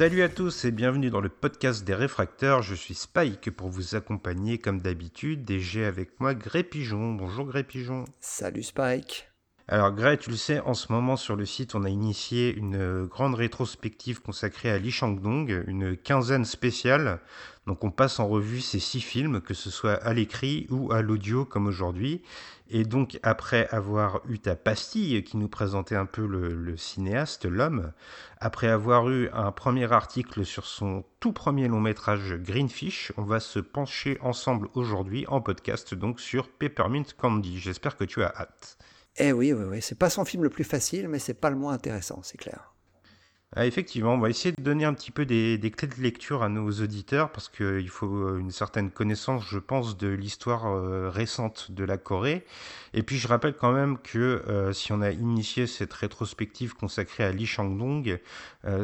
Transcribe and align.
Salut 0.00 0.22
à 0.22 0.30
tous 0.30 0.64
et 0.64 0.70
bienvenue 0.70 1.10
dans 1.10 1.20
le 1.20 1.28
podcast 1.28 1.84
des 1.84 1.94
réfracteurs. 1.94 2.62
Je 2.62 2.74
suis 2.74 2.94
Spike 2.94 3.50
pour 3.50 3.68
vous 3.68 3.96
accompagner 3.96 4.56
comme 4.56 4.80
d'habitude 4.80 5.50
et 5.50 5.60
j'ai 5.60 5.84
avec 5.84 6.18
moi 6.20 6.32
Gré 6.32 6.62
Pigeon. 6.62 7.12
Bonjour 7.12 7.44
Gré 7.44 7.64
Pigeon. 7.64 8.06
Salut 8.18 8.62
Spike. 8.62 9.28
Alors 9.68 9.92
Gré, 9.92 10.16
tu 10.16 10.30
le 10.30 10.36
sais, 10.36 10.58
en 10.60 10.72
ce 10.72 10.90
moment 10.90 11.16
sur 11.16 11.36
le 11.36 11.44
site, 11.44 11.74
on 11.74 11.84
a 11.84 11.90
initié 11.90 12.56
une 12.56 13.04
grande 13.04 13.34
rétrospective 13.34 14.22
consacrée 14.22 14.70
à 14.70 14.78
Li 14.78 14.90
Shangdong, 14.90 15.64
une 15.66 15.98
quinzaine 15.98 16.46
spéciale. 16.46 17.20
Donc 17.66 17.84
on 17.84 17.90
passe 17.90 18.20
en 18.20 18.26
revue 18.26 18.62
ces 18.62 18.80
six 18.80 19.02
films, 19.02 19.42
que 19.42 19.52
ce 19.52 19.68
soit 19.68 19.96
à 19.96 20.14
l'écrit 20.14 20.66
ou 20.70 20.92
à 20.92 21.02
l'audio 21.02 21.44
comme 21.44 21.66
aujourd'hui. 21.66 22.22
Et 22.72 22.84
donc, 22.84 23.18
après 23.24 23.66
avoir 23.70 24.20
eu 24.28 24.38
ta 24.38 24.54
pastille 24.54 25.24
qui 25.24 25.36
nous 25.36 25.48
présentait 25.48 25.96
un 25.96 26.06
peu 26.06 26.24
le, 26.24 26.76
cinéaste, 26.76 27.44
l'homme, 27.44 27.92
après 28.38 28.68
avoir 28.68 29.10
eu 29.10 29.28
un 29.32 29.50
premier 29.50 29.92
article 29.92 30.44
sur 30.44 30.66
son 30.66 31.04
tout 31.18 31.32
premier 31.32 31.66
long 31.66 31.80
métrage 31.80 32.34
Greenfish, 32.36 33.12
on 33.16 33.24
va 33.24 33.40
se 33.40 33.58
pencher 33.58 34.18
ensemble 34.22 34.68
aujourd'hui 34.74 35.26
en 35.26 35.40
podcast 35.40 35.94
donc 35.94 36.20
sur 36.20 36.48
Peppermint 36.48 37.02
Candy. 37.16 37.58
J'espère 37.58 37.96
que 37.96 38.04
tu 38.04 38.22
as 38.22 38.32
hâte. 38.36 38.78
Eh 39.16 39.32
oui, 39.32 39.52
oui, 39.52 39.64
oui. 39.64 39.82
C'est 39.82 39.98
pas 39.98 40.08
son 40.08 40.24
film 40.24 40.44
le 40.44 40.50
plus 40.50 40.64
facile, 40.64 41.08
mais 41.08 41.18
c'est 41.18 41.34
pas 41.34 41.50
le 41.50 41.56
moins 41.56 41.72
intéressant, 41.72 42.20
c'est 42.22 42.38
clair. 42.38 42.72
Ah, 43.56 43.66
effectivement, 43.66 44.14
on 44.14 44.18
va 44.18 44.30
essayer 44.30 44.54
de 44.56 44.62
donner 44.62 44.84
un 44.84 44.94
petit 44.94 45.10
peu 45.10 45.26
des, 45.26 45.58
clés 45.76 45.88
de 45.88 46.00
lecture 46.00 46.44
à 46.44 46.48
nos 46.48 46.70
auditeurs 46.70 47.32
parce 47.32 47.48
qu'il 47.48 47.88
faut 47.88 48.06
euh, 48.06 48.38
une 48.38 48.52
certaine 48.52 48.92
connaissance, 48.92 49.44
je 49.44 49.58
pense, 49.58 49.96
de 49.96 50.06
l'histoire 50.06 50.66
euh, 50.68 51.10
récente 51.10 51.72
de 51.72 51.82
la 51.82 51.98
Corée. 51.98 52.46
Et 52.94 53.02
puis 53.02 53.18
je 53.18 53.26
rappelle 53.26 53.54
quand 53.54 53.72
même 53.72 53.98
que 53.98 54.18
euh, 54.46 54.72
si 54.72 54.92
on 54.92 55.00
a 55.00 55.10
initié 55.10 55.66
cette 55.66 55.92
rétrospective 55.92 56.74
consacrée 56.74 57.24
à 57.24 57.32
Lee 57.32 57.46
Chang-dong, 57.46 58.20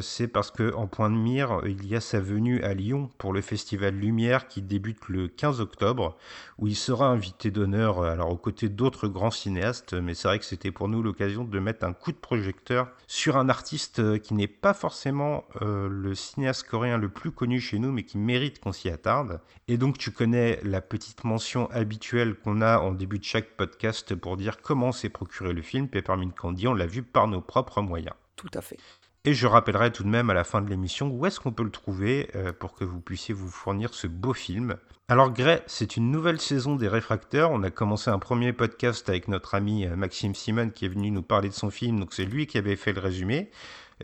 c'est 0.00 0.27
parce 0.27 0.50
que 0.50 0.72
en 0.75 0.87
point 0.87 1.11
de 1.11 1.17
mire, 1.17 1.61
il 1.67 1.87
y 1.87 1.94
a 1.94 2.00
sa 2.00 2.19
venue 2.19 2.62
à 2.62 2.72
Lyon 2.72 3.11
pour 3.19 3.34
le 3.34 3.42
festival 3.42 3.94
Lumière 3.94 4.48
qui 4.48 4.62
débute 4.62 5.06
le 5.09 5.28
15 5.28 5.61
octobre, 5.61 6.17
où 6.59 6.67
il 6.67 6.75
sera 6.75 7.09
invité 7.09 7.50
d'honneur, 7.50 8.03
alors 8.03 8.31
aux 8.31 8.39
côtés 8.39 8.70
d'autres 8.70 9.06
grands 9.06 9.31
cinéastes. 9.31 9.92
Mais 9.92 10.14
c'est 10.14 10.28
vrai 10.28 10.39
que 10.39 10.47
c'était 10.47 10.70
pour 10.70 10.89
nous 10.89 11.03
l'occasion 11.03 11.44
de 11.44 11.59
mettre 11.59 11.84
un 11.84 11.92
coup 11.92 12.11
de 12.11 12.17
projecteur 12.17 12.89
sur 13.06 13.37
un 13.37 13.50
artiste 13.50 14.19
qui 14.20 14.33
n'est 14.33 14.55
pas 14.67 14.75
forcément 14.75 15.45
euh, 15.62 15.89
le 15.89 16.17
cinéaste 16.17 16.64
coréen 16.64 16.98
le 16.98 17.09
plus 17.09 17.31
connu 17.31 17.61
chez 17.61 17.78
nous, 17.78 17.92
mais 17.92 18.03
qui 18.03 18.19
mérite 18.19 18.59
qu'on 18.59 18.72
s'y 18.72 18.89
attarde. 18.89 19.41
Et 19.69 19.77
donc 19.77 19.97
tu 19.97 20.11
connais 20.11 20.59
la 20.64 20.81
petite 20.81 21.22
mention 21.22 21.70
habituelle 21.70 22.34
qu'on 22.34 22.61
a 22.61 22.81
en 22.81 22.91
début 22.91 23.20
de 23.20 23.25
chaque 23.25 23.50
podcast 23.50 24.17
pour 24.17 24.37
dire 24.37 24.61
comment 24.61 24.91
s'est 24.91 25.09
procuré 25.09 25.53
le 25.53 25.62
film 25.62 25.87
Peppermint 25.87 26.31
Candy. 26.31 26.67
On 26.67 26.75
l'a 26.75 26.87
vu 26.87 27.05
par 27.05 27.28
nos 27.28 27.41
propres 27.41 27.81
moyens. 27.81 28.17
Tout 28.34 28.50
à 28.55 28.61
fait. 28.61 28.77
Et 29.25 29.34
je 29.34 29.47
rappellerai 29.47 29.92
tout 29.92 30.03
de 30.03 30.09
même 30.09 30.31
à 30.31 30.34
la 30.34 30.42
fin 30.42 30.61
de 30.61 30.69
l'émission 30.69 31.11
où 31.11 31.25
est-ce 31.27 31.39
qu'on 31.39 31.53
peut 31.53 31.62
le 31.62 31.70
trouver 31.70 32.28
euh, 32.34 32.53
pour 32.53 32.75
que 32.75 32.83
vous 32.83 33.00
puissiez 33.00 33.33
vous 33.33 33.48
fournir 33.48 33.94
ce 33.94 34.09
beau 34.09 34.33
film. 34.33 34.75
Alors 35.06 35.33
Gray, 35.33 35.61
c'est 35.69 35.97
une 35.97 36.11
nouvelle 36.11 36.41
saison 36.41 36.75
des 36.75 36.89
réfracteurs. 36.89 37.53
On 37.53 37.62
a 37.62 37.70
commencé 37.70 38.11
un 38.11 38.19
premier 38.19 38.53
podcast 38.53 39.09
avec 39.09 39.28
notre 39.28 39.55
ami 39.55 39.87
euh, 39.87 39.94
Maxime 39.94 40.34
Simon 40.34 40.71
qui 40.71 40.87
est 40.87 40.88
venu 40.88 41.12
nous 41.12 41.22
parler 41.22 41.50
de 41.50 41.55
son 41.55 41.71
film. 41.71 42.00
Donc 42.00 42.12
c'est 42.12 42.25
lui 42.25 42.49
qui 42.49 42.59
avait 42.59 42.75
fait 42.75 42.93
le 42.93 43.00
résumé. 43.00 43.53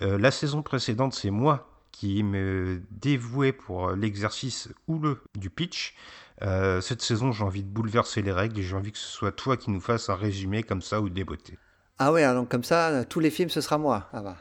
Euh, 0.01 0.19
la 0.19 0.31
saison 0.31 0.63
précédente, 0.63 1.13
c'est 1.15 1.31
moi 1.31 1.69
qui 1.91 2.23
me 2.23 2.81
dévouais 2.91 3.53
pour 3.53 3.91
l'exercice 3.91 4.71
houleux 4.89 5.21
du 5.37 5.51
pitch. 5.51 5.95
Euh, 6.41 6.81
cette 6.81 7.03
saison, 7.03 7.33
j'ai 7.33 7.45
envie 7.45 7.63
de 7.63 7.69
bouleverser 7.69 8.23
les 8.23 8.33
règles 8.33 8.59
et 8.59 8.63
j'ai 8.63 8.75
envie 8.75 8.93
que 8.93 8.99
ce 8.99 9.07
soit 9.07 9.33
toi 9.33 9.57
qui 9.57 9.71
nous 9.71 9.81
fasses 9.81 10.09
un 10.09 10.15
résumé 10.15 10.63
comme 10.63 10.83
ça 10.83 11.01
ou 11.01 11.11
des 11.11 11.25
beautés. 11.25 11.59
Ah 11.99 12.11
ouais, 12.11 12.25
alors 12.25 12.49
comme 12.49 12.65
ça, 12.65 13.05
tous 13.05 13.21
les 13.21 13.31
films, 13.31 13.51
ce 13.51 13.61
sera 13.61 13.79
moi. 13.79 14.09
Ah 14.13 14.23
bah, 14.23 14.37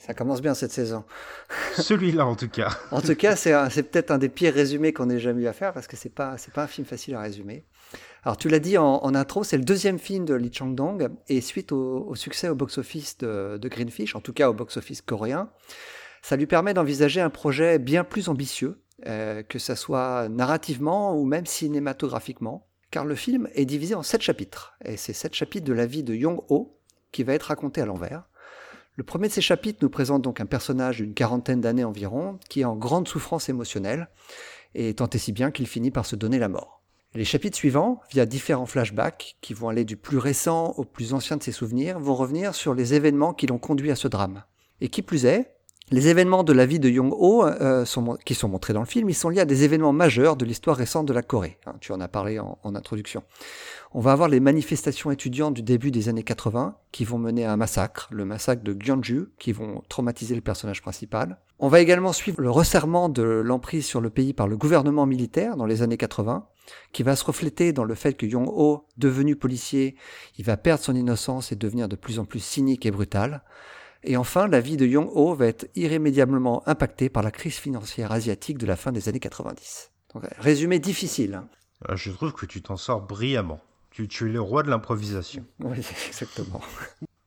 ça 0.00 0.14
commence 0.14 0.40
bien 0.40 0.54
cette 0.54 0.72
saison. 0.72 1.04
Celui-là, 1.76 2.26
en 2.26 2.34
tout 2.34 2.48
cas. 2.48 2.76
en 2.90 3.00
tout 3.00 3.14
cas, 3.14 3.36
c'est 3.36 3.82
peut-être 3.84 4.10
un 4.10 4.18
des 4.18 4.30
pires 4.30 4.54
résumés 4.54 4.92
qu'on 4.92 5.10
ait 5.10 5.20
jamais 5.20 5.42
eu 5.42 5.46
à 5.46 5.52
faire 5.52 5.72
parce 5.72 5.86
que 5.86 5.96
c'est 5.96 6.12
pas, 6.12 6.38
c'est 6.38 6.52
pas 6.52 6.64
un 6.64 6.66
film 6.66 6.86
facile 6.86 7.14
à 7.14 7.20
résumer. 7.20 7.64
Alors 8.24 8.38
tu 8.38 8.48
l'as 8.48 8.58
dit 8.58 8.78
en, 8.78 9.14
intro, 9.14 9.44
c'est 9.44 9.58
le 9.58 9.64
deuxième 9.64 9.98
film 9.98 10.24
de 10.24 10.32
Lee 10.32 10.50
Chang-dong 10.50 11.10
et 11.28 11.42
suite 11.42 11.72
au, 11.72 12.14
succès 12.14 12.48
au 12.48 12.54
box-office 12.54 13.18
de, 13.18 13.60
Greenfish, 13.68 14.16
en 14.16 14.20
tout 14.20 14.32
cas 14.32 14.48
au 14.48 14.54
box-office 14.54 15.02
coréen, 15.02 15.50
ça 16.22 16.36
lui 16.36 16.46
permet 16.46 16.72
d'envisager 16.72 17.20
un 17.20 17.28
projet 17.28 17.78
bien 17.78 18.02
plus 18.02 18.30
ambitieux, 18.30 18.80
euh, 19.06 19.42
que 19.42 19.58
ce 19.58 19.74
soit 19.74 20.30
narrativement 20.30 21.14
ou 21.14 21.26
même 21.26 21.44
cinématographiquement, 21.44 22.66
car 22.90 23.04
le 23.04 23.14
film 23.14 23.46
est 23.54 23.66
divisé 23.66 23.94
en 23.94 24.02
sept 24.02 24.22
chapitres, 24.22 24.74
et 24.82 24.96
c'est 24.96 25.12
sept 25.12 25.34
chapitres 25.34 25.66
de 25.66 25.74
la 25.74 25.84
vie 25.84 26.02
de 26.02 26.14
Yong-ho 26.14 26.78
qui 27.12 27.24
va 27.24 27.34
être 27.34 27.44
raconté 27.44 27.82
à 27.82 27.86
l'envers. 27.86 28.24
Le 28.96 29.04
premier 29.04 29.28
de 29.28 29.34
ces 29.34 29.42
chapitres 29.42 29.80
nous 29.82 29.90
présente 29.90 30.22
donc 30.22 30.40
un 30.40 30.46
personnage 30.46 30.96
d'une 30.96 31.12
quarantaine 31.12 31.60
d'années 31.60 31.84
environ, 31.84 32.38
qui 32.48 32.62
est 32.62 32.64
en 32.64 32.76
grande 32.76 33.06
souffrance 33.06 33.50
émotionnelle, 33.50 34.08
et 34.74 34.94
tant 34.94 35.10
et 35.10 35.18
si 35.18 35.32
bien 35.32 35.50
qu'il 35.50 35.66
finit 35.66 35.90
par 35.90 36.06
se 36.06 36.16
donner 36.16 36.38
la 36.38 36.48
mort. 36.48 36.73
Les 37.16 37.24
chapitres 37.24 37.56
suivants, 37.56 38.00
via 38.10 38.26
différents 38.26 38.66
flashbacks 38.66 39.36
qui 39.40 39.54
vont 39.54 39.68
aller 39.68 39.84
du 39.84 39.96
plus 39.96 40.18
récent 40.18 40.74
au 40.76 40.84
plus 40.84 41.14
ancien 41.14 41.36
de 41.36 41.44
ses 41.44 41.52
souvenirs, 41.52 42.00
vont 42.00 42.16
revenir 42.16 42.56
sur 42.56 42.74
les 42.74 42.94
événements 42.94 43.32
qui 43.32 43.46
l'ont 43.46 43.58
conduit 43.58 43.92
à 43.92 43.96
ce 43.96 44.08
drame. 44.08 44.42
Et 44.80 44.88
qui 44.88 45.00
plus 45.00 45.24
est, 45.24 45.54
les 45.90 46.08
événements 46.08 46.44
de 46.44 46.52
la 46.52 46.64
vie 46.64 46.80
de 46.80 46.88
Young-ho 46.88 47.46
euh, 47.46 47.84
qui 48.24 48.34
sont 48.34 48.48
montrés 48.48 48.72
dans 48.72 48.80
le 48.80 48.86
film, 48.86 49.10
ils 49.10 49.14
sont 49.14 49.28
liés 49.28 49.40
à 49.40 49.44
des 49.44 49.64
événements 49.64 49.92
majeurs 49.92 50.34
de 50.34 50.44
l'histoire 50.44 50.76
récente 50.76 51.06
de 51.06 51.12
la 51.12 51.22
Corée. 51.22 51.58
Hein, 51.66 51.74
tu 51.80 51.92
en 51.92 52.00
as 52.00 52.08
parlé 52.08 52.38
en, 52.38 52.58
introduction. 52.74 53.22
On 53.92 54.00
va 54.00 54.12
avoir 54.12 54.28
les 54.28 54.40
manifestations 54.40 55.10
étudiantes 55.10 55.54
du 55.54 55.62
début 55.62 55.90
des 55.90 56.08
années 56.08 56.24
80 56.24 56.74
qui 56.90 57.04
vont 57.04 57.18
mener 57.18 57.44
à 57.44 57.52
un 57.52 57.56
massacre, 57.56 58.08
le 58.10 58.24
massacre 58.24 58.64
de 58.64 58.72
Gyeongju, 58.72 59.28
qui 59.38 59.52
vont 59.52 59.82
traumatiser 59.88 60.34
le 60.34 60.40
personnage 60.40 60.80
principal. 60.80 61.38
On 61.58 61.68
va 61.68 61.80
également 61.80 62.12
suivre 62.12 62.40
le 62.40 62.50
resserrement 62.50 63.08
de 63.08 63.22
l'emprise 63.22 63.86
sur 63.86 64.00
le 64.00 64.10
pays 64.10 64.32
par 64.32 64.48
le 64.48 64.56
gouvernement 64.56 65.06
militaire 65.06 65.56
dans 65.56 65.66
les 65.66 65.82
années 65.82 65.98
80, 65.98 66.46
qui 66.92 67.02
va 67.02 67.16
se 67.16 67.24
refléter 67.24 67.72
dans 67.72 67.84
le 67.84 67.94
fait 67.94 68.14
que 68.14 68.26
Yong-ho, 68.26 68.86
devenu 68.96 69.36
policier, 69.36 69.96
il 70.38 70.44
va 70.44 70.56
perdre 70.56 70.82
son 70.82 70.94
innocence 70.94 71.52
et 71.52 71.56
devenir 71.56 71.88
de 71.88 71.96
plus 71.96 72.18
en 72.18 72.24
plus 72.24 72.40
cynique 72.40 72.86
et 72.86 72.90
brutal. 72.90 73.42
Et 74.02 74.16
enfin, 74.16 74.48
la 74.48 74.60
vie 74.60 74.76
de 74.76 74.86
Yong-ho 74.86 75.34
va 75.34 75.46
être 75.46 75.66
irrémédiablement 75.74 76.66
impactée 76.68 77.08
par 77.08 77.22
la 77.22 77.30
crise 77.30 77.56
financière 77.56 78.12
asiatique 78.12 78.58
de 78.58 78.66
la 78.66 78.76
fin 78.76 78.92
des 78.92 79.08
années 79.08 79.20
90. 79.20 79.90
Donc, 80.14 80.24
résumé 80.38 80.78
difficile. 80.78 81.34
Hein. 81.34 81.48
Euh, 81.88 81.96
je 81.96 82.10
trouve 82.10 82.32
que 82.32 82.46
tu 82.46 82.62
t'en 82.62 82.76
sors 82.76 83.00
brillamment. 83.00 83.60
Tu, 83.90 84.08
tu 84.08 84.28
es 84.28 84.32
le 84.32 84.40
roi 84.40 84.62
de 84.62 84.70
l'improvisation. 84.70 85.44
Oui, 85.60 85.78
exactement. 86.08 86.60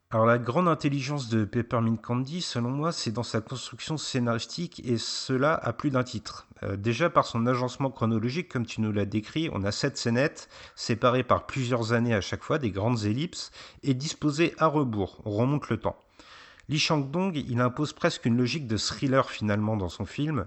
Alors 0.10 0.26
la 0.26 0.38
grande 0.38 0.70
intelligence 0.70 1.28
de 1.28 1.44
Peppermint 1.44 1.98
Candy, 1.98 2.42
selon 2.42 2.70
moi, 2.70 2.94
c'est 2.94 3.12
dans 3.12 3.24
sa 3.24 3.42
construction 3.42 3.98
scénaristique 3.98 4.82
et 4.86 4.98
cela 4.98 5.54
à 5.54 5.74
plus 5.74 5.90
d'un 5.90 6.06
titre. 6.06 6.48
Euh, 6.64 6.78
déjà 6.78 7.10
par 7.10 7.26
son 7.26 7.46
agencement 7.46 7.92
chronologique, 7.92 8.48
comme 8.48 8.66
tu 8.66 8.80
nous 8.80 8.94
l'as 8.94 9.04
décrit, 9.04 9.50
on 9.52 9.66
a 9.66 9.74
sept 9.74 9.98
scénettes 9.98 10.48
séparées 10.76 11.26
par 11.26 11.46
plusieurs 11.46 11.92
années 11.92 12.14
à 12.14 12.22
chaque 12.22 12.44
fois, 12.44 12.58
des 12.58 12.72
grandes 12.72 13.04
ellipses, 13.04 13.52
et 13.84 13.94
disposées 13.94 14.56
à 14.60 14.68
rebours. 14.68 15.22
On 15.26 15.32
remonte 15.32 15.68
le 15.68 15.76
temps. 15.76 15.98
Lee 16.70 16.80
Chang-dong, 16.80 17.36
il 17.36 17.60
impose 17.60 17.92
presque 17.92 18.26
une 18.26 18.38
logique 18.38 18.68
de 18.68 18.78
thriller 18.78 19.30
finalement 19.30 19.76
dans 19.76 19.90
son 19.90 20.06
film. 20.06 20.46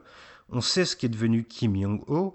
On 0.49 0.63
sait 0.63 0.87
ce 0.87 0.97
qu'est 0.97 1.11
devenu 1.11 1.45
Kim 1.45 1.79
Jong-ho, 1.79 2.35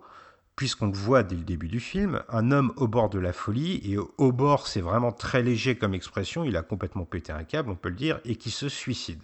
puisqu'on 0.56 0.88
le 0.88 0.94
voit 0.94 1.24
dès 1.24 1.36
le 1.36 1.44
début 1.44 1.68
du 1.68 1.80
film, 1.80 2.24
un 2.30 2.52
homme 2.52 2.72
au 2.78 2.88
bord 2.88 3.10
de 3.10 3.20
la 3.20 3.34
folie, 3.34 3.82
et 3.84 3.98
au 3.98 4.32
bord 4.32 4.68
c'est 4.68 4.82
vraiment 4.82 5.12
très 5.12 5.44
léger 5.44 5.76
comme 5.76 5.94
expression, 5.94 6.44
il 6.44 6.56
a 6.56 6.62
complètement 6.62 7.06
pété 7.06 7.32
un 7.32 7.44
câble, 7.44 7.72
on 7.72 7.76
peut 7.76 7.90
le 7.90 7.96
dire, 7.96 8.20
et 8.26 8.36
qui 8.36 8.52
se 8.52 8.70
suicide. 8.70 9.24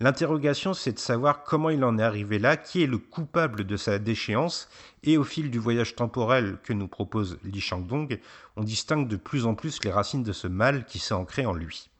L'interrogation 0.00 0.74
c'est 0.74 0.92
de 0.92 0.98
savoir 0.98 1.44
comment 1.44 1.70
il 1.70 1.84
en 1.84 1.98
est 1.98 2.02
arrivé 2.02 2.40
là, 2.40 2.56
qui 2.56 2.82
est 2.82 2.88
le 2.88 2.98
coupable 2.98 3.64
de 3.64 3.76
sa 3.76 4.00
déchéance, 4.00 4.68
et 5.04 5.16
au 5.16 5.24
fil 5.24 5.50
du 5.50 5.60
voyage 5.60 5.94
temporel 5.94 6.58
que 6.64 6.72
nous 6.72 6.88
propose 6.88 7.38
Li 7.44 7.60
Shangdong, 7.60 8.18
on 8.56 8.64
distingue 8.64 9.06
de 9.06 9.16
plus 9.16 9.46
en 9.46 9.54
plus 9.54 9.82
les 9.84 9.92
racines 9.92 10.24
de 10.24 10.32
ce 10.32 10.48
mal 10.48 10.86
qui 10.86 10.98
s'est 10.98 11.14
ancré 11.14 11.46
en 11.46 11.52
lui. 11.52 11.90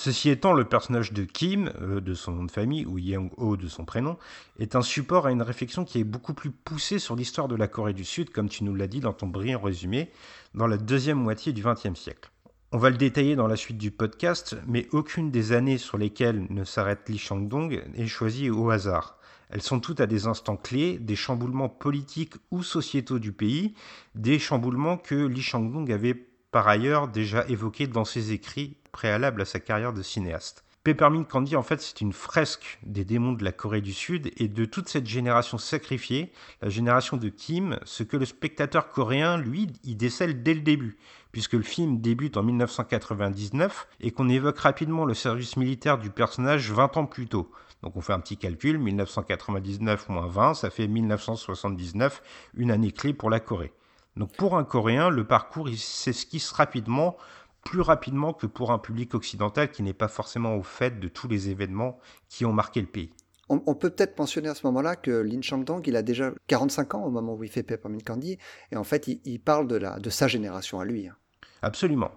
Ceci 0.00 0.30
étant, 0.30 0.52
le 0.52 0.62
personnage 0.62 1.12
de 1.12 1.24
Kim, 1.24 1.72
euh, 1.80 2.00
de 2.00 2.14
son 2.14 2.30
nom 2.30 2.44
de 2.44 2.52
famille, 2.52 2.86
ou 2.86 2.98
Young-ho 2.98 3.56
de 3.56 3.66
son 3.66 3.84
prénom, 3.84 4.16
est 4.60 4.76
un 4.76 4.80
support 4.80 5.26
à 5.26 5.32
une 5.32 5.42
réflexion 5.42 5.84
qui 5.84 5.98
est 5.98 6.04
beaucoup 6.04 6.34
plus 6.34 6.52
poussée 6.52 7.00
sur 7.00 7.16
l'histoire 7.16 7.48
de 7.48 7.56
la 7.56 7.66
Corée 7.66 7.94
du 7.94 8.04
Sud, 8.04 8.30
comme 8.30 8.48
tu 8.48 8.62
nous 8.62 8.76
l'as 8.76 8.86
dit 8.86 9.00
dans 9.00 9.12
ton 9.12 9.26
brillant 9.26 9.60
résumé, 9.60 10.12
dans 10.54 10.68
la 10.68 10.76
deuxième 10.76 11.18
moitié 11.18 11.52
du 11.52 11.64
XXe 11.64 11.98
siècle. 11.98 12.30
On 12.70 12.78
va 12.78 12.90
le 12.90 12.96
détailler 12.96 13.34
dans 13.34 13.48
la 13.48 13.56
suite 13.56 13.76
du 13.76 13.90
podcast, 13.90 14.56
mais 14.68 14.86
aucune 14.92 15.32
des 15.32 15.50
années 15.50 15.78
sur 15.78 15.98
lesquelles 15.98 16.46
ne 16.48 16.62
s'arrête 16.62 17.08
Lee 17.08 17.18
Chang-dong 17.18 17.82
est 17.96 18.06
choisie 18.06 18.50
au 18.50 18.70
hasard. 18.70 19.18
Elles 19.50 19.62
sont 19.62 19.80
toutes 19.80 20.00
à 20.00 20.06
des 20.06 20.28
instants 20.28 20.56
clés, 20.56 20.98
des 20.98 21.16
chamboulements 21.16 21.68
politiques 21.68 22.34
ou 22.52 22.62
sociétaux 22.62 23.18
du 23.18 23.32
pays, 23.32 23.74
des 24.14 24.38
chamboulements 24.38 24.96
que 24.96 25.26
Lee 25.26 25.42
Chang-dong 25.42 25.90
avait 25.90 26.27
par 26.50 26.68
ailleurs 26.68 27.08
déjà 27.08 27.46
évoqués 27.48 27.86
dans 27.86 28.04
ses 28.04 28.32
écrits 28.32 28.76
préalables 28.92 29.42
à 29.42 29.44
sa 29.44 29.60
carrière 29.60 29.92
de 29.92 30.02
cinéaste. 30.02 30.64
Peppermint 30.84 31.24
Candy, 31.24 31.54
en 31.54 31.62
fait, 31.62 31.82
c'est 31.82 32.00
une 32.00 32.14
fresque 32.14 32.78
des 32.82 33.04
démons 33.04 33.32
de 33.32 33.44
la 33.44 33.52
Corée 33.52 33.82
du 33.82 33.92
Sud 33.92 34.30
et 34.38 34.48
de 34.48 34.64
toute 34.64 34.88
cette 34.88 35.06
génération 35.06 35.58
sacrifiée, 35.58 36.32
la 36.62 36.70
génération 36.70 37.18
de 37.18 37.28
Kim, 37.28 37.78
ce 37.84 38.04
que 38.04 38.16
le 38.16 38.24
spectateur 38.24 38.88
coréen, 38.88 39.36
lui, 39.36 39.66
y 39.84 39.96
décèle 39.96 40.42
dès 40.42 40.54
le 40.54 40.62
début, 40.62 40.96
puisque 41.30 41.52
le 41.52 41.62
film 41.62 42.00
débute 42.00 42.38
en 42.38 42.42
1999 42.42 43.86
et 44.00 44.12
qu'on 44.12 44.30
évoque 44.30 44.60
rapidement 44.60 45.04
le 45.04 45.12
service 45.12 45.58
militaire 45.58 45.98
du 45.98 46.08
personnage 46.08 46.70
20 46.72 46.96
ans 46.96 47.06
plus 47.06 47.26
tôt. 47.26 47.50
Donc 47.82 47.96
on 47.96 48.00
fait 48.00 48.14
un 48.14 48.20
petit 48.20 48.38
calcul, 48.38 48.78
1999 48.78 50.08
moins 50.08 50.26
20, 50.26 50.54
ça 50.54 50.70
fait 50.70 50.88
1979, 50.88 52.22
une 52.54 52.70
année 52.70 52.92
clé 52.92 53.12
pour 53.12 53.28
la 53.28 53.40
Corée. 53.40 53.72
Donc 54.18 54.32
pour 54.36 54.56
un 54.56 54.64
Coréen, 54.64 55.10
le 55.10 55.24
parcours 55.24 55.68
s'esquisse 55.76 56.50
rapidement, 56.50 57.16
plus 57.64 57.80
rapidement 57.80 58.32
que 58.32 58.46
pour 58.46 58.72
un 58.72 58.78
public 58.78 59.14
occidental 59.14 59.70
qui 59.70 59.84
n'est 59.84 59.94
pas 59.94 60.08
forcément 60.08 60.56
au 60.56 60.62
fait 60.62 60.98
de 60.98 61.06
tous 61.06 61.28
les 61.28 61.50
événements 61.50 62.00
qui 62.28 62.44
ont 62.44 62.52
marqué 62.52 62.80
le 62.80 62.88
pays. 62.88 63.12
On, 63.50 63.74
peut 63.74 63.88
peut-être 63.88 64.18
mentionner 64.18 64.48
à 64.48 64.54
ce 64.54 64.66
moment-là 64.66 64.94
que 64.94 65.10
Lin 65.10 65.40
Chang-dong, 65.40 65.86
il 65.86 65.96
a 65.96 66.02
déjà 66.02 66.32
45 66.48 66.96
ans 66.96 67.04
au 67.04 67.10
moment 67.10 67.32
où 67.34 67.44
il 67.44 67.50
fait 67.50 67.62
Peppermint 67.62 68.04
Candy, 68.04 68.36
et 68.70 68.76
en 68.76 68.84
fait, 68.84 69.08
il, 69.08 69.38
parle 69.40 69.66
de, 69.66 69.76
la, 69.76 69.98
de 69.98 70.10
sa 70.10 70.28
génération 70.28 70.80
à 70.80 70.84
lui. 70.84 71.08
Hein. 71.08 71.16
Absolument. 71.62 72.10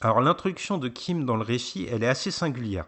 Alors 0.00 0.22
l'introduction 0.22 0.78
de 0.78 0.88
Kim 0.88 1.26
dans 1.26 1.36
le 1.36 1.42
récit, 1.42 1.86
elle 1.90 2.02
est 2.02 2.08
assez 2.08 2.30
singulière. 2.30 2.86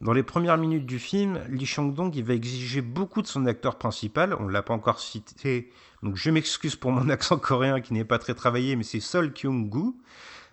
Dans 0.00 0.12
les 0.12 0.22
premières 0.22 0.58
minutes 0.58 0.86
du 0.86 0.98
film, 0.98 1.40
Lee 1.48 1.66
Chang-dong 1.66 2.14
va 2.22 2.34
exiger 2.34 2.82
beaucoup 2.82 3.22
de 3.22 3.26
son 3.26 3.46
acteur 3.46 3.78
principal. 3.78 4.36
On 4.38 4.44
ne 4.44 4.52
l'a 4.52 4.62
pas 4.62 4.74
encore 4.74 5.00
cité, 5.00 5.70
donc 6.04 6.16
je 6.16 6.30
m'excuse 6.30 6.76
pour 6.76 6.92
mon 6.92 7.08
accent 7.10 7.38
coréen 7.38 7.80
qui 7.80 7.94
n'est 7.94 8.04
pas 8.04 8.18
très 8.18 8.34
travaillé, 8.34 8.76
mais 8.76 8.84
c'est 8.84 9.00
Sol 9.00 9.32
Kyung-gu. 9.32 9.94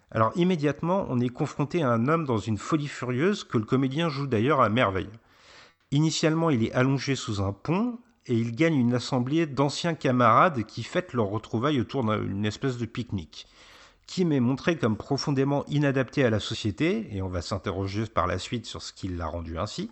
Alors 0.09 0.31
immédiatement, 0.35 1.05
on 1.09 1.19
est 1.19 1.29
confronté 1.29 1.83
à 1.83 1.89
un 1.89 2.07
homme 2.07 2.25
dans 2.25 2.37
une 2.37 2.57
folie 2.57 2.87
furieuse 2.87 3.43
que 3.43 3.57
le 3.57 3.65
comédien 3.65 4.09
joue 4.09 4.27
d'ailleurs 4.27 4.61
à 4.61 4.69
merveille. 4.69 5.09
Initialement, 5.91 6.49
il 6.49 6.63
est 6.63 6.71
allongé 6.71 7.15
sous 7.15 7.41
un 7.41 7.51
pont 7.51 7.99
et 8.27 8.33
il 8.33 8.55
gagne 8.55 8.75
une 8.75 8.93
assemblée 8.93 9.45
d'anciens 9.45 9.93
camarades 9.93 10.63
qui 10.65 10.83
fêtent 10.83 11.13
leur 11.13 11.27
retrouvailles 11.27 11.81
autour 11.81 12.03
d'une 12.03 12.45
espèce 12.45 12.77
de 12.77 12.85
pique-nique. 12.85 13.47
Kim 14.07 14.31
est 14.31 14.39
montré 14.39 14.77
comme 14.77 14.97
profondément 14.97 15.65
inadapté 15.67 16.23
à 16.23 16.29
la 16.29 16.39
société, 16.39 17.07
et 17.11 17.21
on 17.21 17.29
va 17.29 17.41
s'interroger 17.41 18.05
par 18.05 18.27
la 18.27 18.39
suite 18.39 18.65
sur 18.65 18.81
ce 18.81 18.93
qui 18.93 19.07
l'a 19.07 19.25
rendu 19.25 19.57
ainsi. 19.57 19.89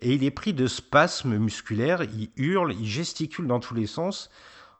Et 0.00 0.14
il 0.14 0.24
est 0.24 0.30
pris 0.30 0.52
de 0.52 0.66
spasmes 0.66 1.36
musculaires, 1.38 2.02
il 2.02 2.30
hurle, 2.36 2.74
il 2.78 2.86
gesticule 2.86 3.46
dans 3.46 3.60
tous 3.60 3.74
les 3.74 3.86
sens. 3.86 4.30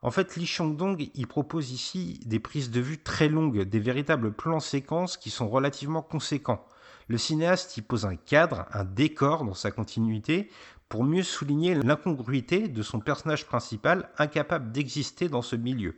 En 0.04 0.10
fait, 0.10 0.34
Lee 0.34 0.46
Chang-dong, 0.46 1.10
il 1.14 1.26
propose 1.28 1.70
ici 1.70 2.18
des 2.26 2.40
prises 2.40 2.72
de 2.72 2.80
vue 2.80 2.98
très 2.98 3.28
longues, 3.28 3.62
des 3.62 3.78
véritables 3.78 4.32
plans 4.32 4.58
séquences 4.58 5.16
qui 5.16 5.30
sont 5.30 5.48
relativement 5.48 6.02
conséquents. 6.02 6.66
Le 7.06 7.18
cinéaste 7.18 7.76
y 7.76 7.82
pose 7.82 8.04
un 8.04 8.16
cadre, 8.16 8.66
un 8.72 8.84
décor 8.84 9.44
dans 9.44 9.54
sa 9.54 9.70
continuité 9.70 10.50
pour 10.88 11.04
mieux 11.04 11.22
souligner 11.22 11.76
l'incongruité 11.76 12.66
de 12.66 12.82
son 12.82 12.98
personnage 12.98 13.46
principal 13.46 14.10
incapable 14.18 14.72
d'exister 14.72 15.28
dans 15.28 15.40
ce 15.40 15.54
milieu. 15.54 15.96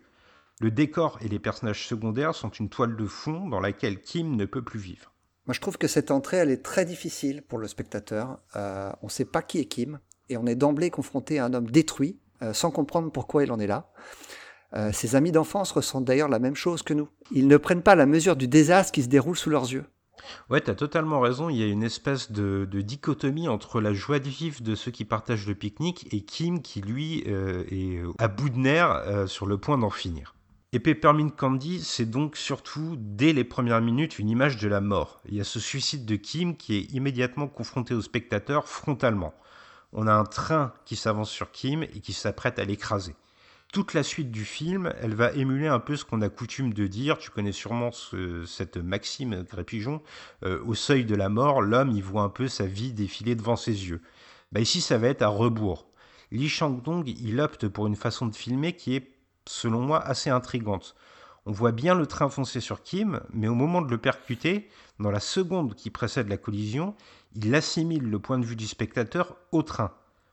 Le 0.61 0.71
décor 0.71 1.19
et 1.23 1.29
les 1.29 1.39
personnages 1.39 1.89
secondaires 1.89 2.35
sont 2.35 2.51
une 2.51 2.69
toile 2.69 2.97
de 2.97 3.07
fond 3.07 3.49
dans 3.49 3.61
laquelle 3.61 4.03
Kim 4.03 4.37
ne 4.37 4.45
peut 4.45 4.63
plus 4.63 4.79
vivre. 4.79 5.13
Moi, 5.47 5.55
je 5.55 5.61
trouve 5.61 5.79
que 5.79 5.89
cette 5.89 6.11
entrée, 6.11 6.37
elle 6.37 6.51
est 6.51 6.63
très 6.63 6.85
difficile 6.85 7.43
pour 7.43 7.59
le 7.59 7.69
spectateur. 7.69 8.39
Euh, 8.55 8.93
on 9.03 9.07
ne 9.07 9.11
sait 9.11 9.25
pas 9.25 9.43
qui 9.43 9.59
est 9.59 9.65
Kim, 9.65 9.99
et 10.29 10.37
on 10.37 10.47
est 10.47 10.55
d'emblée 10.55 10.91
confronté 10.91 11.39
à 11.39 11.47
un 11.47 11.55
homme 11.55 11.71
détruit, 11.71 12.19
sans 12.53 12.71
comprendre 12.71 13.11
pourquoi 13.11 13.45
il 13.45 13.53
en 13.53 13.59
est 13.59 13.67
là. 13.67 13.91
Euh, 14.75 14.91
ses 14.93 15.15
amis 15.15 15.33
d'enfance 15.33 15.71
ressentent 15.73 16.05
d'ailleurs 16.05 16.29
la 16.29 16.39
même 16.39 16.57
chose 16.57 16.83
que 16.83 16.95
nous. 16.95 17.09
Ils 17.31 17.47
ne 17.47 17.57
prennent 17.57 17.83
pas 17.83 17.95
la 17.95 18.07
mesure 18.07 18.37
du 18.37 18.49
désastre 18.49 18.93
qui 18.93 19.03
se 19.03 19.09
déroule 19.09 19.37
sous 19.37 19.51
leurs 19.51 19.71
yeux. 19.71 19.85
Ouais, 20.51 20.61
t'as 20.61 20.75
totalement 20.75 21.21
raison. 21.21 21.49
Il 21.49 21.57
y 21.57 21.63
a 21.63 21.67
une 21.67 21.83
espèce 21.83 22.33
de, 22.33 22.67
dichotomie 22.73 23.49
entre 23.49 23.81
la 23.81 23.93
joie 23.93 24.19
de 24.19 24.29
vivre 24.29 24.63
de 24.63 24.75
ceux 24.75 24.91
qui 24.91 25.05
partagent 25.05 25.47
le 25.47 25.55
pique-nique 25.55 26.13
et 26.13 26.25
Kim 26.25 26.63
qui, 26.63 26.81
lui, 26.81 27.19
est 27.19 28.01
à 28.19 28.29
bout 28.29 28.49
de 28.49 28.59
nerfs 28.59 29.29
sur 29.29 29.47
le 29.47 29.59
point 29.59 29.77
d'en 29.77 29.91
finir. 29.91 30.35
Et 30.73 30.81
Peppermint 30.81 31.29
Candy, 31.29 31.81
c'est 31.81 32.09
donc 32.09 32.37
surtout, 32.37 32.97
dès 32.99 33.33
les 33.33 33.45
premières 33.45 33.81
minutes, 33.81 34.19
une 34.19 34.29
image 34.29 34.57
de 34.57 34.67
la 34.67 34.81
mort. 34.81 35.21
Il 35.29 35.35
y 35.37 35.41
a 35.41 35.45
ce 35.45 35.61
suicide 35.61 36.05
de 36.05 36.17
Kim 36.17 36.57
qui 36.57 36.77
est 36.77 36.93
immédiatement 36.93 37.47
confronté 37.47 37.95
au 37.95 38.01
spectateur 38.01 38.67
frontalement. 38.69 39.35
On 39.95 40.07
a 40.07 40.13
un 40.13 40.25
train 40.25 40.73
qui 40.85 40.97
s'avance 40.97 41.31
sur 41.31 41.51
Kim 41.53 41.83
et 41.83 42.01
qui 42.01 42.13
s'apprête 42.13 42.59
à 42.59 42.65
l'écraser. 42.65 43.15
Toute 43.73 43.95
la 43.95 44.03
suite 44.03 44.31
du 44.31 44.45
film, 44.45 44.93
elle 45.01 45.15
va 45.15 45.33
émuler 45.33 45.67
un 45.67 45.81
peu 45.81 45.97
ce 45.97 46.05
qu'on 46.05 46.21
a 46.23 46.29
coutume 46.29 46.73
de 46.73 46.87
dire, 46.87 47.19
tu 47.19 47.31
connais 47.31 47.53
sûrement 47.53 47.91
cette 48.47 48.77
maxime, 48.77 49.43
Grépigeon, 49.43 50.01
euh, 50.45 50.63
au 50.65 50.75
seuil 50.75 51.05
de 51.05 51.17
la 51.17 51.29
mort, 51.29 51.61
l'homme 51.61 51.91
y 51.91 52.01
voit 52.01 52.23
un 52.23 52.29
peu 52.29 52.47
sa 52.47 52.67
vie 52.67 52.93
défiler 52.93 53.35
devant 53.35 53.57
ses 53.57 53.89
yeux. 53.89 54.01
Bah 54.53 54.61
ici, 54.61 54.81
ça 54.81 54.99
va 54.99 55.09
être 55.09 55.23
à 55.23 55.29
rebours. 55.29 55.87
Lee 56.31 56.49
Chang-dong, 56.49 57.09
il 57.09 57.41
opte 57.41 57.67
pour 57.67 57.87
une 57.87 57.97
façon 57.97 58.27
de 58.27 58.35
filmer 58.35 58.75
qui 58.75 58.95
est 58.95 59.15
selon 59.47 59.81
moi, 59.81 60.01
assez 60.01 60.31
intrigante. 60.31 60.95
On 61.47 61.53
voit 61.53 61.73
bien 61.73 61.95
le 61.95 62.07
train 62.07 62.29
foncer 62.29 62.61
sur 62.61 62.83
Kim, 62.83 63.21
mais 63.33 63.49
au 63.49 63.55
moment 63.55 63.83
de 63.83 63.91
le 63.91 63.99
percuter, 63.99 64.69
dans 64.99 65.11
la 65.11 65.21
seconde 65.21 65.75
qui 65.75 65.91
précède 65.91 66.29
la 66.29 66.39
collision, 66.39 66.95
il 67.35 67.55
assimile 67.55 68.09
le 68.09 68.19
point 68.19 68.39
de 68.39 68.45
vue 68.45 68.57
du 68.57 68.67
spectateur 68.67 69.37
au 69.53 69.63
train. 69.63 69.93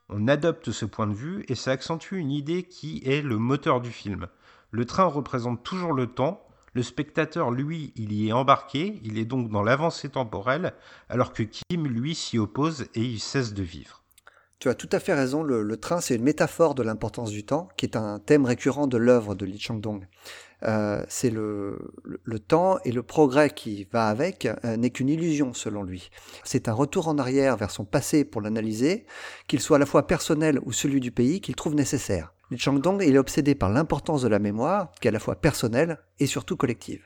On 0.10 0.28
adopte 0.28 0.72
ce 0.72 0.86
point 0.86 1.08
de 1.08 1.14
vue 1.14 1.46
et 1.48 1.56
ça 1.56 1.72
accentue 1.72 2.16
une 2.16 2.32
idée 2.32 2.64
qui 2.64 3.02
est 3.06 3.22
le 3.22 3.38
moteur 3.38 3.82
du 3.82 3.92
film. 3.92 4.28
Le 4.72 4.86
train 4.86 5.06
représente 5.06 5.64
toujours 5.64 5.94
le 5.94 6.08
temps, 6.08 6.46
le 6.74 6.84
spectateur, 6.84 7.52
lui, 7.52 7.92
il 7.96 8.14
y 8.14 8.30
est 8.30 8.34
embarqué, 8.34 9.00
il 9.04 9.18
est 9.18 9.26
donc 9.26 9.50
dans 9.50 9.64
l'avancée 9.64 10.10
temporelle, 10.10 10.74
alors 11.10 11.34
que 11.34 11.44
Kim, 11.44 11.86
lui, 11.88 12.16
s'y 12.16 12.38
oppose 12.38 12.88
et 12.96 13.02
il 13.02 13.20
cesse 13.20 13.54
de 13.54 13.64
vivre. 13.64 14.04
Tu 14.60 14.70
as 14.70 14.76
tout 14.76 14.90
à 14.92 15.00
fait 15.00 15.14
raison, 15.14 15.44
le, 15.44 15.76
train 15.78 16.02
c'est 16.02 16.16
une 16.16 16.24
métaphore 16.24 16.76
de 16.76 16.84
l'importance 16.84 17.32
du 17.32 17.44
temps, 17.44 17.68
qui 17.78 17.86
est 17.86 17.98
un 17.98 18.20
thème 18.20 18.46
récurrent 18.46 18.88
de 18.88 18.98
l'œuvre 18.98 19.34
de 19.34 19.46
Li 19.46 19.60
Changdong. 19.60 20.08
Euh, 20.64 21.04
c'est 21.08 21.30
le, 21.30 21.94
le, 22.04 22.40
temps 22.40 22.78
et 22.86 22.92
le 22.92 23.02
progrès 23.02 23.50
qui 23.50 23.88
va 23.92 24.08
avec 24.08 24.46
euh, 24.46 24.78
n'est 24.78 24.92
qu'une 24.92 25.10
illusion 25.10 25.54
selon 25.54 25.84
lui. 25.84 26.12
C'est 26.44 26.68
un 26.68 26.74
retour 26.74 27.08
en 27.08 27.18
arrière 27.18 27.58
vers 27.58 27.72
son 27.72 27.86
passé 27.86 28.26
pour 28.26 28.42
l'analyser, 28.42 29.06
qu'il 29.48 29.60
soit 29.60 29.78
à 29.78 29.80
la 29.80 29.86
fois 29.86 30.06
personnel 30.06 30.60
ou 30.64 30.72
celui 30.72 31.00
du 31.00 31.12
pays, 31.12 31.42
qu'il 31.42 31.56
trouve 31.56 31.74
nécessaire. 31.74 32.34
Li 32.52 32.58
Changdong 32.58 33.02
est 33.02 33.18
obsédé 33.18 33.56
par 33.56 33.70
l'importance 33.70 34.22
de 34.22 34.28
la 34.28 34.40
mémoire, 34.40 34.92
qui 35.00 35.08
est 35.08 35.10
à 35.10 35.14
la 35.14 35.20
fois 35.20 35.36
personnelle 35.36 36.00
et 36.20 36.28
surtout 36.28 36.58
collective. 36.58 37.04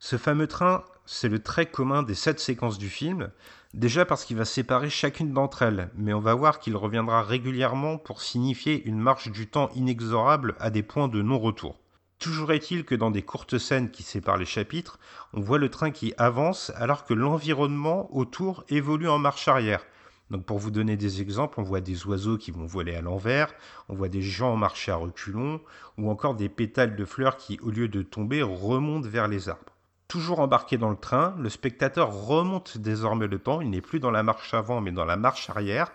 Ce 0.00 0.16
fameux 0.16 0.46
train, 0.46 0.84
c'est 1.06 1.28
le 1.28 1.40
trait 1.40 1.66
commun 1.66 2.02
des 2.02 2.14
sept 2.14 2.40
séquences 2.40 2.78
du 2.78 2.88
film, 2.88 3.30
Déjà 3.74 4.06
parce 4.06 4.24
qu'il 4.24 4.36
va 4.36 4.46
séparer 4.46 4.88
chacune 4.88 5.32
d'entre 5.32 5.62
elles, 5.62 5.90
mais 5.94 6.14
on 6.14 6.20
va 6.20 6.34
voir 6.34 6.58
qu'il 6.58 6.74
reviendra 6.74 7.22
régulièrement 7.22 7.98
pour 7.98 8.22
signifier 8.22 8.82
une 8.86 8.98
marche 8.98 9.30
du 9.30 9.46
temps 9.46 9.68
inexorable 9.74 10.56
à 10.58 10.70
des 10.70 10.82
points 10.82 11.08
de 11.08 11.20
non-retour. 11.20 11.78
Toujours 12.18 12.50
est-il 12.50 12.84
que 12.84 12.96
dans 12.96 13.12
des 13.12 13.22
courtes 13.22 13.58
scènes 13.58 13.92
qui 13.92 14.02
séparent 14.02 14.38
les 14.38 14.44
chapitres, 14.44 14.98
on 15.32 15.40
voit 15.40 15.58
le 15.58 15.68
train 15.68 15.92
qui 15.92 16.14
avance 16.18 16.72
alors 16.74 17.04
que 17.04 17.14
l'environnement 17.14 18.12
autour 18.12 18.64
évolue 18.68 19.08
en 19.08 19.18
marche 19.18 19.46
arrière. 19.46 19.86
Donc 20.30 20.44
pour 20.44 20.58
vous 20.58 20.72
donner 20.72 20.96
des 20.96 21.22
exemples, 21.22 21.60
on 21.60 21.62
voit 21.62 21.80
des 21.80 22.06
oiseaux 22.06 22.36
qui 22.36 22.50
vont 22.50 22.66
voler 22.66 22.96
à 22.96 23.02
l'envers, 23.02 23.54
on 23.88 23.94
voit 23.94 24.08
des 24.08 24.20
gens 24.20 24.56
marcher 24.56 24.90
à 24.90 24.96
reculons, 24.96 25.60
ou 25.96 26.10
encore 26.10 26.34
des 26.34 26.48
pétales 26.48 26.96
de 26.96 27.04
fleurs 27.04 27.36
qui, 27.36 27.60
au 27.60 27.70
lieu 27.70 27.86
de 27.86 28.02
tomber, 28.02 28.42
remontent 28.42 29.08
vers 29.08 29.28
les 29.28 29.48
arbres. 29.48 29.76
Toujours 30.08 30.40
embarqué 30.40 30.76
dans 30.76 30.90
le 30.90 30.96
train, 30.96 31.36
le 31.38 31.48
spectateur 31.48 32.12
remonte 32.12 32.78
désormais 32.78 33.28
le 33.28 33.38
temps, 33.38 33.60
il 33.60 33.70
n'est 33.70 33.80
plus 33.80 34.00
dans 34.00 34.10
la 34.10 34.24
marche 34.24 34.54
avant 34.54 34.80
mais 34.80 34.92
dans 34.92 35.04
la 35.04 35.16
marche 35.16 35.50
arrière, 35.50 35.92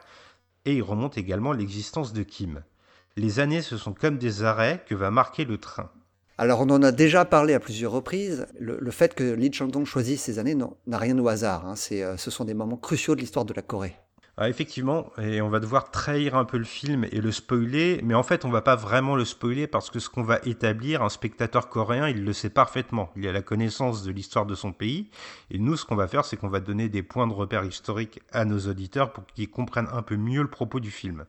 et 0.64 0.76
il 0.76 0.84
remonte 0.84 1.18
également 1.18 1.52
l'existence 1.52 2.14
de 2.14 2.24
Kim. 2.24 2.64
Les 3.18 3.40
années, 3.42 3.62
ce 3.62 3.76
sont 3.78 3.94
comme 3.94 4.18
des 4.18 4.44
arrêts 4.44 4.86
que 4.88 4.96
va 4.96 5.12
marquer 5.12 5.44
le 5.44 5.58
train. 5.58 5.92
Alors 6.40 6.62
on 6.62 6.70
en 6.72 6.82
a 6.82 6.92
déjà 6.92 7.26
parlé 7.26 7.54
à 7.54 7.60
plusieurs 7.60 7.92
reprises, 7.92 8.48
le, 8.60 8.90
fait 8.90 9.14
que 9.14 9.24
Lee 9.24 9.54
Chang-dong 9.54 9.86
choisisse 9.86 10.24
ces 10.24 10.40
années 10.40 10.56
n'a 10.56 10.98
rien 10.98 11.18
au 11.20 11.28
hasard, 11.28 11.68
hein. 11.68 11.76
euh, 11.92 12.18
ce 12.18 12.32
sont 12.32 12.44
des 12.44 12.56
moments 12.56 12.78
cruciaux 12.78 13.14
de 13.14 13.22
l'histoire 13.22 13.46
de 13.46 13.54
la 13.54 13.62
Corée. 13.62 13.96
Ah, 14.36 14.50
effectivement, 14.50 15.12
et 15.22 15.44
on 15.44 15.50
va 15.50 15.60
devoir 15.60 15.92
trahir 15.92 16.36
un 16.36 16.44
peu 16.44 16.58
le 16.58 16.64
film 16.64 17.06
et 17.12 17.22
le 17.22 17.32
spoiler, 17.32 18.02
mais 18.04 18.16
en 18.16 18.24
fait 18.24 18.46
on 18.46 18.50
va 18.50 18.64
pas 18.64 18.76
vraiment 18.76 19.16
le 19.16 19.26
spoiler 19.26 19.68
parce 19.68 19.92
que 19.92 20.00
ce 20.00 20.10
qu'on 20.10 20.24
va 20.24 20.40
établir, 20.44 21.04
un 21.04 21.10
spectateur 21.10 21.70
coréen, 21.70 22.10
il 22.10 22.26
le 22.26 22.34
sait 22.34 22.50
parfaitement, 22.50 23.12
il 23.16 23.28
a 23.28 23.32
la 23.32 23.44
connaissance 23.44 24.02
de 24.02 24.12
l'histoire 24.12 24.48
de 24.48 24.56
son 24.56 24.72
pays, 24.72 25.12
et 25.52 25.60
nous 25.60 25.78
ce 25.78 25.86
qu'on 25.86 25.96
va 25.96 26.08
faire 26.08 26.26
c'est 26.26 26.38
qu'on 26.38 26.50
va 26.50 26.62
donner 26.62 26.90
des 26.90 27.04
points 27.04 27.28
de 27.28 27.34
repère 27.34 27.64
historiques 27.64 28.22
à 28.32 28.44
nos 28.44 28.58
auditeurs 28.62 29.14
pour 29.14 29.24
qu'ils 29.28 29.52
comprennent 29.52 29.90
un 29.94 30.02
peu 30.02 30.16
mieux 30.16 30.42
le 30.42 30.50
propos 30.50 30.80
du 30.80 30.90
film. 30.90 31.26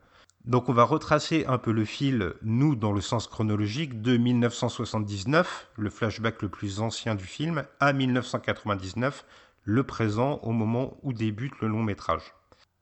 Donc 0.47 0.69
on 0.69 0.73
va 0.73 0.83
retracer 0.83 1.43
un 1.47 1.57
peu 1.57 1.71
le 1.71 1.85
fil, 1.85 2.33
nous, 2.43 2.75
dans 2.75 2.91
le 2.91 3.01
sens 3.01 3.25
chronologique, 3.25 4.03
de 4.03 4.15
1979, 4.15 5.69
le 5.75 5.89
flashback 5.89 6.43
le 6.43 6.49
plus 6.49 6.81
ancien 6.81 7.15
du 7.15 7.25
film, 7.25 7.63
à 7.79 7.93
1999, 7.93 9.25
le 9.63 9.83
présent, 9.83 10.39
au 10.43 10.51
moment 10.51 10.97
où 11.01 11.13
débute 11.13 11.59
le 11.61 11.67
long 11.67 11.81
métrage. 11.81 12.35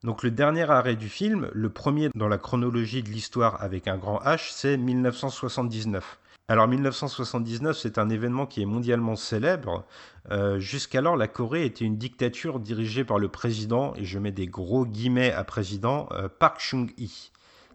Donc 0.03 0.23
le 0.23 0.31
dernier 0.31 0.69
arrêt 0.69 0.97
du 0.97 1.07
film, 1.07 1.49
le 1.53 1.69
premier 1.69 2.09
dans 2.15 2.27
la 2.27 2.37
chronologie 2.37 3.01
de 3.01 3.09
l'histoire 3.09 3.63
avec 3.63 3.87
un 3.87 3.97
grand 3.97 4.19
H, 4.19 4.49
c'est 4.51 4.75
1979. 4.75 6.19
Alors 6.49 6.67
1979, 6.67 7.77
c'est 7.77 7.97
un 7.97 8.09
événement 8.09 8.45
qui 8.45 8.61
est 8.61 8.65
mondialement 8.65 9.15
célèbre. 9.15 9.85
Euh, 10.31 10.59
jusqu'alors, 10.59 11.15
la 11.15 11.29
Corée 11.29 11.65
était 11.65 11.85
une 11.85 11.97
dictature 11.97 12.59
dirigée 12.59 13.05
par 13.05 13.19
le 13.19 13.29
président, 13.29 13.93
et 13.95 14.03
je 14.03 14.19
mets 14.19 14.33
des 14.33 14.47
gros 14.47 14.85
guillemets 14.85 15.31
à 15.31 15.45
président, 15.45 16.09
euh, 16.11 16.27
Park 16.27 16.59
Chung-hee. 16.59 17.31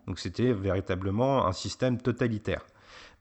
Donc 0.08 0.18
c'était 0.18 0.54
véritablement 0.54 1.46
un 1.46 1.52
système 1.52 2.00
totalitaire. 2.00 2.64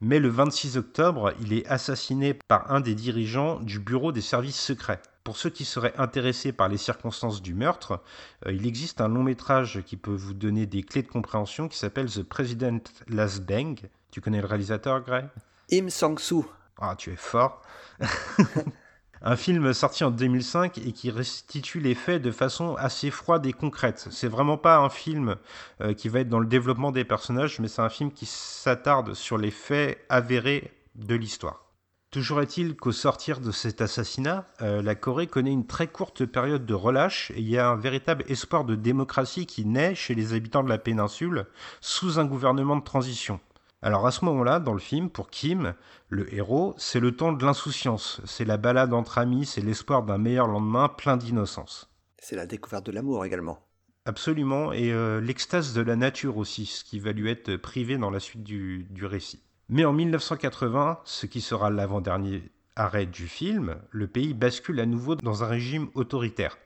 Mais 0.00 0.18
le 0.18 0.30
26 0.30 0.78
octobre, 0.78 1.34
il 1.42 1.52
est 1.52 1.66
assassiné 1.66 2.32
par 2.32 2.72
un 2.72 2.80
des 2.80 2.94
dirigeants 2.94 3.60
du 3.60 3.78
bureau 3.78 4.10
des 4.10 4.22
services 4.22 4.58
secrets. 4.58 5.02
Pour 5.22 5.36
ceux 5.36 5.50
qui 5.50 5.66
seraient 5.66 5.92
intéressés 5.98 6.50
par 6.50 6.68
les 6.68 6.78
circonstances 6.78 7.42
du 7.42 7.52
meurtre, 7.52 8.00
euh, 8.46 8.52
il 8.52 8.66
existe 8.66 9.02
un 9.02 9.08
long 9.08 9.22
métrage 9.22 9.82
qui 9.84 9.98
peut 9.98 10.14
vous 10.14 10.32
donner 10.32 10.64
des 10.64 10.82
clés 10.82 11.02
de 11.02 11.08
compréhension 11.08 11.68
qui 11.68 11.76
s'appelle 11.76 12.08
The 12.08 12.22
President 12.22 12.80
Last 13.08 13.42
Bang. 13.42 13.78
Tu 14.10 14.22
connais 14.22 14.40
le 14.40 14.46
réalisateur, 14.46 15.02
Gray? 15.02 15.26
Im 15.70 15.90
Sang-soo. 15.90 16.50
Ah, 16.80 16.94
tu 16.96 17.12
es 17.12 17.16
fort. 17.16 17.60
un 19.22 19.36
film 19.36 19.72
sorti 19.72 20.04
en 20.04 20.10
2005 20.10 20.78
et 20.78 20.92
qui 20.92 21.10
restitue 21.10 21.80
les 21.80 21.94
faits 21.94 22.22
de 22.22 22.30
façon 22.30 22.74
assez 22.76 23.10
froide 23.10 23.46
et 23.46 23.52
concrète. 23.52 24.08
C'est 24.10 24.28
vraiment 24.28 24.56
pas 24.56 24.78
un 24.78 24.88
film 24.88 25.36
euh, 25.80 25.94
qui 25.94 26.08
va 26.08 26.20
être 26.20 26.28
dans 26.28 26.40
le 26.40 26.46
développement 26.46 26.92
des 26.92 27.04
personnages, 27.04 27.58
mais 27.60 27.68
c'est 27.68 27.82
un 27.82 27.88
film 27.88 28.12
qui 28.12 28.26
s'attarde 28.26 29.14
sur 29.14 29.38
les 29.38 29.50
faits 29.50 30.04
avérés 30.08 30.72
de 30.94 31.14
l'histoire. 31.14 31.68
Toujours 32.10 32.40
est-il 32.40 32.74
qu'au 32.74 32.90
sortir 32.90 33.38
de 33.38 33.50
cet 33.50 33.82
assassinat, 33.82 34.46
euh, 34.62 34.80
la 34.80 34.94
Corée 34.94 35.26
connaît 35.26 35.52
une 35.52 35.66
très 35.66 35.88
courte 35.88 36.24
période 36.24 36.64
de 36.64 36.72
relâche 36.72 37.30
et 37.32 37.40
il 37.40 37.48
y 37.50 37.58
a 37.58 37.68
un 37.68 37.76
véritable 37.76 38.24
espoir 38.28 38.64
de 38.64 38.76
démocratie 38.76 39.44
qui 39.44 39.66
naît 39.66 39.94
chez 39.94 40.14
les 40.14 40.32
habitants 40.32 40.62
de 40.62 40.70
la 40.70 40.78
péninsule 40.78 41.44
sous 41.82 42.18
un 42.18 42.24
gouvernement 42.24 42.76
de 42.76 42.82
transition. 42.82 43.40
Alors 43.80 44.06
à 44.06 44.10
ce 44.10 44.24
moment-là, 44.24 44.58
dans 44.58 44.72
le 44.72 44.80
film, 44.80 45.08
pour 45.08 45.30
Kim, 45.30 45.74
le 46.08 46.32
héros, 46.34 46.74
c'est 46.78 46.98
le 46.98 47.14
temps 47.14 47.32
de 47.32 47.44
l'insouciance, 47.44 48.20
c'est 48.24 48.44
la 48.44 48.56
balade 48.56 48.92
entre 48.92 49.18
amis, 49.18 49.46
c'est 49.46 49.60
l'espoir 49.60 50.02
d'un 50.02 50.18
meilleur 50.18 50.48
lendemain 50.48 50.88
plein 50.88 51.16
d'innocence. 51.16 51.88
C'est 52.18 52.34
la 52.34 52.46
découverte 52.46 52.86
de 52.86 52.92
l'amour 52.92 53.24
également. 53.24 53.60
Absolument, 54.04 54.72
et 54.72 54.90
euh, 54.92 55.20
l'extase 55.20 55.74
de 55.74 55.80
la 55.80 55.94
nature 55.94 56.38
aussi, 56.38 56.66
ce 56.66 56.82
qui 56.82 56.98
va 56.98 57.12
lui 57.12 57.30
être 57.30 57.54
privé 57.56 57.98
dans 57.98 58.10
la 58.10 58.18
suite 58.18 58.42
du, 58.42 58.88
du 58.90 59.06
récit. 59.06 59.44
Mais 59.68 59.84
en 59.84 59.92
1980, 59.92 60.98
ce 61.04 61.26
qui 61.26 61.40
sera 61.40 61.70
l'avant-dernier 61.70 62.50
arrêt 62.74 63.06
du 63.06 63.28
film, 63.28 63.76
le 63.90 64.08
pays 64.08 64.34
bascule 64.34 64.80
à 64.80 64.86
nouveau 64.86 65.14
dans 65.14 65.44
un 65.44 65.46
régime 65.46 65.88
autoritaire. 65.94 66.58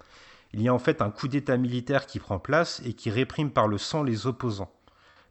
Il 0.54 0.62
y 0.62 0.69
a 0.69 0.75
en 0.75 0.78
fait 0.78 1.02
un 1.02 1.11
coup 1.11 1.28
d'État 1.28 1.59
militaire 1.59 2.07
qui 2.07 2.21
prend 2.21 2.38
place 2.38 2.81
et 2.87 2.95
qui 2.95 3.11
réprime 3.11 3.50
par 3.50 3.69
le 3.69 3.76
sang 3.76 4.02
les 4.02 4.26
opposants 4.26 4.73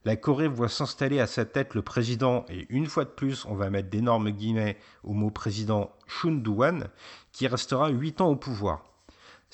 la 0.03 0.15
Corée 0.15 0.47
voit 0.47 0.69
s'installer 0.69 1.19
à 1.19 1.27
sa 1.27 1.45
tête 1.45 1.75
le 1.75 1.83
président, 1.83 2.45
et 2.49 2.65
une 2.69 2.87
fois 2.87 3.05
de 3.05 3.09
plus, 3.09 3.45
on 3.45 3.53
va 3.53 3.69
mettre 3.69 3.89
d'énormes 3.89 4.31
guillemets 4.31 4.77
au 5.03 5.13
mot 5.13 5.29
président 5.29 5.91
Chun 6.07 6.31
Doo-hwan, 6.31 6.89
qui 7.31 7.47
restera 7.47 7.89
8 7.89 8.21
ans 8.21 8.29
au 8.29 8.35
pouvoir. 8.35 8.83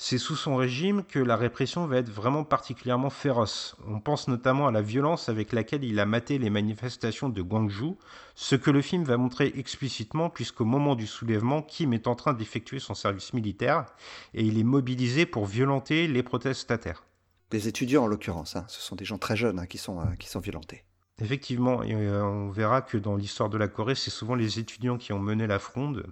C'est 0.00 0.16
sous 0.16 0.36
son 0.36 0.54
régime 0.54 1.02
que 1.02 1.18
la 1.18 1.34
répression 1.34 1.86
va 1.86 1.96
être 1.96 2.08
vraiment 2.08 2.44
particulièrement 2.44 3.10
féroce. 3.10 3.76
On 3.88 3.98
pense 3.98 4.28
notamment 4.28 4.68
à 4.68 4.70
la 4.70 4.80
violence 4.80 5.28
avec 5.28 5.52
laquelle 5.52 5.82
il 5.82 5.98
a 5.98 6.06
maté 6.06 6.38
les 6.38 6.50
manifestations 6.50 7.28
de 7.28 7.42
Gwangju, 7.42 7.96
ce 8.36 8.54
que 8.54 8.70
le 8.70 8.80
film 8.80 9.02
va 9.02 9.16
montrer 9.16 9.52
explicitement 9.56 10.30
puisqu'au 10.30 10.64
moment 10.64 10.94
du 10.94 11.08
soulèvement, 11.08 11.62
Kim 11.62 11.92
est 11.92 12.06
en 12.06 12.14
train 12.14 12.32
d'effectuer 12.32 12.78
son 12.78 12.94
service 12.94 13.34
militaire 13.34 13.86
et 14.34 14.44
il 14.44 14.56
est 14.56 14.64
mobilisé 14.64 15.26
pour 15.26 15.46
violenter 15.46 16.06
les 16.06 16.22
protestataires 16.22 17.02
des 17.50 17.68
étudiants 17.68 18.04
en 18.04 18.06
l'occurrence. 18.06 18.56
Hein. 18.56 18.64
Ce 18.68 18.80
sont 18.80 18.96
des 18.96 19.04
gens 19.04 19.18
très 19.18 19.36
jeunes 19.36 19.58
hein, 19.58 19.66
qui, 19.66 19.78
sont, 19.78 20.00
euh, 20.00 20.04
qui 20.18 20.28
sont 20.28 20.40
violentés. 20.40 20.84
Effectivement, 21.20 21.82
et 21.82 21.94
euh, 21.94 22.22
on 22.22 22.50
verra 22.50 22.82
que 22.82 22.96
dans 22.96 23.16
l'histoire 23.16 23.48
de 23.48 23.58
la 23.58 23.68
Corée, 23.68 23.94
c'est 23.94 24.10
souvent 24.10 24.34
les 24.34 24.58
étudiants 24.58 24.98
qui 24.98 25.12
ont 25.12 25.18
mené 25.18 25.46
la 25.46 25.58
fronde. 25.58 26.06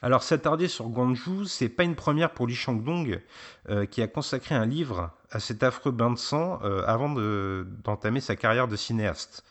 Alors 0.00 0.22
s'attarder 0.22 0.68
sur 0.68 0.88
Gwangju, 0.88 1.46
c'est 1.46 1.68
pas 1.68 1.84
une 1.84 1.96
première 1.96 2.30
pour 2.32 2.46
Lee 2.46 2.54
Chang-dong, 2.54 3.20
euh, 3.68 3.84
qui 3.86 4.00
a 4.00 4.06
consacré 4.06 4.54
un 4.54 4.66
livre 4.66 5.10
à 5.30 5.40
cet 5.40 5.62
affreux 5.62 5.90
bain 5.90 6.10
de 6.10 6.18
sang 6.18 6.58
avant 6.86 7.10
d'entamer 7.10 8.20
sa 8.20 8.34
carrière 8.34 8.66
de 8.66 8.76
cinéaste. 8.76 9.44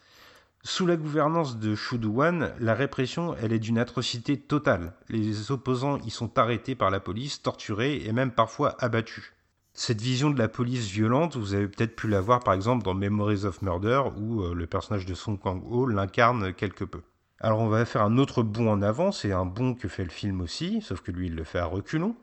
Sous 0.63 0.86
la 0.86 0.98
gouvernance 0.98 1.60
de 1.60 1.75
Shu 1.75 1.98
Do-wan, 1.98 2.51
la 2.60 2.74
répression, 2.74 3.36
elle 3.41 3.53
est 3.53 3.60
d'une 3.60 3.77
atrocité 3.77 4.38
totale. 4.38 4.94
Les 5.08 5.51
opposants 5.51 6.00
y 6.00 6.10
sont 6.10 6.38
arrêtés 6.39 6.75
par 6.75 6.89
la 6.89 7.00
police, 7.00 7.41
torturés 7.41 8.01
et 8.03 8.12
même 8.12 8.32
parfois 8.32 8.75
abattus. 8.79 9.34
Cette 9.80 10.02
vision 10.02 10.32
de 10.32 10.40
la 10.40 10.48
police 10.48 10.88
violente, 10.88 11.36
vous 11.36 11.54
avez 11.54 11.68
peut-être 11.68 11.96
pu 11.96 12.08
la 12.08 12.20
voir 12.20 12.40
par 12.40 12.56
exemple 12.56 12.84
dans 12.84 12.96
Memories 12.96 13.46
of 13.46 13.62
Murder, 13.62 14.02
où 14.18 14.42
euh, 14.42 14.56
le 14.56 14.66
personnage 14.66 15.06
de 15.06 15.14
Song 15.14 15.38
Kang-ho 15.38 15.86
l'incarne 15.86 16.52
quelque 16.52 16.84
peu. 16.84 17.02
Alors 17.40 17.60
on 17.60 17.68
va 17.68 17.86
faire 17.86 18.02
un 18.02 18.18
autre 18.18 18.42
bond 18.42 18.72
en 18.72 18.82
avant, 18.82 19.12
c'est 19.12 19.32
un 19.32 19.46
bond 19.46 19.76
que 19.76 19.88
fait 19.88 20.04
le 20.04 20.10
film 20.10 20.42
aussi, 20.42 20.82
sauf 20.82 21.02
que 21.02 21.12
lui 21.12 21.28
il 21.28 21.36
le 21.36 21.44
fait 21.44 21.60
à 21.60 21.66
reculons. 21.66 22.16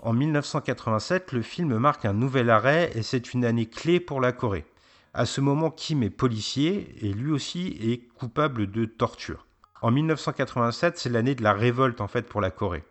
En 0.00 0.12
1987, 0.12 1.32
le 1.32 1.40
film 1.40 1.78
marque 1.78 2.04
un 2.04 2.12
nouvel 2.12 2.50
arrêt 2.50 2.90
et 2.94 3.02
c'est 3.02 3.32
une 3.32 3.46
année 3.46 3.64
clé 3.64 4.00
pour 4.00 4.20
la 4.20 4.32
Corée. 4.32 4.66
À 5.14 5.24
ce 5.24 5.40
moment, 5.40 5.70
Kim 5.70 6.02
est 6.02 6.10
policier 6.10 6.94
et 7.00 7.14
lui 7.14 7.32
aussi 7.32 7.78
est 7.80 8.06
coupable 8.18 8.70
de 8.70 8.84
torture. 8.84 9.46
En 9.80 9.90
1987, 9.90 10.98
c'est 10.98 11.08
l'année 11.08 11.34
de 11.34 11.42
la 11.42 11.54
révolte 11.54 12.02
en 12.02 12.06
fait 12.06 12.28
pour 12.28 12.42
la 12.42 12.50
Corée. 12.50 12.84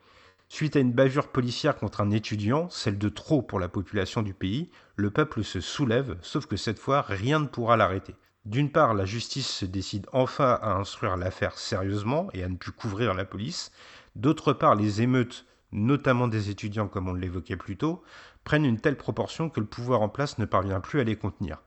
Suite 0.50 0.78
à 0.78 0.80
une 0.80 0.94
bavure 0.94 1.28
policière 1.28 1.76
contre 1.76 2.00
un 2.00 2.10
étudiant, 2.10 2.70
celle 2.70 2.98
de 2.98 3.10
trop 3.10 3.42
pour 3.42 3.60
la 3.60 3.68
population 3.68 4.22
du 4.22 4.34
pays, 4.34 4.72
le 4.96 5.12
peuple 5.12 5.44
se 5.44 5.60
soulève, 5.60 6.18
sauf 6.22 6.46
que 6.46 6.56
cette 6.56 6.80
fois, 6.80 7.02
rien 7.02 7.40
ne 7.40 7.48
pourra 7.48 7.76
l'arrêter. 7.76 8.16
D'une 8.46 8.72
part, 8.72 8.94
la 8.94 9.04
justice 9.04 9.50
se 9.50 9.66
décide 9.66 10.08
enfin 10.14 10.58
à 10.62 10.72
instruire 10.76 11.18
l'affaire 11.18 11.58
sérieusement 11.58 12.30
et 12.34 12.44
à 12.44 12.50
ne 12.50 12.56
plus 12.56 12.72
couvrir 12.72 13.14
la 13.14 13.26
police. 13.26 13.74
D'autre 14.16 14.54
part, 14.54 14.76
les 14.76 15.02
émeutes, 15.02 15.46
notamment 15.74 16.30
des 16.30 16.50
étudiants 16.50 16.88
comme 16.88 17.10
on 17.10 17.14
l'évoquait 17.14 17.58
plus 17.58 17.76
tôt, 17.76 18.02
prennent 18.46 18.66
une 18.66 18.80
telle 18.80 18.96
proportion 18.96 19.50
que 19.50 19.60
le 19.60 19.66
pouvoir 19.66 20.02
en 20.02 20.08
place 20.08 20.38
ne 20.38 20.46
parvient 20.46 20.80
plus 20.80 21.02
à 21.02 21.04
les 21.04 21.18
contenir. 21.18 21.62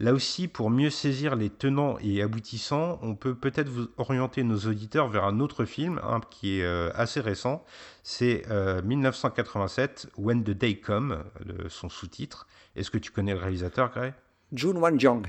Là 0.00 0.12
aussi, 0.12 0.48
pour 0.48 0.70
mieux 0.70 0.90
saisir 0.90 1.36
les 1.36 1.50
tenants 1.50 1.98
et 2.00 2.20
aboutissants, 2.20 2.98
on 3.02 3.14
peut 3.14 3.34
peut-être 3.34 3.68
vous 3.68 3.88
orienter 3.96 4.42
nos 4.42 4.58
auditeurs 4.58 5.08
vers 5.08 5.24
un 5.24 5.38
autre 5.38 5.64
film 5.64 6.00
hein, 6.02 6.20
qui 6.30 6.58
est 6.58 6.64
euh, 6.64 6.90
assez 6.94 7.20
récent. 7.20 7.64
C'est 8.02 8.44
1987, 8.84 10.06
euh, 10.06 10.22
When 10.22 10.42
the 10.42 10.50
Day 10.50 10.76
Come, 10.78 11.22
son 11.68 11.88
sous-titre. 11.88 12.48
Est-ce 12.74 12.90
que 12.90 12.98
tu 12.98 13.12
connais 13.12 13.34
le 13.34 13.40
réalisateur, 13.40 13.90
Gray? 13.90 14.12
Jun 14.52 14.76
Wan-jong. 14.76 15.26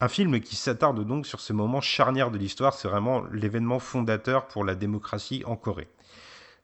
Un 0.00 0.08
film 0.08 0.40
qui 0.40 0.56
s'attarde 0.56 1.06
donc 1.06 1.26
sur 1.26 1.40
ce 1.40 1.52
moment 1.52 1.80
charnière 1.80 2.32
de 2.32 2.36
l'histoire, 2.36 2.74
c'est 2.74 2.88
vraiment 2.88 3.22
l'événement 3.32 3.78
fondateur 3.78 4.48
pour 4.48 4.64
la 4.64 4.74
démocratie 4.74 5.44
en 5.46 5.56
Corée. 5.56 5.88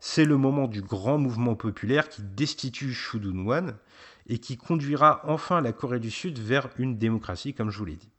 C'est 0.01 0.25
le 0.25 0.37
moment 0.37 0.67
du 0.67 0.83
grand 0.83 1.19
mouvement 1.19 1.55
populaire 1.55 2.09
qui 2.09 2.23
destitue 2.23 2.93
Shu 2.93 3.21
Dun-wan, 3.21 3.77
et 4.27 4.39
qui 4.39 4.57
conduira 4.57 5.23
enfin 5.25 5.61
la 5.61 5.73
Corée 5.73 6.01
du 6.01 6.11
Sud 6.11 6.39
vers 6.39 6.69
une 6.79 6.99
démocratie, 6.99 7.55
comme 7.55 7.71
je 7.71 7.79
vous 7.79 7.85
l'ai 7.85 7.97
dit. 7.97 8.11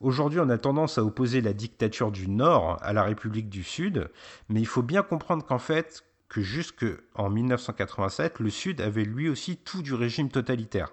Aujourd'hui, 0.00 0.40
on 0.40 0.50
a 0.50 0.58
tendance 0.58 0.98
à 0.98 1.04
opposer 1.04 1.40
la 1.40 1.54
dictature 1.54 2.12
du 2.12 2.28
Nord 2.28 2.78
à 2.82 2.92
la 2.92 3.02
République 3.02 3.48
du 3.48 3.62
Sud, 3.62 4.10
mais 4.48 4.60
il 4.60 4.66
faut 4.66 4.82
bien 4.82 5.02
comprendre 5.02 5.44
qu'en 5.44 5.58
fait, 5.58 6.04
que 6.28 6.42
jusque 6.42 6.84
en 7.14 7.30
1987, 7.30 8.40
le 8.40 8.50
Sud 8.50 8.80
avait 8.80 9.04
lui 9.04 9.28
aussi 9.28 9.56
tout 9.56 9.82
du 9.82 9.94
régime 9.94 10.28
totalitaire. 10.28 10.92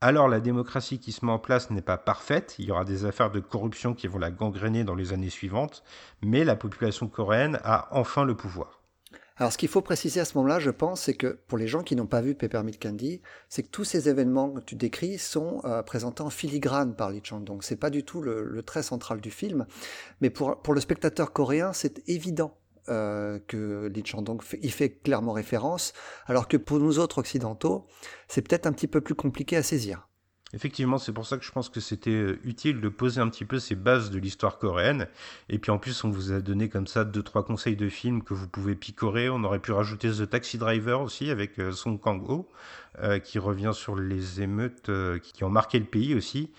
Alors 0.00 0.28
la 0.28 0.40
démocratie 0.40 0.98
qui 0.98 1.12
se 1.12 1.24
met 1.24 1.32
en 1.32 1.38
place 1.38 1.70
n'est 1.70 1.82
pas 1.82 1.96
parfaite, 1.96 2.56
il 2.58 2.66
y 2.66 2.70
aura 2.70 2.84
des 2.84 3.04
affaires 3.04 3.30
de 3.30 3.40
corruption 3.40 3.94
qui 3.94 4.06
vont 4.06 4.18
la 4.18 4.30
gangréner 4.30 4.84
dans 4.84 4.94
les 4.94 5.12
années 5.12 5.30
suivantes, 5.30 5.82
mais 6.22 6.44
la 6.44 6.56
population 6.56 7.08
coréenne 7.08 7.58
a 7.64 7.88
enfin 7.90 8.24
le 8.24 8.36
pouvoir. 8.36 8.83
Alors, 9.36 9.52
ce 9.52 9.58
qu'il 9.58 9.68
faut 9.68 9.80
préciser 9.80 10.20
à 10.20 10.24
ce 10.24 10.36
moment-là, 10.38 10.60
je 10.60 10.70
pense, 10.70 11.02
c'est 11.02 11.14
que 11.14 11.40
pour 11.48 11.58
les 11.58 11.66
gens 11.66 11.82
qui 11.82 11.96
n'ont 11.96 12.06
pas 12.06 12.20
vu 12.20 12.36
Peppermint 12.36 12.70
Candy, 12.80 13.20
c'est 13.48 13.64
que 13.64 13.68
tous 13.68 13.82
ces 13.82 14.08
événements 14.08 14.52
que 14.52 14.60
tu 14.60 14.76
décris 14.76 15.18
sont 15.18 15.60
euh, 15.64 15.82
présentés 15.82 16.22
en 16.22 16.30
filigrane 16.30 16.94
par 16.94 17.10
Lee 17.10 17.20
Chang. 17.24 17.40
Donc, 17.40 17.64
c'est 17.64 17.76
pas 17.76 17.90
du 17.90 18.04
tout 18.04 18.20
le, 18.20 18.62
trait 18.62 18.84
central 18.84 19.20
du 19.20 19.32
film. 19.32 19.66
Mais 20.20 20.30
pour, 20.30 20.62
pour 20.62 20.72
le 20.72 20.80
spectateur 20.80 21.32
coréen, 21.32 21.72
c'est 21.72 22.08
évident 22.08 22.56
euh, 22.88 23.40
que 23.48 23.90
Lee 23.92 24.04
Chang-dong 24.04 24.40
y 24.62 24.70
fait 24.70 24.90
clairement 24.90 25.32
référence, 25.32 25.94
alors 26.26 26.46
que 26.46 26.56
pour 26.56 26.78
nous 26.78 27.00
autres 27.00 27.18
occidentaux, 27.18 27.86
c'est 28.28 28.42
peut-être 28.42 28.66
un 28.66 28.72
petit 28.72 28.88
peu 28.88 29.00
plus 29.00 29.14
compliqué 29.14 29.56
à 29.56 29.62
saisir. 29.64 30.06
Effectivement, 30.54 30.98
c'est 30.98 31.12
pour 31.12 31.26
ça 31.26 31.36
que 31.36 31.44
je 31.44 31.50
pense 31.50 31.68
que 31.68 31.80
c'était 31.80 32.10
euh, 32.10 32.38
utile 32.44 32.80
de 32.80 32.88
poser 32.88 33.20
un 33.20 33.28
petit 33.28 33.44
peu 33.44 33.58
ces 33.58 33.74
bases 33.74 34.10
de 34.10 34.18
l'histoire 34.20 34.58
coréenne. 34.58 35.08
Et 35.48 35.58
puis 35.58 35.72
en 35.72 35.78
plus, 35.78 36.04
on 36.04 36.10
vous 36.10 36.32
a 36.32 36.40
donné 36.40 36.68
comme 36.68 36.86
ça 36.86 37.04
deux 37.04 37.22
trois 37.22 37.44
conseils 37.44 37.74
de 37.74 37.88
films 37.88 38.22
que 38.22 38.34
vous 38.34 38.48
pouvez 38.48 38.76
picorer. 38.76 39.28
On 39.28 39.42
aurait 39.42 39.58
pu 39.58 39.72
rajouter 39.72 40.10
The 40.10 40.30
Taxi 40.30 40.56
Driver 40.56 41.00
aussi 41.00 41.30
avec 41.30 41.58
euh, 41.58 41.72
Song 41.72 41.98
Kang-ho, 41.98 42.48
euh, 43.00 43.18
qui 43.18 43.40
revient 43.40 43.72
sur 43.74 43.96
les 43.96 44.40
émeutes 44.42 44.90
qui 45.22 45.42
ont 45.42 45.50
marqué 45.50 45.78
le 45.78 45.86
pays 45.86 46.14
aussi. 46.14 46.52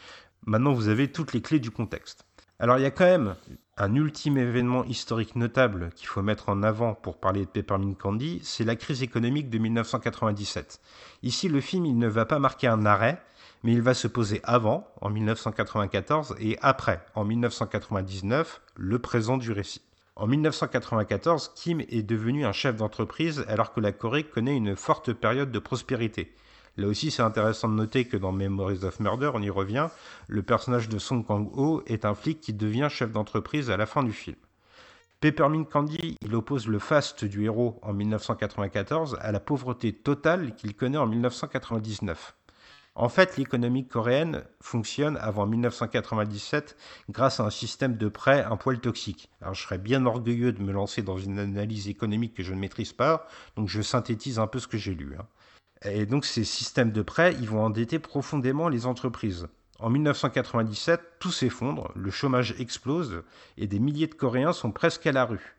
Maintenant, 0.45 0.73
vous 0.73 0.89
avez 0.89 1.11
toutes 1.11 1.33
les 1.33 1.41
clés 1.41 1.59
du 1.59 1.71
contexte. 1.71 2.25
Alors 2.59 2.77
il 2.77 2.83
y 2.83 2.85
a 2.85 2.91
quand 2.91 3.05
même 3.05 3.35
un 3.77 3.93
ultime 3.95 4.37
événement 4.37 4.85
historique 4.85 5.35
notable 5.35 5.89
qu'il 5.95 6.07
faut 6.07 6.21
mettre 6.21 6.47
en 6.47 6.63
avant 6.63 6.93
pour 6.93 7.17
parler 7.17 7.41
de 7.41 7.49
Peppermint 7.49 7.93
Candy, 7.93 8.39
c'est 8.43 8.63
la 8.63 8.77
crise 8.77 9.03
économique 9.03 9.49
de 9.49 9.57
1997. 9.57 10.79
Ici, 11.23 11.49
le 11.49 11.59
film 11.59 11.85
il 11.85 11.97
ne 11.97 12.07
va 12.07 12.25
pas 12.25 12.39
marquer 12.39 12.67
un 12.67 12.85
arrêt, 12.85 13.21
mais 13.65 13.73
il 13.73 13.81
va 13.81 13.95
se 13.95 14.07
poser 14.07 14.41
avant, 14.43 14.87
en 15.01 15.09
1994, 15.09 16.35
et 16.39 16.55
après, 16.61 17.03
en 17.15 17.25
1999, 17.25 18.61
le 18.75 18.99
présent 18.99 19.37
du 19.37 19.51
récit. 19.51 19.81
En 20.15 20.27
1994, 20.27 21.51
Kim 21.55 21.81
est 21.81 22.03
devenu 22.03 22.45
un 22.45 22.51
chef 22.51 22.75
d'entreprise 22.75 23.43
alors 23.47 23.73
que 23.73 23.79
la 23.79 23.91
Corée 23.91 24.23
connaît 24.23 24.55
une 24.55 24.75
forte 24.75 25.13
période 25.13 25.49
de 25.49 25.57
prospérité. 25.57 26.31
Là 26.77 26.85
aussi, 26.85 27.09
c'est 27.09 27.23
intéressant 27.23 27.67
de 27.67 27.73
noter 27.73 28.05
que 28.05 28.17
dans 28.17 28.31
Memories 28.31 28.85
of 28.85 28.99
Murder, 28.99 29.31
on 29.33 29.41
y 29.41 29.49
revient, 29.49 29.87
le 30.27 30.43
personnage 30.43 30.87
de 30.87 30.99
Song 30.99 31.25
Kang-ho 31.25 31.81
est 31.87 32.05
un 32.05 32.13
flic 32.13 32.41
qui 32.41 32.53
devient 32.53 32.89
chef 32.91 33.11
d'entreprise 33.11 33.71
à 33.71 33.77
la 33.77 33.87
fin 33.87 34.03
du 34.03 34.13
film. 34.13 34.37
Peppermint 35.21 35.63
Candy, 35.63 36.17
il 36.21 36.35
oppose 36.35 36.67
le 36.67 36.77
faste 36.77 37.25
du 37.25 37.45
héros 37.45 37.79
en 37.81 37.93
1994 37.93 39.17
à 39.21 39.31
la 39.31 39.39
pauvreté 39.39 39.91
totale 39.91 40.53
qu'il 40.53 40.75
connaît 40.75 40.99
en 40.99 41.07
1999. 41.07 42.35
En 42.97 43.09
fait, 43.09 43.35
l'économie 43.35 43.85
coréenne 43.85 44.45
fonctionne 44.61 45.17
avant 45.17 45.45
1997 45.45 46.77
grâce 47.09 47.41
à 47.41 47.43
un 47.43 47.49
système 47.49 47.97
de 47.97 48.07
prêts 48.07 48.45
un 48.45 48.55
poil 48.55 48.79
toxique. 48.79 49.29
Alors, 49.41 49.53
je 49.53 49.63
serais 49.63 49.77
bien 49.77 50.05
orgueilleux 50.05 50.53
de 50.53 50.61
me 50.61 50.71
lancer 50.71 51.01
dans 51.01 51.17
une 51.17 51.37
analyse 51.37 51.89
économique 51.89 52.33
que 52.33 52.43
je 52.43 52.53
ne 52.53 52.59
maîtrise 52.59 52.93
pas, 52.93 53.27
donc 53.57 53.67
je 53.67 53.81
synthétise 53.81 54.39
un 54.39 54.47
peu 54.47 54.59
ce 54.59 54.67
que 54.69 54.77
j'ai 54.77 54.95
lu. 54.95 55.13
Hein. 55.19 55.27
Et 55.83 56.05
donc, 56.05 56.23
ces 56.23 56.45
systèmes 56.45 56.93
de 56.93 57.01
prêts, 57.01 57.35
ils 57.41 57.49
vont 57.49 57.65
endetter 57.65 57.99
profondément 57.99 58.69
les 58.69 58.85
entreprises. 58.85 59.49
En 59.79 59.89
1997, 59.89 61.01
tout 61.19 61.31
s'effondre, 61.31 61.91
le 61.95 62.11
chômage 62.11 62.55
explose 62.59 63.23
et 63.57 63.67
des 63.67 63.79
milliers 63.79 64.07
de 64.07 64.15
Coréens 64.15 64.53
sont 64.53 64.71
presque 64.71 65.05
à 65.05 65.11
la 65.11 65.25
rue. 65.25 65.57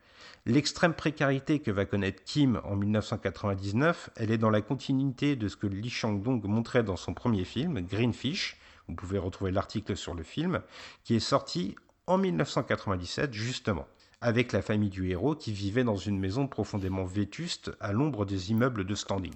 L'extrême 0.48 0.94
précarité 0.94 1.58
que 1.58 1.72
va 1.72 1.86
connaître 1.86 2.22
Kim 2.22 2.60
en 2.62 2.76
1999, 2.76 4.10
elle 4.14 4.30
est 4.30 4.38
dans 4.38 4.48
la 4.48 4.60
continuité 4.60 5.34
de 5.34 5.48
ce 5.48 5.56
que 5.56 5.66
Lee 5.66 5.90
Chang-dong 5.90 6.44
montrait 6.44 6.84
dans 6.84 6.94
son 6.94 7.14
premier 7.14 7.44
film, 7.44 7.80
Greenfish. 7.80 8.56
Vous 8.86 8.94
pouvez 8.94 9.18
retrouver 9.18 9.50
l'article 9.50 9.96
sur 9.96 10.14
le 10.14 10.22
film, 10.22 10.62
qui 11.02 11.16
est 11.16 11.20
sorti 11.20 11.74
en 12.06 12.16
1997 12.16 13.32
justement, 13.32 13.88
avec 14.20 14.52
la 14.52 14.62
famille 14.62 14.88
du 14.88 15.10
héros 15.10 15.34
qui 15.34 15.50
vivait 15.50 15.82
dans 15.82 15.96
une 15.96 16.20
maison 16.20 16.46
profondément 16.46 17.04
vétuste 17.04 17.72
à 17.80 17.92
l'ombre 17.92 18.24
des 18.24 18.52
immeubles 18.52 18.84
de 18.84 18.94
standing. 18.94 19.34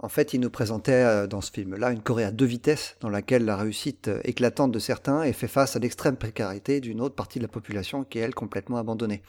En 0.00 0.08
fait, 0.08 0.34
il 0.34 0.40
nous 0.40 0.50
présentait 0.50 0.92
euh, 0.92 1.26
dans 1.26 1.40
ce 1.40 1.50
film-là 1.52 1.90
une 1.90 2.02
Corée 2.02 2.24
à 2.24 2.32
deux 2.32 2.44
vitesses, 2.44 2.96
dans 3.00 3.08
laquelle 3.08 3.44
la 3.44 3.56
réussite 3.56 4.08
euh, 4.08 4.20
éclatante 4.24 4.72
de 4.72 4.78
certains 4.78 5.22
est 5.22 5.32
fait 5.32 5.48
face 5.48 5.76
à 5.76 5.78
l'extrême 5.78 6.16
précarité 6.16 6.80
d'une 6.80 7.00
autre 7.00 7.14
partie 7.14 7.38
de 7.38 7.44
la 7.44 7.48
population 7.48 8.04
qui 8.04 8.18
est, 8.18 8.22
elle, 8.22 8.34
complètement 8.34 8.78
abandonnée. 8.78 9.22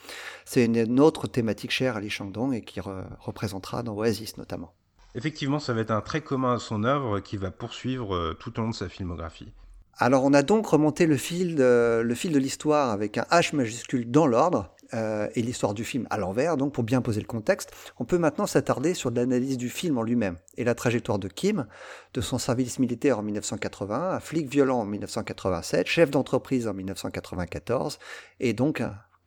C'est 0.43 0.65
une 0.65 0.99
autre 0.99 1.27
thématique 1.27 1.71
chère 1.71 1.97
à 1.97 2.01
Lee 2.01 2.09
Chang-dong 2.09 2.53
et 2.53 2.61
qui 2.61 2.79
représentera 2.81 3.83
dans 3.83 3.95
Oasis 3.95 4.37
notamment. 4.37 4.73
Effectivement, 5.13 5.59
ça 5.59 5.73
va 5.73 5.81
être 5.81 5.91
un 5.91 6.01
trait 6.01 6.21
commun 6.21 6.55
à 6.55 6.59
son 6.59 6.83
œuvre 6.83 7.21
qui 7.21 7.37
va 7.37 7.49
poursuivre 7.51 8.13
euh, 8.13 8.33
tout 8.33 8.59
au 8.59 8.63
long 8.63 8.69
de 8.69 8.75
sa 8.75 8.89
filmographie. 8.89 9.53
Alors 9.97 10.25
on 10.25 10.33
a 10.33 10.43
donc 10.43 10.67
remonté 10.67 11.05
le 11.05 11.15
fil 11.15 11.55
de, 11.55 12.01
le 12.03 12.15
fil 12.15 12.33
de 12.33 12.37
l'histoire 12.37 12.89
avec 12.89 13.17
un 13.17 13.25
H 13.31 13.55
majuscule 13.55 14.11
dans 14.11 14.27
l'ordre, 14.27 14.74
euh, 14.93 15.27
et 15.35 15.41
l'histoire 15.41 15.73
du 15.73 15.83
film 15.83 16.07
à 16.09 16.17
l'envers, 16.17 16.57
donc 16.57 16.73
pour 16.73 16.83
bien 16.83 17.01
poser 17.01 17.21
le 17.21 17.27
contexte, 17.27 17.71
on 17.99 18.05
peut 18.05 18.17
maintenant 18.17 18.45
s'attarder 18.45 18.93
sur 18.93 19.11
l'analyse 19.11 19.57
du 19.57 19.69
film 19.69 19.97
en 19.97 20.03
lui-même 20.03 20.37
et 20.57 20.63
la 20.63 20.75
trajectoire 20.75 21.19
de 21.19 21.27
Kim, 21.27 21.67
de 22.13 22.21
son 22.21 22.37
service 22.37 22.79
militaire 22.79 23.19
en 23.19 23.23
1980, 23.23 24.19
flic 24.19 24.47
violent 24.47 24.79
en 24.79 24.85
1987, 24.85 25.87
chef 25.87 26.11
d'entreprise 26.11 26.67
en 26.67 26.73
1994, 26.73 27.99
et 28.39 28.53
donc 28.53 28.83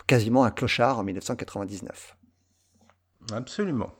quasiment 0.06 0.44
un 0.44 0.50
clochard 0.50 0.98
en 0.98 1.04
1999. 1.04 2.16
Absolument. 3.32 3.92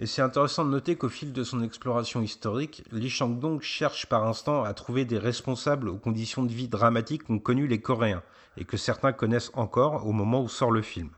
Et 0.00 0.06
c'est 0.06 0.22
intéressant 0.22 0.64
de 0.64 0.70
noter 0.70 0.96
qu'au 0.96 1.08
fil 1.08 1.32
de 1.32 1.44
son 1.44 1.62
exploration 1.62 2.20
historique, 2.20 2.82
Lee 2.90 3.08
Chang-dong 3.08 3.60
cherche 3.60 4.06
par 4.06 4.26
instant 4.26 4.64
à 4.64 4.74
trouver 4.74 5.04
des 5.04 5.18
responsables 5.18 5.88
aux 5.88 5.98
conditions 5.98 6.42
de 6.42 6.52
vie 6.52 6.66
dramatiques 6.66 7.24
qu'ont 7.24 7.38
connues 7.38 7.68
les 7.68 7.80
Coréens, 7.80 8.24
et 8.56 8.64
que 8.64 8.76
certains 8.76 9.12
connaissent 9.12 9.50
encore 9.54 10.06
au 10.06 10.12
moment 10.12 10.42
où 10.42 10.48
sort 10.48 10.70
le 10.70 10.82
film. 10.82 11.10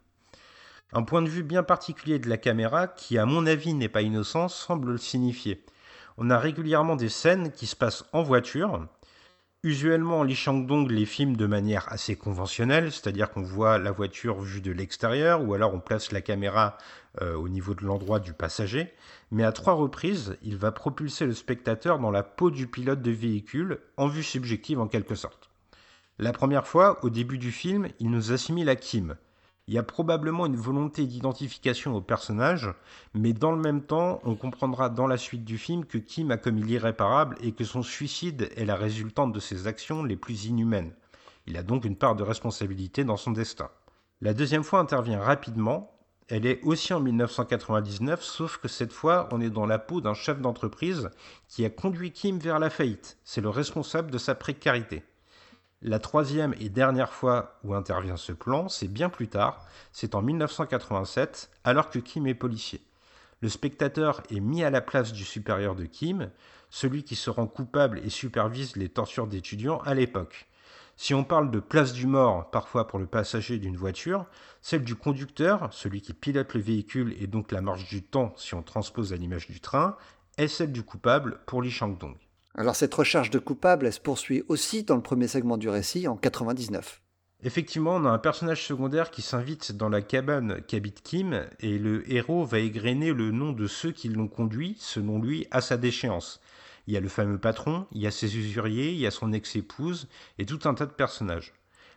Un 0.92 1.02
point 1.02 1.22
de 1.22 1.28
vue 1.28 1.42
bien 1.42 1.62
particulier 1.62 2.18
de 2.18 2.28
la 2.28 2.38
caméra, 2.38 2.86
qui 2.86 3.18
à 3.18 3.26
mon 3.26 3.46
avis 3.46 3.74
n'est 3.74 3.88
pas 3.88 4.02
innocent, 4.02 4.48
semble 4.48 4.92
le 4.92 4.98
signifier. 4.98 5.64
On 6.16 6.30
a 6.30 6.38
régulièrement 6.38 6.96
des 6.96 7.08
scènes 7.08 7.52
qui 7.52 7.66
se 7.66 7.76
passent 7.76 8.04
en 8.12 8.22
voiture, 8.22 8.86
Usuellement, 9.66 10.22
Lee 10.22 10.36
Chang-dong 10.36 10.88
les 10.92 11.06
filme 11.06 11.34
de 11.34 11.44
manière 11.44 11.90
assez 11.90 12.14
conventionnelle, 12.14 12.92
c'est-à-dire 12.92 13.30
qu'on 13.30 13.42
voit 13.42 13.78
la 13.78 13.90
voiture 13.90 14.40
vue 14.40 14.60
de 14.60 14.70
l'extérieur, 14.70 15.42
ou 15.42 15.54
alors 15.54 15.74
on 15.74 15.80
place 15.80 16.12
la 16.12 16.20
caméra 16.20 16.78
euh, 17.20 17.34
au 17.34 17.48
niveau 17.48 17.74
de 17.74 17.84
l'endroit 17.84 18.20
du 18.20 18.32
passager. 18.32 18.92
Mais 19.32 19.42
à 19.42 19.50
trois 19.50 19.72
reprises, 19.72 20.36
il 20.42 20.56
va 20.56 20.70
propulser 20.70 21.26
le 21.26 21.34
spectateur 21.34 21.98
dans 21.98 22.12
la 22.12 22.22
peau 22.22 22.52
du 22.52 22.68
pilote 22.68 23.02
de 23.02 23.10
véhicule, 23.10 23.80
en 23.96 24.06
vue 24.06 24.22
subjective 24.22 24.78
en 24.78 24.86
quelque 24.86 25.16
sorte. 25.16 25.45
La 26.18 26.32
première 26.32 26.66
fois, 26.66 27.04
au 27.04 27.10
début 27.10 27.38
du 27.38 27.52
film, 27.52 27.88
il 28.00 28.10
nous 28.10 28.32
assimile 28.32 28.68
à 28.68 28.76
Kim, 28.76 29.16
il 29.68 29.74
y 29.74 29.78
a 29.78 29.82
probablement 29.82 30.46
une 30.46 30.54
volonté 30.54 31.06
d'identification 31.06 31.96
au 31.96 32.00
personnage, 32.00 32.72
mais 33.14 33.32
dans 33.32 33.50
le 33.50 33.60
même 33.60 33.82
temps, 33.82 34.20
on 34.22 34.36
comprendra 34.36 34.88
dans 34.88 35.08
la 35.08 35.16
suite 35.16 35.44
du 35.44 35.58
film 35.58 35.84
que 35.84 35.98
Kim 35.98 36.30
a 36.30 36.36
commis 36.36 36.62
l'irréparable 36.62 37.36
et 37.42 37.50
que 37.50 37.64
son 37.64 37.82
suicide 37.82 38.48
est 38.54 38.64
la 38.64 38.76
résultante 38.76 39.32
de 39.32 39.40
ses 39.40 39.66
actions 39.66 40.04
les 40.04 40.14
plus 40.14 40.44
inhumaines. 40.44 40.92
Il 41.48 41.56
a 41.56 41.64
donc 41.64 41.84
une 41.84 41.96
part 41.96 42.14
de 42.14 42.22
responsabilité 42.22 43.02
dans 43.02 43.16
son 43.16 43.32
destin. 43.32 43.68
La 44.20 44.34
deuxième 44.34 44.62
fois 44.62 44.78
intervient 44.78 45.20
rapidement, 45.20 45.90
elle 46.28 46.46
est 46.46 46.62
aussi 46.62 46.94
en 46.94 47.00
1999, 47.00 48.22
sauf 48.22 48.58
que 48.58 48.68
cette 48.68 48.92
fois, 48.92 49.28
on 49.32 49.40
est 49.40 49.50
dans 49.50 49.66
la 49.66 49.80
peau 49.80 50.00
d'un 50.00 50.14
chef 50.14 50.40
d'entreprise 50.40 51.10
qui 51.48 51.64
a 51.64 51.70
conduit 51.70 52.12
Kim 52.12 52.38
vers 52.38 52.60
la 52.60 52.70
faillite. 52.70 53.18
C'est 53.24 53.40
le 53.40 53.48
responsable 53.48 54.12
de 54.12 54.18
sa 54.18 54.36
précarité. 54.36 55.02
La 55.88 56.00
troisième 56.00 56.52
et 56.58 56.68
dernière 56.68 57.12
fois 57.12 57.60
où 57.62 57.72
intervient 57.72 58.16
ce 58.16 58.32
plan, 58.32 58.68
c'est 58.68 58.88
bien 58.88 59.08
plus 59.08 59.28
tard, 59.28 59.64
c'est 59.92 60.16
en 60.16 60.20
1987, 60.20 61.48
alors 61.62 61.90
que 61.90 62.00
Kim 62.00 62.26
est 62.26 62.34
policier. 62.34 62.80
Le 63.40 63.48
spectateur 63.48 64.20
est 64.28 64.40
mis 64.40 64.64
à 64.64 64.70
la 64.70 64.80
place 64.80 65.12
du 65.12 65.22
supérieur 65.22 65.76
de 65.76 65.84
Kim, 65.84 66.32
celui 66.70 67.04
qui 67.04 67.14
se 67.14 67.30
rend 67.30 67.46
coupable 67.46 68.00
et 68.00 68.10
supervise 68.10 68.74
les 68.74 68.88
tortures 68.88 69.28
d'étudiants 69.28 69.78
à 69.84 69.94
l'époque. 69.94 70.48
Si 70.96 71.14
on 71.14 71.22
parle 71.22 71.52
de 71.52 71.60
place 71.60 71.92
du 71.92 72.08
mort, 72.08 72.50
parfois 72.50 72.88
pour 72.88 72.98
le 72.98 73.06
passager 73.06 73.58
d'une 73.58 73.76
voiture, 73.76 74.26
celle 74.62 74.82
du 74.82 74.96
conducteur, 74.96 75.68
celui 75.72 76.00
qui 76.00 76.14
pilote 76.14 76.54
le 76.54 76.62
véhicule 76.62 77.14
et 77.20 77.28
donc 77.28 77.52
la 77.52 77.60
marche 77.60 77.86
du 77.86 78.02
temps 78.02 78.34
si 78.36 78.54
on 78.54 78.62
transpose 78.64 79.12
à 79.12 79.16
l'image 79.16 79.46
du 79.46 79.60
train, 79.60 79.96
est 80.36 80.48
celle 80.48 80.72
du 80.72 80.82
coupable 80.82 81.38
pour 81.46 81.62
Li 81.62 81.70
Shangdong. 81.70 82.16
Alors 82.58 82.74
cette 82.74 82.94
recherche 82.94 83.28
de 83.28 83.38
coupable, 83.38 83.92
se 83.92 84.00
poursuit 84.00 84.42
aussi 84.48 84.82
dans 84.82 84.96
le 84.96 85.02
premier 85.02 85.28
segment 85.28 85.58
du 85.58 85.68
récit 85.68 86.08
en 86.08 86.16
99. 86.16 87.02
Effectivement, 87.44 87.96
on 87.96 88.06
a 88.06 88.10
un 88.10 88.18
personnage 88.18 88.64
secondaire 88.64 89.10
qui 89.10 89.20
s'invite 89.20 89.72
dans 89.72 89.90
la 89.90 90.00
cabane 90.00 90.62
qu'habite 90.66 91.02
Kim 91.02 91.44
et 91.60 91.78
le 91.78 92.10
héros 92.10 92.46
va 92.46 92.60
égrener 92.60 93.12
le 93.12 93.30
nom 93.30 93.52
de 93.52 93.66
ceux 93.66 93.92
qui 93.92 94.08
l'ont 94.08 94.26
conduit, 94.26 94.74
selon 94.78 95.20
lui, 95.20 95.46
à 95.50 95.60
sa 95.60 95.76
déchéance. 95.76 96.40
Il 96.86 96.94
y 96.94 96.96
a 96.96 97.00
le 97.00 97.10
fameux 97.10 97.36
patron, 97.36 97.86
il 97.92 98.00
y 98.00 98.06
a 98.06 98.10
ses 98.10 98.38
usuriers, 98.38 98.90
il 98.90 98.98
y 98.98 99.06
a 99.06 99.10
son 99.10 99.34
ex-épouse 99.34 100.08
et 100.38 100.46
tout 100.46 100.60
un 100.64 100.72
tas 100.72 100.86
de 100.86 100.92
personnages. 100.92 101.52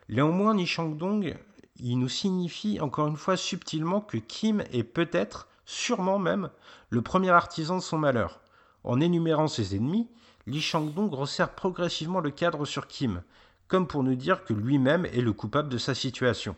Néanmoins, 0.10 0.56
Ni 0.56 0.70
Dong, 0.98 1.38
il 1.78 2.00
nous 2.00 2.10
signifie 2.10 2.82
encore 2.82 3.08
une 3.08 3.16
fois 3.16 3.38
subtilement 3.38 4.02
que 4.02 4.18
Kim 4.18 4.62
est 4.74 4.84
peut-être, 4.84 5.48
sûrement 5.66 6.20
même, 6.20 6.50
le 6.90 7.02
premier 7.02 7.30
artisan 7.30 7.78
de 7.78 7.82
son 7.82 7.98
malheur. 7.98 8.42
En 8.84 9.00
énumérant 9.00 9.48
ses 9.48 9.76
ennemis, 9.76 10.10
Li 10.50 10.62
Shangdong 10.62 11.14
resserre 11.14 11.54
progressivement 11.54 12.22
le 12.22 12.32
cadre 12.32 12.66
sur 12.66 12.88
Kim, 12.88 13.22
comme 13.68 13.86
pour 13.86 14.02
nous 14.02 14.16
dire 14.16 14.44
que 14.44 14.54
lui-même 14.54 15.06
est 15.06 15.22
le 15.22 15.32
coupable 15.32 15.70
de 15.70 15.78
sa 15.78 15.94
situation. 15.94 16.56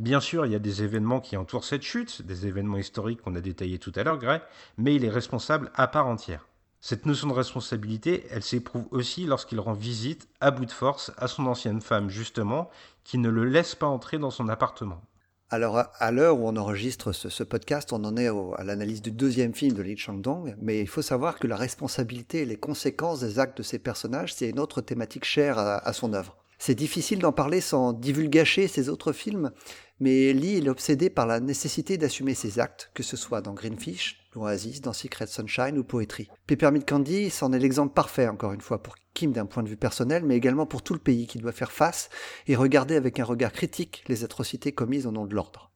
Bien 0.00 0.18
sûr, 0.18 0.46
il 0.46 0.52
y 0.52 0.56
a 0.56 0.58
des 0.58 0.82
événements 0.82 1.20
qui 1.20 1.36
entourent 1.36 1.62
cette 1.62 1.84
chute, 1.84 2.22
des 2.22 2.48
événements 2.48 2.78
historiques 2.78 3.22
qu'on 3.22 3.36
a 3.36 3.40
détaillés 3.40 3.78
tout 3.78 3.92
à 3.94 4.02
l'heure, 4.02 4.18
Gray, 4.18 4.40
mais 4.78 4.96
il 4.96 5.04
est 5.04 5.10
responsable 5.10 5.70
à 5.76 5.86
part 5.86 6.08
entière. 6.08 6.48
Cette 6.80 7.06
notion 7.06 7.28
de 7.28 7.32
responsabilité, 7.32 8.26
elle 8.30 8.42
s'éprouve 8.42 8.88
aussi 8.90 9.26
lorsqu'il 9.26 9.60
rend 9.60 9.74
visite, 9.74 10.28
à 10.40 10.50
bout 10.50 10.66
de 10.66 10.72
force, 10.72 11.12
à 11.16 11.28
son 11.28 11.46
ancienne 11.46 11.82
femme, 11.82 12.10
justement, 12.10 12.68
qui 13.04 13.18
ne 13.18 13.28
le 13.28 13.44
laisse 13.44 13.76
pas 13.76 13.86
entrer 13.86 14.18
dans 14.18 14.30
son 14.30 14.48
appartement. 14.48 15.00
Alors, 15.52 15.82
à 15.98 16.12
l'heure 16.12 16.38
où 16.38 16.46
on 16.46 16.56
enregistre 16.56 17.10
ce, 17.10 17.42
podcast, 17.42 17.92
on 17.92 18.04
en 18.04 18.16
est 18.16 18.28
à 18.28 18.62
l'analyse 18.62 19.02
du 19.02 19.10
deuxième 19.10 19.52
film 19.52 19.74
de 19.74 19.82
Lee 19.82 19.96
Chang-dong, 19.96 20.54
mais 20.62 20.80
il 20.80 20.86
faut 20.86 21.02
savoir 21.02 21.40
que 21.40 21.48
la 21.48 21.56
responsabilité 21.56 22.42
et 22.42 22.46
les 22.46 22.56
conséquences 22.56 23.18
des 23.18 23.40
actes 23.40 23.58
de 23.58 23.64
ces 23.64 23.80
personnages, 23.80 24.32
c'est 24.32 24.48
une 24.48 24.60
autre 24.60 24.80
thématique 24.80 25.24
chère 25.24 25.58
à 25.58 25.92
son 25.92 26.12
œuvre. 26.12 26.39
C'est 26.62 26.74
difficile 26.74 27.20
d'en 27.20 27.32
parler 27.32 27.62
sans 27.62 27.94
divulgacher 27.94 28.68
ses 28.68 28.90
autres 28.90 29.14
films, 29.14 29.50
mais 29.98 30.34
Lee 30.34 30.58
est 30.58 30.68
obsédé 30.68 31.08
par 31.08 31.26
la 31.26 31.40
nécessité 31.40 31.96
d'assumer 31.96 32.34
ses 32.34 32.58
actes, 32.58 32.90
que 32.92 33.02
ce 33.02 33.16
soit 33.16 33.40
dans 33.40 33.54
Greenfish, 33.54 34.28
Oasis, 34.36 34.82
dans 34.82 34.92
Secret 34.92 35.26
Sunshine 35.26 35.78
ou 35.78 35.84
Poetry. 35.84 36.28
Peppermint 36.46 36.84
Candy, 36.86 37.30
c'en 37.30 37.54
est 37.54 37.58
l'exemple 37.58 37.94
parfait, 37.94 38.28
encore 38.28 38.52
une 38.52 38.60
fois, 38.60 38.82
pour 38.82 38.96
Kim 39.14 39.32
d'un 39.32 39.46
point 39.46 39.62
de 39.62 39.70
vue 39.70 39.78
personnel, 39.78 40.22
mais 40.26 40.36
également 40.36 40.66
pour 40.66 40.82
tout 40.82 40.92
le 40.92 41.00
pays 41.00 41.26
qui 41.26 41.38
doit 41.38 41.52
faire 41.52 41.72
face 41.72 42.10
et 42.46 42.56
regarder 42.56 42.94
avec 42.94 43.18
un 43.18 43.24
regard 43.24 43.52
critique 43.52 44.04
les 44.08 44.22
atrocités 44.22 44.72
commises 44.72 45.06
au 45.06 45.12
nom 45.12 45.24
de 45.24 45.34
l'ordre. 45.34 45.69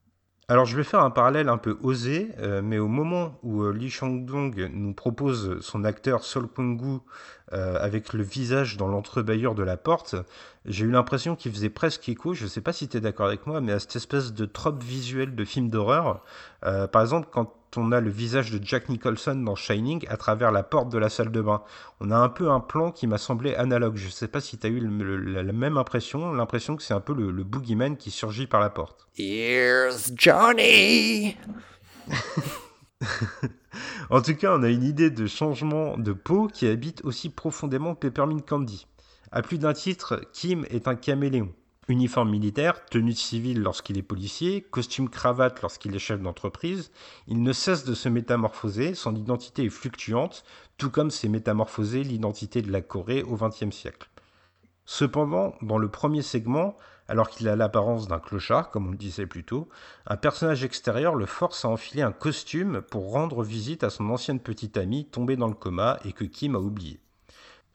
Alors 0.47 0.65
je 0.65 0.77
vais 0.77 0.83
faire 0.83 0.99
un 0.99 1.09
parallèle 1.09 1.49
un 1.49 1.57
peu 1.57 1.75
osé, 1.81 2.29
euh, 2.37 2.61
mais 2.61 2.77
au 2.77 2.87
moment 2.87 3.39
où 3.41 3.63
euh, 3.63 3.73
Lee 3.73 3.89
Chang-dong 3.89 4.69
nous 4.71 4.93
propose 4.93 5.59
son 5.61 5.83
acteur 5.83 6.23
Sol 6.23 6.47
Kwang-gu 6.47 6.99
euh, 7.53 7.77
avec 7.81 8.13
le 8.13 8.21
visage 8.21 8.77
dans 8.77 8.87
l'entrebâilleur 8.87 9.55
de 9.55 9.63
la 9.63 9.75
porte, 9.75 10.15
j'ai 10.65 10.85
eu 10.85 10.91
l'impression 10.91 11.35
qu'il 11.35 11.51
faisait 11.51 11.71
presque 11.71 12.07
écho, 12.09 12.35
je 12.35 12.43
ne 12.43 12.49
sais 12.49 12.61
pas 12.61 12.73
si 12.73 12.87
tu 12.87 12.97
es 12.97 12.99
d'accord 12.99 13.25
avec 13.25 13.47
moi, 13.47 13.59
mais 13.59 13.71
à 13.71 13.79
cette 13.79 13.95
espèce 13.95 14.33
de 14.33 14.45
trope 14.45 14.83
visuelle 14.83 15.33
de 15.33 15.45
film 15.45 15.71
d'horreur. 15.71 16.21
par 16.61 17.01
exemple, 17.01 17.27
quand 17.31 17.51
on 17.77 17.91
a 17.91 18.01
le 18.01 18.09
visage 18.09 18.51
de 18.51 18.59
Jack 18.63 18.89
Nicholson 18.89 19.35
dans 19.35 19.55
Shining 19.55 20.05
à 20.09 20.17
travers 20.17 20.51
la 20.51 20.63
porte 20.63 20.89
de 20.89 20.97
la 20.97 21.09
salle 21.09 21.31
de 21.31 21.41
bain. 21.41 21.61
On 21.99 22.11
a 22.11 22.17
un 22.17 22.29
peu 22.29 22.49
un 22.49 22.59
plan 22.59 22.91
qui 22.91 23.07
m'a 23.07 23.17
semblé 23.17 23.55
analogue. 23.55 23.95
Je 23.97 24.07
ne 24.07 24.11
sais 24.11 24.27
pas 24.27 24.41
si 24.41 24.57
tu 24.57 24.67
as 24.67 24.69
eu 24.69 24.79
la, 24.79 25.43
même 25.53 25.77
impression, 25.77 26.33
l'impression 26.33 26.75
que 26.75 26.83
c'est 26.83 26.93
un 26.93 26.99
peu 26.99 27.13
le, 27.13 27.31
le 27.31 27.43
boogeyman 27.43 27.97
qui 27.97 28.11
surgit 28.11 28.47
par 28.47 28.59
la 28.59 28.69
porte. 28.69 29.07
Here's 29.17 30.11
Johnny 30.15 31.37
En 34.09 34.21
tout 34.21 34.35
cas, 34.35 34.55
on 34.55 34.63
a 34.63 34.69
une 34.69 34.83
idée 34.83 35.09
de 35.09 35.27
changement 35.27 35.97
de 35.97 36.13
peau 36.13 36.47
qui 36.47 36.67
habite 36.67 37.03
aussi 37.03 37.29
profondément 37.29 37.95
Peppermint 37.95 38.39
Candy. 38.39 38.87
À 39.31 39.41
plus 39.41 39.57
d'un 39.57 39.73
titre, 39.73 40.21
Kim 40.31 40.65
est 40.69 40.87
un 40.87 40.95
caméléon. 40.95 41.51
Uniforme 41.87 42.31
militaire, 42.31 42.83
tenue 42.85 43.13
civile 43.13 43.61
lorsqu'il 43.61 43.99
est 43.99 44.03
policier, 44.03 44.61
costume 44.61 45.07
cravate 45.07 45.61
lorsqu'il 45.61 45.95
est 45.95 45.99
chef 45.99 46.19
d'entreprise, 46.19 46.91
il 47.27 47.43
ne 47.43 47.53
cesse 47.53 47.85
de 47.85 47.93
se 47.93 48.09
métamorphoser, 48.09 48.95
son 48.95 49.15
identité 49.15 49.65
est 49.65 49.69
fluctuante, 49.69 50.43
tout 50.77 50.89
comme 50.89 51.11
s'est 51.11 51.29
métamorphosée 51.29 52.03
l'identité 52.03 52.63
de 52.63 52.71
la 52.71 52.81
Corée 52.81 53.21
au 53.21 53.35
XXe 53.35 53.69
siècle. 53.69 54.09
Cependant, 54.85 55.53
dans 55.61 55.77
le 55.77 55.87
premier 55.87 56.23
segment, 56.23 56.75
alors 57.07 57.29
qu'il 57.29 57.47
a 57.47 57.55
l'apparence 57.55 58.07
d'un 58.07 58.19
clochard, 58.19 58.71
comme 58.71 58.87
on 58.87 58.91
le 58.91 58.97
disait 58.97 59.27
plus 59.27 59.43
tôt, 59.43 59.69
un 60.07 60.17
personnage 60.17 60.63
extérieur 60.63 61.13
le 61.13 61.27
force 61.27 61.65
à 61.65 61.69
enfiler 61.69 62.01
un 62.01 62.11
costume 62.11 62.81
pour 62.81 63.11
rendre 63.11 63.43
visite 63.43 63.83
à 63.83 63.91
son 63.91 64.09
ancienne 64.09 64.39
petite 64.39 64.77
amie 64.77 65.05
tombée 65.05 65.35
dans 65.35 65.47
le 65.47 65.53
coma 65.53 65.99
et 66.03 66.13
que 66.13 66.23
Kim 66.23 66.55
a 66.55 66.59
oublié. 66.59 66.99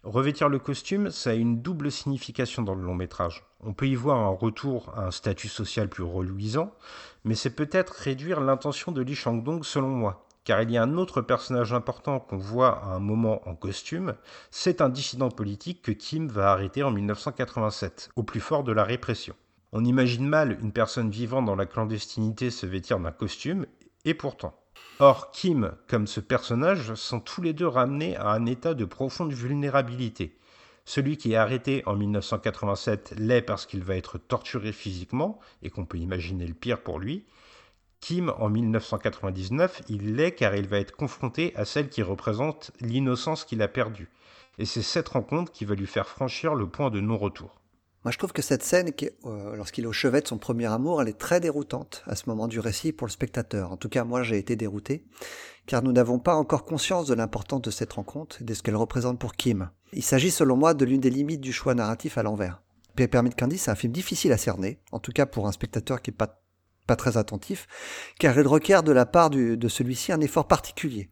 Revêtir 0.03 0.49
le 0.49 0.59
costume, 0.59 1.11
ça 1.11 1.31
a 1.31 1.35
une 1.35 1.61
double 1.61 1.93
signification 1.93 2.63
dans 2.63 2.75
le 2.75 2.83
long 2.83 2.95
métrage. 2.95 3.45
On 3.61 3.75
peut 3.75 3.87
y 3.87 3.95
voir 3.95 4.19
un 4.19 4.31
retour 4.31 4.95
à 4.97 5.05
un 5.05 5.11
statut 5.11 5.49
social 5.49 5.91
plus 5.91 6.03
reluisant, 6.03 6.73
mais 7.25 7.35
c'est 7.35 7.55
peut-être 7.55 7.91
réduire 7.91 8.41
l'intention 8.41 8.93
de 8.93 9.03
Lee 9.03 9.15
Chang-dong 9.15 9.63
selon 9.63 9.89
moi. 9.91 10.27
Car 10.45 10.63
il 10.63 10.71
y 10.71 10.79
a 10.79 10.83
un 10.83 10.97
autre 10.97 11.21
personnage 11.21 11.75
important 11.75 12.19
qu'on 12.19 12.39
voit 12.39 12.83
à 12.83 12.95
un 12.95 12.99
moment 12.99 13.47
en 13.47 13.55
costume, 13.55 14.15
c'est 14.51 14.81
un 14.81 14.89
dissident 14.89 15.29
politique 15.29 15.83
que 15.83 15.93
Kim 15.93 16.29
va 16.29 16.51
arrêter 16.51 16.83
en 16.83 16.91
1987, 16.91 18.09
au 18.17 18.23
plus 18.23 18.41
fort 18.41 18.65
de 18.65 18.73
la 18.73 18.85
répression. 18.85 19.35
On 19.73 19.85
imagine 19.85 20.27
mal 20.27 20.59
une 20.63 20.73
personne 20.73 21.11
vivant 21.11 21.43
dans 21.43 21.57
la 21.57 21.67
clandestinité 21.67 22.51
se 22.51 22.65
vêtir 22.65 22.99
d'un 23.01 23.13
costume, 23.13 23.67
et 24.07 24.15
pourtant. 24.15 24.55
Or, 25.03 25.31
Kim, 25.31 25.73
comme 25.89 26.07
ce 26.07 26.21
personnage, 26.21 26.93
sont 26.93 27.21
tous 27.21 27.41
les 27.41 27.55
deux 27.55 27.67
ramenés 27.67 28.17
à 28.17 28.33
un 28.33 28.45
état 28.45 28.75
de 28.75 28.85
profonde 28.85 29.33
vulnérabilité. 29.33 30.37
Celui 30.85 31.17
qui 31.17 31.33
est 31.33 31.37
arrêté 31.37 31.83
en 31.87 31.97
1987 31.97 33.15
l'est 33.17 33.41
parce 33.41 33.65
qu'il 33.65 33.83
va 33.83 33.97
être 33.97 34.19
torturé 34.19 34.73
physiquement, 34.73 35.39
et 35.63 35.71
qu'on 35.71 35.87
peut 35.87 35.97
imaginer 35.97 36.47
le 36.47 36.53
pire 36.53 36.83
pour 36.83 36.99
lui. 36.99 37.25
Kim, 38.01 38.35
en 38.39 38.51
1999, 38.51 39.81
il 39.89 40.17
l'est 40.17 40.33
car 40.33 40.55
il 40.55 40.69
va 40.69 40.79
être 40.79 40.95
confronté 40.95 41.55
à 41.57 41.65
celle 41.65 41.89
qui 41.89 42.03
représente 42.03 42.71
l'innocence 42.83 43.47
qu'il 43.47 43.63
a 43.63 43.69
perdue. 43.69 44.11
Et 44.59 44.67
c'est 44.67 44.83
cette 44.83 45.09
rencontre 45.09 45.51
qui 45.51 45.65
va 45.65 45.77
lui 45.77 45.87
faire 45.87 46.09
franchir 46.09 46.55
le 46.55 46.69
point 46.69 46.91
de 46.91 47.01
non-retour. 47.01 47.60
Moi, 48.05 48.13
je 48.13 48.19
trouve 48.19 48.33
que 48.33 48.41
cette 48.41 48.63
scène, 48.63 48.91
euh, 49.27 49.57
lorsqu'il 49.57 49.85
est 49.85 49.87
au 49.87 49.93
chevet 49.93 50.23
de 50.23 50.29
son 50.29 50.39
premier 50.39 50.65
amour, 50.67 51.03
elle 51.03 51.09
est 51.09 51.19
très 51.19 51.39
déroutante 51.39 52.03
à 52.07 52.17
ce 52.17 52.31
moment 52.31 52.49
du 52.49 52.59
récit 52.59 52.93
pour 52.93 53.07
le 53.07 53.13
spectateur. 53.13 53.73
En 53.73 53.77
tout 53.77 53.91
cas, 53.91 54.05
moi, 54.05 54.23
j'ai 54.23 54.39
été 54.39 54.57
dérouté, 54.57 55.05
car 55.67 55.83
nous 55.83 55.93
n'avons 55.93 56.19
pas 56.19 56.35
encore 56.35 56.65
conscience 56.65 57.07
de 57.07 57.15
l'importance 57.15 57.61
de 57.61 57.71
cette 57.71 57.93
rencontre 57.93 58.41
et 58.41 58.45
de 58.45 58.55
ce 58.55 58.63
qu'elle 58.63 58.77
représente 58.77 59.19
pour 59.19 59.35
Kim. 59.35 59.71
Il 59.93 60.03
s'agit, 60.03 60.31
selon 60.31 60.57
moi, 60.57 60.73
de 60.73 60.87
l'une 60.87 61.03
des 61.03 61.11
limites 61.11 61.43
du 61.43 61.53
choix 61.53 61.75
narratif 61.75 62.17
à 62.17 62.23
l'envers. 62.23 62.63
Peppermint 62.97 63.31
Candy, 63.37 63.59
c'est 63.59 63.71
un 63.71 63.77
film 63.77 63.93
difficile 63.93 64.33
à 64.33 64.39
cerner, 64.39 64.81
en 64.93 64.99
tout 64.99 65.13
cas 65.13 65.27
pour 65.27 65.47
un 65.47 65.53
spectateur 65.53 66.01
qui 66.01 66.11
n'est 66.11 66.17
pas, 66.17 66.43
pas 66.87 66.97
très 66.97 67.19
attentif, 67.19 67.67
car 68.19 68.39
il 68.39 68.47
requiert 68.47 68.83
de 68.83 68.93
la 68.93 69.05
part 69.05 69.29
de 69.29 69.69
celui-ci 69.69 70.11
un 70.11 70.21
effort 70.21 70.49
particulier 70.49 71.11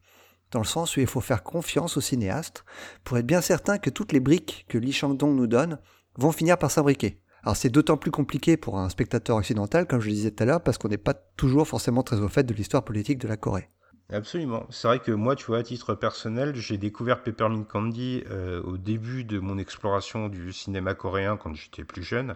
dans 0.51 0.61
le 0.61 0.64
sens 0.64 0.96
où 0.96 1.01
il 1.01 1.07
faut 1.07 1.20
faire 1.20 1.42
confiance 1.42 1.96
au 1.96 2.01
cinéaste 2.01 2.64
pour 3.05 3.18
être 3.18 3.27
bien 3.27 3.40
certain 3.40 3.79
que 3.79 3.90
toutes 3.90 4.12
les 4.12 4.20
briques 4.20 4.64
que 4.68 4.79
Lee 4.79 4.92
Chang-dong 4.92 5.35
nous 5.35 5.46
donne 5.46 5.79
vont 6.18 6.33
finir 6.33 6.59
par 6.59 6.70
s'imbriquer. 6.70 7.22
Alors 7.42 7.57
c'est 7.57 7.70
d'autant 7.70 7.96
plus 7.96 8.11
compliqué 8.11 8.57
pour 8.57 8.78
un 8.78 8.90
spectateur 8.90 9.37
occidental, 9.37 9.87
comme 9.87 10.00
je 10.00 10.09
le 10.09 10.12
disais 10.12 10.31
tout 10.31 10.42
à 10.42 10.46
l'heure, 10.46 10.62
parce 10.62 10.76
qu'on 10.76 10.88
n'est 10.88 10.98
pas 10.98 11.14
toujours 11.14 11.66
forcément 11.66 12.02
très 12.02 12.20
au 12.20 12.28
fait 12.28 12.42
de 12.42 12.52
l'histoire 12.52 12.85
politique 12.85 13.18
de 13.18 13.28
la 13.28 13.37
Corée. 13.37 13.70
Absolument. 14.11 14.66
C'est 14.70 14.88
vrai 14.88 15.00
que 15.00 15.12
moi, 15.12 15.37
tu 15.37 15.44
vois, 15.44 15.59
à 15.59 15.62
titre 15.62 15.94
personnel, 15.94 16.54
j'ai 16.57 16.78
découvert 16.78 17.22
Peppermint 17.22 17.64
Candy 17.64 18.24
euh, 18.31 18.62
au 18.62 18.78
début 18.78 19.22
de 19.22 19.38
mon 19.38 19.59
exploration 19.59 20.28
du 20.28 20.54
cinéma 20.54 20.94
coréen 20.94 21.37
quand 21.37 21.54
j'étais 21.54 21.85
plus 21.85 22.02
jeune, 22.02 22.35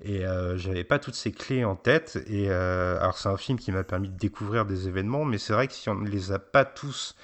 et 0.00 0.24
euh, 0.24 0.56
j'avais 0.56 0.84
pas 0.84 1.00
toutes 1.00 1.16
ces 1.16 1.32
clés 1.32 1.64
en 1.64 1.74
tête. 1.74 2.22
Et 2.28 2.50
euh, 2.50 2.98
alors 3.00 3.18
c'est 3.18 3.28
un 3.28 3.36
film 3.36 3.58
qui 3.58 3.72
m'a 3.72 3.82
permis 3.82 4.08
de 4.08 4.16
découvrir 4.16 4.64
des 4.64 4.86
événements, 4.86 5.24
mais 5.24 5.38
c'est 5.38 5.52
vrai 5.52 5.66
que 5.66 5.72
si 5.72 5.88
on 5.88 5.96
ne 5.96 6.08
les 6.08 6.30
a 6.30 6.38
pas 6.38 6.64
tous 6.64 7.16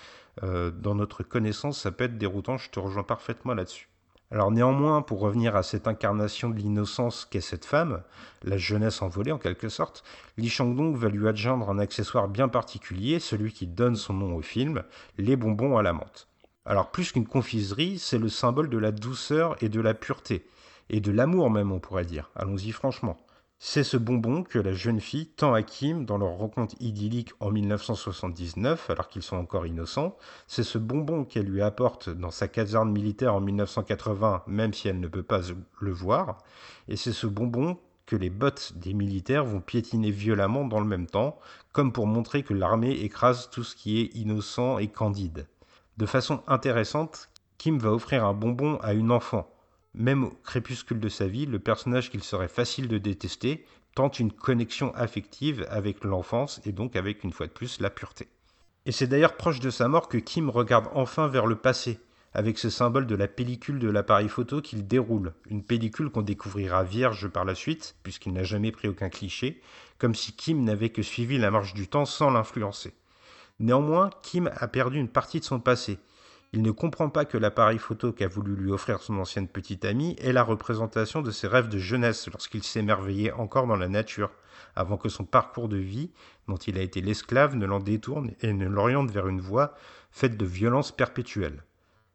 euh, 0.43 0.73
dans 0.73 0.97
notre 0.97 1.23
connaissance, 1.23 1.81
ça 1.81 1.93
peut 1.93 2.05
être 2.05 2.19
déroutant. 2.19 2.57
Je 2.57 2.71
te 2.71 2.81
rejoins 2.81 3.05
parfaitement 3.05 3.55
là-dessus. 3.55 3.89
Alors 4.35 4.51
néanmoins, 4.51 5.01
pour 5.01 5.21
revenir 5.21 5.55
à 5.55 5.63
cette 5.63 5.87
incarnation 5.87 6.51
de 6.51 6.59
l'innocence 6.59 7.25
qu'est 7.25 7.41
cette 7.41 7.65
femme, 7.65 8.03
la 8.43 8.59
jeunesse 8.59 9.01
envolée 9.01 9.31
en 9.31 9.39
quelque 9.39 9.69
sorte, 9.69 10.03
Li 10.39 10.49
Shangdong 10.49 10.97
va 10.97 11.09
lui 11.09 11.29
adjoindre 11.29 11.71
un 11.71 11.79
accessoire 11.79 12.27
bien 12.27 12.49
particulier, 12.49 13.21
celui 13.21 13.53
qui 13.53 13.69
donne 13.69 13.95
son 13.95 14.13
nom 14.15 14.35
au 14.35 14.43
film, 14.43 14.83
les 15.19 15.37
bonbons 15.37 15.79
à 15.79 15.85
la 15.85 15.93
menthe. 15.93 16.27
Alors 16.65 16.91
plus 16.91 17.13
qu'une 17.13 17.29
confiserie, 17.29 18.01
c'est 18.01 18.19
le 18.19 18.29
symbole 18.29 18.69
de 18.69 18.77
la 18.77 18.91
douceur 18.91 19.55
et 19.63 19.69
de 19.69 19.81
la 19.81 19.95
pureté, 19.95 20.45
et 20.91 21.01
de 21.01 21.13
l'amour 21.13 21.49
même 21.49 21.71
on 21.71 21.79
pourrait 21.79 22.05
dire, 22.05 22.33
allons-y 22.35 22.73
franchement. 22.73 23.17
C'est 23.67 23.83
ce 23.83 23.97
bonbon 23.97 24.43
que 24.43 24.59
la 24.59 24.75
jeune 24.75 25.01
fille 25.01 25.27
tend 25.27 25.55
à 25.55 25.63
Kim 25.63 26.05
dans 26.05 26.19
leur 26.19 26.37
rencontre 26.37 26.75
idyllique 26.81 27.33
en 27.41 27.51
1979, 27.51 28.91
alors 28.91 29.09
qu'ils 29.09 29.23
sont 29.23 29.39
encore 29.39 29.65
innocents. 29.65 30.19
C'est 30.47 30.63
ce 30.63 30.77
bonbon 30.77 31.25
qu'elle 31.25 31.47
lui 31.47 31.63
apporte 31.63 32.11
dans 32.11 32.31
sa 32.31 32.47
caserne 32.47 32.93
militaire 32.93 33.35
en 33.35 33.41
1980, 33.41 34.43
même 34.49 34.75
si 34.75 34.89
elle 34.89 35.01
ne 35.01 35.09
peut 35.09 35.23
pas 35.23 35.41
le 35.81 35.93
voir. 35.93 36.43
Et 36.89 36.97
c'est 36.97 37.15
ce 37.15 37.27
bonbon 37.27 37.79
que 38.05 38.17
les 38.17 38.29
bottes 38.29 38.75
des 38.77 38.93
militaires 38.93 39.47
vont 39.47 39.63
piétiner 39.63 40.11
violemment 40.11 40.67
dans 40.67 40.81
le 40.81 40.87
même 40.87 41.07
temps, 41.07 41.39
comme 41.73 41.91
pour 41.91 42.07
montrer 42.07 42.43
que 42.43 42.53
l'armée 42.53 42.93
écrase 42.93 43.49
tout 43.49 43.65
ce 43.65 43.75
qui 43.75 43.99
est 43.99 44.15
innocent 44.15 44.77
et 44.77 44.89
candide. 44.89 45.49
De 45.97 46.05
façon 46.05 46.43
intéressante, 46.49 47.31
Kim 47.57 47.79
va 47.79 47.93
offrir 47.93 48.27
un 48.27 48.35
bonbon 48.35 48.77
à 48.83 48.93
une 48.93 49.11
enfant, 49.11 49.49
même 49.95 50.25
au 50.25 50.31
crépuscule 50.45 51.01
de 51.01 51.09
sa 51.09 51.27
vie, 51.27 51.47
le 51.47 51.59
personnage 51.59 52.11
qu'il 52.11 52.23
serait 52.23 52.49
facile 52.49 52.89
de 52.89 52.99
détester 52.99 53.65
tente 53.95 54.19
une 54.19 54.33
connexion 54.33 54.93
affective 54.95 55.67
avec 55.71 56.05
l'enfance 56.05 56.61
et 56.65 56.73
donc 56.73 56.97
avec, 56.97 57.23
une 57.25 57.33
fois 57.33 57.47
de 57.47 57.53
plus, 57.53 57.81
la 57.81 57.91
pureté. 57.91 58.29
Et 58.87 58.93
c'est 58.93 59.07
d'ailleurs 59.07 59.37
proche 59.37 59.61
de 59.61 59.71
sa 59.71 59.89
mort 59.89 60.09
que 60.09 60.19
Kim 60.19 60.51
regarde 60.51 60.89
enfin 60.93 61.29
vers 61.29 61.47
le 61.47 61.57
passé, 61.57 62.01
avec 62.35 62.59
ce 62.59 62.69
symbole 62.69 63.07
de 63.07 63.15
la 63.15 63.29
pellicule 63.29 63.79
de 63.79 63.89
l'appareil 63.89 64.29
photo 64.29 64.61
qu'il 64.61 64.87
déroule, 64.87 65.33
une 65.49 65.63
pellicule 65.63 66.11
qu'on 66.11 66.23
découvrira 66.23 66.83
vierge 66.83 67.29
par 67.29 67.45
la 67.45 67.55
suite, 67.55 67.95
puisqu'il 68.03 68.33
n'a 68.33 68.43
jamais 68.43 68.73
pris 68.73 68.89
aucun 68.89 69.09
cliché, 69.09 69.63
comme 69.99 70.17
si 70.17 70.33
Kim 70.33 70.65
n'avait 70.65 70.91
que 70.91 71.03
suivi 71.03 71.39
la 71.39 71.53
marche 71.53 71.75
du 71.75 71.87
temps 71.87 72.05
sans 72.05 72.31
l'influencer. 72.31 72.93
Néanmoins, 73.61 74.11
Kim 74.23 74.51
a 74.57 74.67
perdu 74.67 74.99
une 74.99 75.09
partie 75.09 75.39
de 75.39 75.45
son 75.45 75.61
passé, 75.61 75.99
il 76.55 76.63
ne 76.63 76.71
comprend 76.71 77.09
pas 77.09 77.25
que 77.25 77.37
l'appareil 77.37 77.79
photo 77.79 78.13
qu'a 78.13 78.29
voulu 78.29 78.55
lui 78.55 78.71
offrir 78.71 79.01
son 79.01 79.19
ancienne 79.19 79.49
petite 79.49 79.85
amie 79.85 80.15
est 80.21 80.33
la 80.33 80.45
représentation 80.45 81.21
de 81.21 81.33
ses 81.33 81.49
rêves 81.49 81.69
de 81.69 81.79
jeunesse 81.79 82.29
lorsqu'il 82.33 82.63
s'émerveillait 82.63 83.33
encore 83.33 83.67
dans 83.67 83.75
la 83.75 83.89
nature, 83.89 84.31
avant 84.77 84.97
que 84.97 85.09
son 85.09 85.25
parcours 85.25 85.69
de 85.69 85.79
vie, 85.79 86.13
dont 86.47 86.57
il 86.57 86.79
a 86.79 86.83
été 86.83 87.01
l'esclave, 87.01 87.57
ne 87.57 87.67
l'en 87.67 87.81
détourne 87.81 88.31
et 88.41 88.53
ne 88.53 88.69
l'oriente 88.69 89.11
vers 89.11 89.27
une 89.27 89.41
voie 89.41 89.75
faite 90.13 90.37
de 90.37 90.47
violence 90.47 90.93
perpétuelle. 90.93 91.65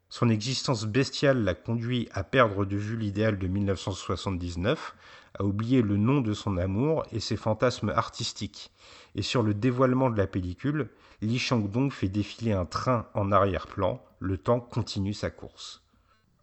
Son 0.07 0.29
existence 0.29 0.85
bestiale 0.85 1.43
l'a 1.43 1.53
conduit 1.53 2.07
à 2.13 2.23
perdre 2.23 2.63
de 2.63 2.77
vue 2.77 2.95
l'idéal 2.95 3.37
de 3.39 3.47
1979, 3.47 4.95
à 5.37 5.43
oublier 5.43 5.81
le 5.81 5.97
nom 5.97 6.21
de 6.21 6.33
son 6.33 6.57
amour 6.57 7.05
et 7.11 7.19
ses 7.19 7.37
fantasmes 7.37 7.89
artistiques. 7.89 8.71
Et 9.15 9.21
sur 9.21 9.43
le 9.43 9.53
dévoilement 9.53 10.09
de 10.09 10.17
la 10.17 10.27
pellicule, 10.27 10.89
Li 11.21 11.37
Shangdong 11.37 11.91
fait 11.91 12.07
défiler 12.07 12.53
un 12.53 12.65
train 12.65 13.07
en 13.13 13.31
arrière-plan, 13.31 14.01
le 14.19 14.37
temps 14.37 14.59
continue 14.59 15.13
sa 15.13 15.29
course. 15.29 15.81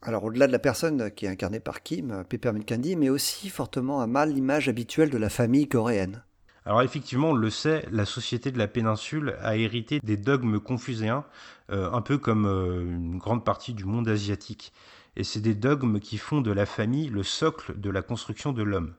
Alors 0.02 0.24
au-delà 0.24 0.46
de 0.46 0.52
la 0.52 0.58
personne 0.58 1.10
qui 1.10 1.26
est 1.26 1.28
incarnée 1.28 1.60
par 1.60 1.82
Kim, 1.82 2.24
Peppermint 2.28 2.62
Candy, 2.62 2.96
mais 2.96 3.08
aussi 3.08 3.48
fortement 3.48 4.00
à 4.00 4.06
mal 4.06 4.32
l'image 4.32 4.68
habituelle 4.68 5.10
de 5.10 5.18
la 5.18 5.30
famille 5.30 5.68
coréenne. 5.68 6.22
Alors 6.66 6.82
effectivement, 6.82 7.30
on 7.30 7.34
le 7.34 7.48
sait, 7.48 7.86
la 7.92 8.04
société 8.04 8.50
de 8.50 8.58
la 8.58 8.66
péninsule 8.66 9.36
a 9.40 9.56
hérité 9.56 10.00
des 10.02 10.16
dogmes 10.16 10.58
confucéens, 10.58 11.24
euh, 11.70 11.90
un 11.92 12.02
peu 12.02 12.18
comme 12.18 12.44
euh, 12.44 12.82
une 12.82 13.18
grande 13.18 13.44
partie 13.44 13.72
du 13.72 13.84
monde 13.84 14.08
asiatique. 14.08 14.72
Et 15.16 15.24
c'est 15.24 15.40
des 15.40 15.54
dogmes 15.54 15.98
qui 15.98 16.18
font 16.18 16.40
de 16.40 16.52
la 16.52 16.66
famille 16.66 17.08
le 17.08 17.22
socle 17.22 17.78
de 17.80 17.90
la 17.90 18.02
construction 18.02 18.52
de 18.52 18.62
l'homme. 18.62 18.94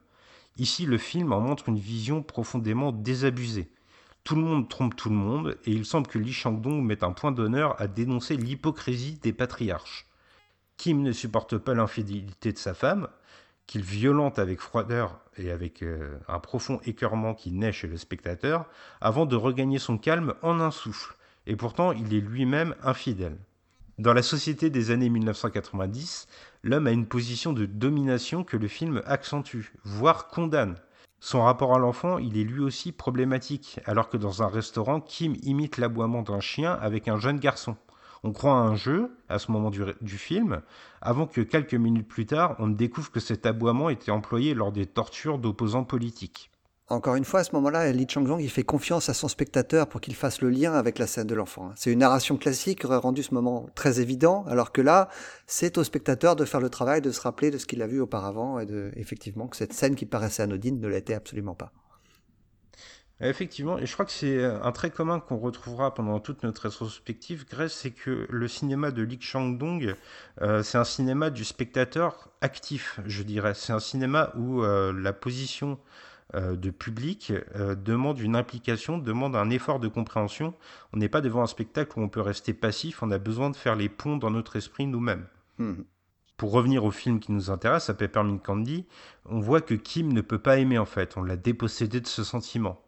Ici, 0.57 0.85
le 0.85 0.97
film 0.97 1.31
en 1.31 1.39
montre 1.39 1.69
une 1.69 1.77
vision 1.77 2.23
profondément 2.23 2.91
désabusée. 2.91 3.69
Tout 4.23 4.35
le 4.35 4.41
monde 4.41 4.67
trompe 4.67 4.95
tout 4.95 5.09
le 5.09 5.15
monde, 5.15 5.57
et 5.65 5.71
il 5.71 5.85
semble 5.85 6.07
que 6.07 6.17
Li 6.17 6.33
Shangdong 6.33 6.83
mette 6.83 7.03
un 7.03 7.11
point 7.11 7.31
d'honneur 7.31 7.79
à 7.79 7.87
dénoncer 7.87 8.35
l'hypocrisie 8.35 9.19
des 9.21 9.31
patriarches. 9.31 10.07
Kim 10.77 11.01
ne 11.01 11.11
supporte 11.11 11.57
pas 11.57 11.75
l'infidélité 11.75 12.51
de 12.51 12.57
sa 12.57 12.73
femme, 12.73 13.07
qu'il 13.67 13.83
violente 13.83 14.39
avec 14.39 14.59
froideur 14.59 15.19
et 15.37 15.51
avec 15.51 15.83
euh, 15.83 16.17
un 16.27 16.39
profond 16.39 16.79
écœurement 16.85 17.35
qui 17.35 17.51
naît 17.51 17.71
chez 17.71 17.87
le 17.87 17.97
spectateur, 17.97 18.65
avant 19.01 19.25
de 19.25 19.35
regagner 19.35 19.77
son 19.77 19.97
calme 19.97 20.33
en 20.41 20.59
un 20.59 20.71
souffle. 20.71 21.15
Et 21.45 21.55
pourtant, 21.55 21.91
il 21.91 22.13
est 22.13 22.21
lui-même 22.21 22.75
infidèle. 22.81 23.37
Dans 23.99 24.13
la 24.13 24.21
société 24.21 24.69
des 24.69 24.91
années 24.91 25.09
1990, 25.09 26.27
l'homme 26.61 26.85
a 26.85 26.91
une 26.91 27.07
position 27.07 27.51
de 27.51 27.65
domination 27.65 28.43
que 28.43 28.55
le 28.55 28.67
film 28.67 29.01
accentue, 29.07 29.73
voire 29.83 30.27
condamne. 30.27 30.75
Son 31.19 31.41
rapport 31.41 31.73
à 31.73 31.79
l'enfant, 31.79 32.19
il 32.19 32.37
est 32.37 32.43
lui 32.43 32.59
aussi 32.59 32.91
problématique, 32.91 33.79
alors 33.85 34.09
que 34.09 34.17
dans 34.17 34.43
un 34.43 34.47
restaurant, 34.49 35.01
Kim 35.01 35.35
imite 35.41 35.77
l'aboiement 35.77 36.21
d'un 36.21 36.39
chien 36.39 36.73
avec 36.73 37.07
un 37.07 37.17
jeune 37.17 37.39
garçon. 37.39 37.75
On 38.23 38.33
croit 38.33 38.51
à 38.51 38.61
un 38.61 38.75
jeu, 38.75 39.17
à 39.29 39.39
ce 39.39 39.51
moment 39.51 39.71
du, 39.71 40.17
film, 40.19 40.61
avant 41.01 41.25
que 41.25 41.41
quelques 41.41 41.73
minutes 41.73 42.07
plus 42.07 42.27
tard, 42.27 42.55
on 42.59 42.67
découvre 42.67 43.09
que 43.09 43.19
cet 43.19 43.47
aboiement 43.47 43.89
était 43.89 44.11
employé 44.11 44.53
lors 44.53 44.71
des 44.71 44.85
tortures 44.85 45.39
d'opposants 45.39 45.85
politiques. 45.85 46.51
Encore 46.89 47.15
une 47.15 47.25
fois, 47.25 47.41
à 47.41 47.43
ce 47.43 47.53
moment-là, 47.55 47.91
Li 47.91 48.07
Changlong, 48.07 48.39
il 48.39 48.49
fait 48.49 48.63
confiance 48.63 49.09
à 49.09 49.13
son 49.13 49.27
spectateur 49.27 49.89
pour 49.89 49.99
qu'il 49.99 50.15
fasse 50.15 50.39
le 50.39 50.49
lien 50.49 50.71
avec 50.71 50.99
la 50.99 51.07
scène 51.07 51.27
de 51.27 51.35
l'enfant. 51.35 51.71
C'est 51.75 51.91
une 51.91 51.99
narration 51.99 52.37
classique 52.37 52.79
qui 52.79 52.85
aurait 52.85 52.95
rendu 52.95 53.23
ce 53.23 53.33
moment 53.33 53.67
très 53.75 53.99
évident, 53.99 54.45
alors 54.47 54.71
que 54.71 54.81
là, 54.81 55.09
c'est 55.47 55.77
au 55.77 55.83
spectateur 55.83 56.37
de 56.37 56.45
faire 56.45 56.61
le 56.61 56.69
travail, 56.69 57.01
de 57.01 57.11
se 57.11 57.19
rappeler 57.19 57.51
de 57.51 57.57
ce 57.57 57.65
qu'il 57.65 57.81
a 57.81 57.87
vu 57.87 57.99
auparavant 57.99 58.57
et 58.59 58.65
de, 58.65 58.91
effectivement, 58.95 59.47
que 59.47 59.57
cette 59.57 59.73
scène 59.73 59.95
qui 59.95 60.05
paraissait 60.05 60.43
anodine 60.43 60.79
ne 60.79 60.87
l'était 60.87 61.13
absolument 61.13 61.55
pas. 61.55 61.73
Effectivement, 63.19 63.79
et 63.79 63.85
je 63.87 63.93
crois 63.93 64.05
que 64.05 64.11
c'est 64.11 64.45
un 64.45 64.71
trait 64.71 64.91
commun 64.91 65.19
qu'on 65.19 65.37
retrouvera 65.37 65.93
pendant 65.93 66.19
toute 66.19 66.43
notre 66.43 66.69
rétrospective, 66.69 67.47
Grèce, 67.49 67.73
c'est 67.73 67.91
que 67.91 68.27
le 68.29 68.47
cinéma 68.47 68.91
de 68.91 69.01
Li 69.01 69.19
Changdong, 69.19 69.95
euh, 70.41 70.61
c'est 70.61 70.77
un 70.77 70.83
cinéma 70.83 71.31
du 71.31 71.43
spectateur 71.43 72.29
actif, 72.41 72.99
je 73.07 73.23
dirais. 73.23 73.55
C'est 73.55 73.73
un 73.73 73.79
cinéma 73.79 74.31
où 74.37 74.61
euh, 74.61 74.93
la 74.93 75.13
position 75.13 75.71
euh, 75.71 76.06
de 76.33 76.69
public 76.71 77.31
euh, 77.55 77.75
demande 77.75 78.19
une 78.19 78.35
implication, 78.35 78.97
demande 78.97 79.35
un 79.35 79.49
effort 79.49 79.79
de 79.79 79.87
compréhension. 79.87 80.53
On 80.93 80.97
n'est 80.97 81.09
pas 81.09 81.21
devant 81.21 81.41
un 81.41 81.47
spectacle 81.47 81.97
où 81.97 82.01
on 82.01 82.09
peut 82.09 82.21
rester 82.21 82.53
passif, 82.53 83.01
on 83.01 83.11
a 83.11 83.17
besoin 83.17 83.49
de 83.49 83.55
faire 83.55 83.75
les 83.75 83.89
ponts 83.89 84.17
dans 84.17 84.31
notre 84.31 84.57
esprit 84.57 84.87
nous-mêmes. 84.87 85.25
Mmh. 85.57 85.73
Pour 86.35 86.51
revenir 86.51 86.83
au 86.83 86.91
film 86.91 87.19
qui 87.19 87.31
nous 87.31 87.49
intéresse, 87.49 87.89
à 87.89 87.93
Peppermint 87.93 88.37
Candy, 88.37 88.85
on 89.25 89.39
voit 89.39 89.61
que 89.61 89.73
Kim 89.73 90.13
ne 90.13 90.21
peut 90.21 90.37
pas 90.37 90.57
aimer 90.57 90.77
en 90.77 90.85
fait, 90.85 91.17
on 91.17 91.23
l'a 91.23 91.37
dépossédé 91.37 92.01
de 92.01 92.07
ce 92.07 92.23
sentiment. 92.23 92.79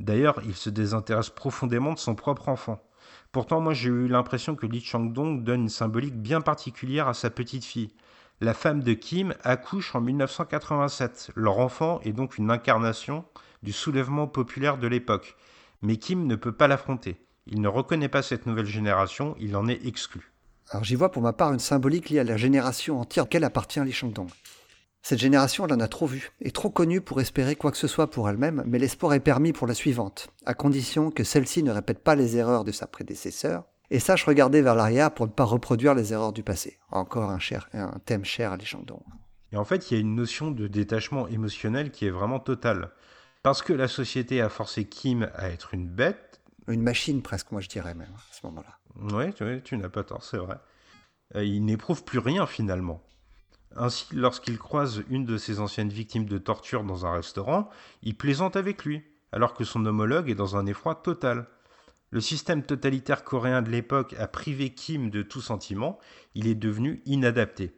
D'ailleurs, 0.00 0.40
il 0.44 0.54
se 0.54 0.70
désintéresse 0.70 1.30
profondément 1.30 1.92
de 1.92 1.98
son 1.98 2.14
propre 2.14 2.48
enfant. 2.48 2.82
Pourtant, 3.30 3.60
moi 3.60 3.74
j'ai 3.74 3.90
eu 3.90 4.08
l'impression 4.08 4.56
que 4.56 4.66
Lee 4.66 4.80
Chang-dong 4.80 5.44
donne 5.44 5.62
une 5.62 5.68
symbolique 5.68 6.20
bien 6.20 6.40
particulière 6.40 7.08
à 7.08 7.14
sa 7.14 7.30
petite 7.30 7.64
fille. 7.64 7.92
La 8.42 8.52
femme 8.52 8.82
de 8.82 8.92
Kim 8.92 9.34
accouche 9.44 9.94
en 9.94 10.02
1987. 10.02 11.30
Leur 11.36 11.58
enfant 11.58 12.00
est 12.02 12.12
donc 12.12 12.36
une 12.36 12.50
incarnation 12.50 13.24
du 13.62 13.72
soulèvement 13.72 14.26
populaire 14.26 14.76
de 14.76 14.86
l'époque. 14.86 15.36
Mais 15.80 15.96
Kim 15.96 16.26
ne 16.26 16.36
peut 16.36 16.52
pas 16.52 16.68
l'affronter. 16.68 17.16
Il 17.46 17.62
ne 17.62 17.68
reconnaît 17.68 18.10
pas 18.10 18.20
cette 18.20 18.44
nouvelle 18.44 18.66
génération, 18.66 19.36
il 19.40 19.56
en 19.56 19.68
est 19.68 19.86
exclu. 19.86 20.32
Alors 20.68 20.84
j'y 20.84 20.96
vois 20.96 21.10
pour 21.10 21.22
ma 21.22 21.32
part 21.32 21.54
une 21.54 21.60
symbolique 21.60 22.10
liée 22.10 22.18
à 22.18 22.24
la 22.24 22.36
génération 22.36 23.00
entière 23.00 23.24
auquel 23.24 23.42
appartient 23.42 23.80
Li 23.80 23.92
Shangdong. 23.92 24.28
Cette 25.00 25.20
génération, 25.20 25.64
elle 25.64 25.72
en 25.72 25.80
a 25.80 25.88
trop 25.88 26.06
vu, 26.06 26.32
et 26.42 26.50
trop 26.50 26.68
connue 26.68 27.00
pour 27.00 27.20
espérer 27.20 27.56
quoi 27.56 27.70
que 27.70 27.78
ce 27.78 27.86
soit 27.86 28.10
pour 28.10 28.28
elle-même, 28.28 28.64
mais 28.66 28.80
l'espoir 28.80 29.14
est 29.14 29.20
permis 29.20 29.52
pour 29.52 29.68
la 29.68 29.74
suivante, 29.74 30.28
à 30.44 30.52
condition 30.52 31.10
que 31.10 31.24
celle-ci 31.24 31.62
ne 31.62 31.70
répète 31.70 32.02
pas 32.02 32.16
les 32.16 32.36
erreurs 32.36 32.64
de 32.64 32.72
sa 32.72 32.88
prédécesseur, 32.88 33.64
et 33.90 33.98
sache 33.98 34.24
regarder 34.24 34.62
vers 34.62 34.74
l'arrière 34.74 35.12
pour 35.12 35.26
ne 35.26 35.32
pas 35.32 35.44
reproduire 35.44 35.94
les 35.94 36.12
erreurs 36.12 36.32
du 36.32 36.42
passé. 36.42 36.78
Encore 36.90 37.30
un, 37.30 37.38
cher, 37.38 37.68
un 37.72 37.98
thème 38.04 38.24
cher 38.24 38.52
à 38.52 38.58
Chandons. 38.58 39.02
Et 39.52 39.56
en 39.56 39.64
fait, 39.64 39.90
il 39.90 39.94
y 39.94 39.96
a 39.96 40.00
une 40.00 40.14
notion 40.14 40.50
de 40.50 40.66
détachement 40.66 41.28
émotionnel 41.28 41.90
qui 41.90 42.06
est 42.06 42.10
vraiment 42.10 42.40
totale. 42.40 42.90
Parce 43.42 43.62
que 43.62 43.72
la 43.72 43.88
société 43.88 44.40
a 44.40 44.48
forcé 44.48 44.84
Kim 44.84 45.30
à 45.34 45.50
être 45.50 45.72
une 45.72 45.88
bête. 45.88 46.40
Une 46.68 46.82
machine 46.82 47.22
presque, 47.22 47.52
moi 47.52 47.60
je 47.60 47.68
dirais 47.68 47.94
même, 47.94 48.12
à 48.12 48.34
ce 48.34 48.44
moment-là. 48.46 48.78
Oui, 49.16 49.32
tu, 49.34 49.62
tu 49.62 49.76
n'as 49.76 49.88
pas 49.88 50.02
tort, 50.02 50.24
c'est 50.24 50.38
vrai. 50.38 50.56
Euh, 51.36 51.44
il 51.44 51.64
n'éprouve 51.64 52.02
plus 52.02 52.18
rien 52.18 52.46
finalement. 52.46 53.02
Ainsi, 53.76 54.06
lorsqu'il 54.12 54.58
croise 54.58 55.02
une 55.10 55.24
de 55.24 55.36
ses 55.36 55.60
anciennes 55.60 55.90
victimes 55.90 56.24
de 56.24 56.38
torture 56.38 56.82
dans 56.82 57.04
un 57.04 57.12
restaurant, 57.12 57.68
il 58.02 58.16
plaisante 58.16 58.56
avec 58.56 58.84
lui, 58.84 59.02
alors 59.32 59.54
que 59.54 59.64
son 59.64 59.84
homologue 59.84 60.30
est 60.30 60.34
dans 60.34 60.56
un 60.56 60.66
effroi 60.66 60.94
total. 60.94 61.46
Le 62.10 62.20
système 62.20 62.62
totalitaire 62.62 63.24
coréen 63.24 63.62
de 63.62 63.70
l'époque 63.70 64.14
a 64.18 64.28
privé 64.28 64.70
Kim 64.70 65.10
de 65.10 65.22
tout 65.22 65.40
sentiment, 65.40 65.98
il 66.34 66.46
est 66.46 66.54
devenu 66.54 67.02
inadapté. 67.04 67.74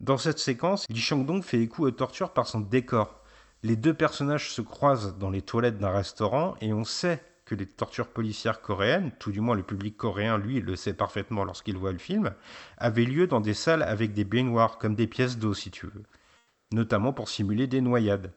Dans 0.00 0.18
cette 0.18 0.38
séquence, 0.38 0.86
Lee 0.88 1.00
Chang-dong 1.00 1.42
fait 1.42 1.60
écho 1.60 1.86
aux 1.86 1.90
tortures 1.90 2.32
par 2.32 2.46
son 2.46 2.60
décor. 2.60 3.20
Les 3.62 3.76
deux 3.76 3.94
personnages 3.94 4.50
se 4.50 4.60
croisent 4.60 5.16
dans 5.18 5.30
les 5.30 5.42
toilettes 5.42 5.78
d'un 5.78 5.90
restaurant 5.90 6.56
et 6.60 6.72
on 6.72 6.84
sait 6.84 7.22
que 7.44 7.54
les 7.54 7.66
tortures 7.66 8.08
policières 8.08 8.62
coréennes, 8.62 9.12
tout 9.18 9.30
du 9.30 9.40
moins 9.40 9.54
le 9.54 9.62
public 9.62 9.96
coréen, 9.96 10.38
lui, 10.38 10.60
le 10.60 10.76
sait 10.76 10.94
parfaitement 10.94 11.44
lorsqu'il 11.44 11.76
voit 11.76 11.92
le 11.92 11.98
film, 11.98 12.34
avaient 12.78 13.04
lieu 13.04 13.26
dans 13.26 13.40
des 13.40 13.54
salles 13.54 13.82
avec 13.82 14.14
des 14.14 14.24
baignoires, 14.24 14.78
comme 14.78 14.94
des 14.94 15.06
pièces 15.06 15.38
d'eau 15.38 15.54
si 15.54 15.70
tu 15.70 15.86
veux, 15.86 16.02
notamment 16.72 17.12
pour 17.12 17.28
simuler 17.28 17.66
des 17.66 17.82
noyades. 17.82 18.32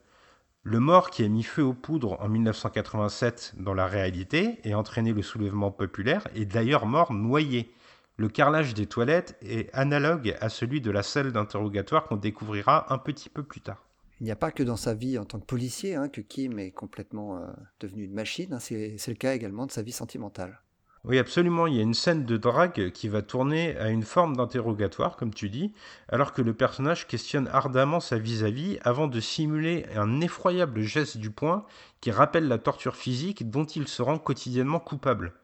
Le 0.62 0.80
mort 0.80 1.10
qui 1.10 1.24
a 1.24 1.28
mis 1.28 1.44
feu 1.44 1.62
aux 1.62 1.72
poudres 1.72 2.20
en 2.20 2.28
1987 2.28 3.54
dans 3.58 3.74
la 3.74 3.86
réalité 3.86 4.58
et 4.64 4.74
entraîné 4.74 5.12
le 5.12 5.22
soulèvement 5.22 5.70
populaire 5.70 6.26
est 6.34 6.44
d'ailleurs 6.44 6.86
mort 6.86 7.12
noyé. 7.12 7.72
Le 8.16 8.28
carrelage 8.28 8.74
des 8.74 8.86
toilettes 8.86 9.38
est 9.40 9.72
analogue 9.72 10.36
à 10.40 10.48
celui 10.48 10.80
de 10.80 10.90
la 10.90 11.04
salle 11.04 11.32
d'interrogatoire 11.32 12.04
qu'on 12.04 12.16
découvrira 12.16 12.92
un 12.92 12.98
petit 12.98 13.28
peu 13.28 13.44
plus 13.44 13.60
tard. 13.60 13.84
Il 14.20 14.24
n'y 14.24 14.32
a 14.32 14.36
pas 14.36 14.50
que 14.50 14.64
dans 14.64 14.76
sa 14.76 14.94
vie 14.94 15.16
en 15.16 15.24
tant 15.24 15.38
que 15.38 15.46
policier 15.46 15.94
hein, 15.94 16.08
que 16.08 16.20
Kim 16.20 16.58
est 16.58 16.72
complètement 16.72 17.38
euh, 17.38 17.46
devenu 17.78 18.04
une 18.04 18.14
machine, 18.14 18.52
hein. 18.52 18.58
c'est 18.58 19.06
le 19.06 19.14
cas 19.14 19.34
également 19.34 19.66
de 19.66 19.70
sa 19.70 19.82
vie 19.82 19.92
sentimentale. 19.92 20.60
Oui, 21.04 21.18
absolument. 21.18 21.66
Il 21.66 21.76
y 21.76 21.78
a 21.78 21.82
une 21.82 21.94
scène 21.94 22.24
de 22.24 22.36
drague 22.36 22.90
qui 22.90 23.08
va 23.08 23.22
tourner 23.22 23.76
à 23.76 23.88
une 23.88 24.02
forme 24.02 24.36
d'interrogatoire, 24.36 25.16
comme 25.16 25.32
tu 25.32 25.48
dis, 25.48 25.72
alors 26.08 26.32
que 26.32 26.42
le 26.42 26.54
personnage 26.54 27.06
questionne 27.06 27.48
ardemment 27.52 28.00
sa 28.00 28.18
vis-à-vis 28.18 28.78
avant 28.82 29.06
de 29.06 29.20
simuler 29.20 29.86
un 29.94 30.20
effroyable 30.20 30.82
geste 30.82 31.18
du 31.18 31.30
poing 31.30 31.64
qui 32.00 32.10
rappelle 32.10 32.48
la 32.48 32.58
torture 32.58 32.96
physique 32.96 33.48
dont 33.48 33.64
il 33.64 33.86
se 33.86 34.02
rend 34.02 34.18
quotidiennement 34.18 34.80
coupable. 34.80 35.34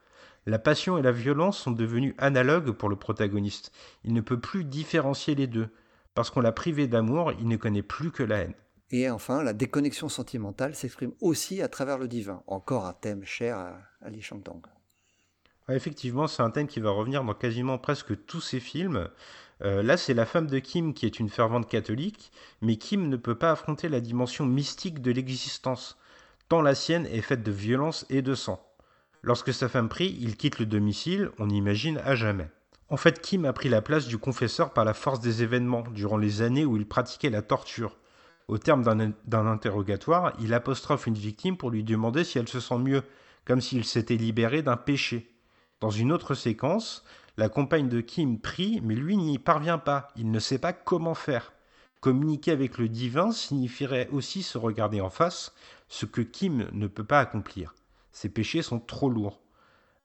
La 0.46 0.58
passion 0.58 0.98
et 0.98 1.02
la 1.02 1.12
violence 1.12 1.58
sont 1.58 1.70
devenus 1.70 2.14
analogues 2.18 2.72
pour 2.72 2.88
le 2.88 2.96
protagoniste. 2.96 3.72
Il 4.02 4.12
ne 4.12 4.20
peut 4.20 4.40
plus 4.40 4.64
différencier 4.64 5.34
les 5.34 5.46
deux. 5.46 5.68
Parce 6.14 6.30
qu'on 6.30 6.40
l'a 6.40 6.52
privé 6.52 6.86
d'amour, 6.86 7.32
il 7.32 7.48
ne 7.48 7.56
connaît 7.56 7.82
plus 7.82 8.10
que 8.10 8.22
la 8.22 8.38
haine. 8.38 8.54
Et 8.90 9.08
enfin, 9.08 9.42
la 9.42 9.52
déconnexion 9.52 10.08
sentimentale 10.08 10.74
s'exprime 10.74 11.12
aussi 11.20 11.62
à 11.62 11.68
travers 11.68 11.98
le 11.98 12.06
divin, 12.06 12.42
encore 12.46 12.84
un 12.84 12.92
thème 12.92 13.24
cher 13.24 13.56
à, 13.56 13.78
à 14.02 14.10
Li 14.10 14.20
Shangdong 14.20 14.60
effectivement, 15.68 16.26
c'est 16.26 16.42
un 16.42 16.50
thème 16.50 16.66
qui 16.66 16.80
va 16.80 16.90
revenir 16.90 17.24
dans 17.24 17.34
quasiment 17.34 17.78
presque 17.78 18.26
tous 18.26 18.40
ses 18.40 18.60
films. 18.60 19.08
Euh, 19.62 19.82
là, 19.82 19.96
c'est 19.96 20.14
la 20.14 20.26
femme 20.26 20.46
de 20.46 20.58
Kim 20.58 20.94
qui 20.94 21.06
est 21.06 21.20
une 21.20 21.28
fervente 21.28 21.68
catholique, 21.68 22.32
mais 22.60 22.76
Kim 22.76 23.08
ne 23.08 23.16
peut 23.16 23.36
pas 23.36 23.52
affronter 23.52 23.88
la 23.88 24.00
dimension 24.00 24.44
mystique 24.44 25.00
de 25.00 25.12
l'existence, 25.12 25.96
tant 26.48 26.60
la 26.60 26.74
sienne 26.74 27.06
est 27.06 27.20
faite 27.20 27.42
de 27.42 27.52
violence 27.52 28.04
et 28.10 28.20
de 28.20 28.34
sang. 28.34 28.64
Lorsque 29.22 29.54
sa 29.54 29.68
femme 29.68 29.88
prie, 29.88 30.18
il 30.20 30.36
quitte 30.36 30.58
le 30.58 30.66
domicile, 30.66 31.30
on 31.38 31.48
imagine 31.48 31.98
à 32.04 32.14
jamais. 32.14 32.50
En 32.90 32.98
fait, 32.98 33.22
Kim 33.22 33.46
a 33.46 33.54
pris 33.54 33.70
la 33.70 33.80
place 33.80 34.06
du 34.06 34.18
confesseur 34.18 34.72
par 34.74 34.84
la 34.84 34.92
force 34.92 35.20
des 35.20 35.42
événements, 35.42 35.84
durant 35.92 36.18
les 36.18 36.42
années 36.42 36.66
où 36.66 36.76
il 36.76 36.86
pratiquait 36.86 37.30
la 37.30 37.40
torture. 37.40 37.96
Au 38.48 38.58
terme 38.58 38.82
d'un 38.82 39.46
interrogatoire, 39.46 40.34
il 40.38 40.52
apostrophe 40.52 41.06
une 41.06 41.14
victime 41.14 41.56
pour 41.56 41.70
lui 41.70 41.82
demander 41.82 42.24
si 42.24 42.38
elle 42.38 42.48
se 42.48 42.60
sent 42.60 42.76
mieux, 42.76 43.02
comme 43.46 43.62
s'il 43.62 43.84
s'était 43.84 44.16
libéré 44.16 44.60
d'un 44.60 44.76
péché. 44.76 45.33
Dans 45.84 45.90
une 45.90 46.12
autre 46.12 46.32
séquence, 46.32 47.04
la 47.36 47.50
compagne 47.50 47.90
de 47.90 48.00
Kim 48.00 48.40
prie, 48.40 48.80
mais 48.82 48.94
lui 48.94 49.18
n'y 49.18 49.38
parvient 49.38 49.76
pas. 49.76 50.08
Il 50.16 50.30
ne 50.30 50.38
sait 50.38 50.56
pas 50.56 50.72
comment 50.72 51.12
faire. 51.12 51.52
Communiquer 52.00 52.52
avec 52.52 52.78
le 52.78 52.88
divin 52.88 53.32
signifierait 53.32 54.08
aussi 54.10 54.42
se 54.42 54.56
regarder 54.56 55.02
en 55.02 55.10
face, 55.10 55.52
ce 55.88 56.06
que 56.06 56.22
Kim 56.22 56.70
ne 56.72 56.86
peut 56.86 57.04
pas 57.04 57.20
accomplir. 57.20 57.74
Ses 58.12 58.30
péchés 58.30 58.62
sont 58.62 58.80
trop 58.80 59.10
lourds. 59.10 59.42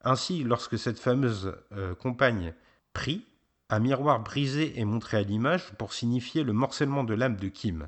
Ainsi, 0.04 0.44
lorsque 0.44 0.78
cette 0.78 1.00
fameuse 1.00 1.56
euh, 1.72 1.96
compagne 1.96 2.54
prie, 2.92 3.26
un 3.70 3.80
miroir 3.80 4.20
brisé 4.20 4.78
est 4.78 4.84
montré 4.84 5.16
à 5.16 5.22
l'image 5.22 5.72
pour 5.78 5.94
signifier 5.94 6.44
le 6.44 6.52
morcellement 6.52 7.06
de 7.06 7.14
l'âme 7.14 7.38
de 7.38 7.48
Kim. 7.48 7.88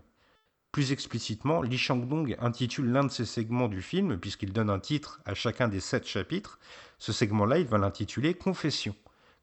Plus 0.71 0.91
explicitement, 0.91 1.61
Li 1.61 1.77
Shangdong 1.77 2.35
intitule 2.39 2.91
l'un 2.91 3.03
de 3.03 3.11
ses 3.11 3.25
segments 3.25 3.67
du 3.67 3.81
film, 3.81 4.17
puisqu'il 4.17 4.53
donne 4.53 4.69
un 4.69 4.79
titre 4.79 5.19
à 5.25 5.33
chacun 5.33 5.67
des 5.67 5.79
sept 5.79 6.07
chapitres, 6.07 6.59
ce 6.97 7.11
segment-là, 7.11 7.59
il 7.59 7.67
va 7.67 7.77
l'intituler 7.77 8.33
Confession, 8.33 8.95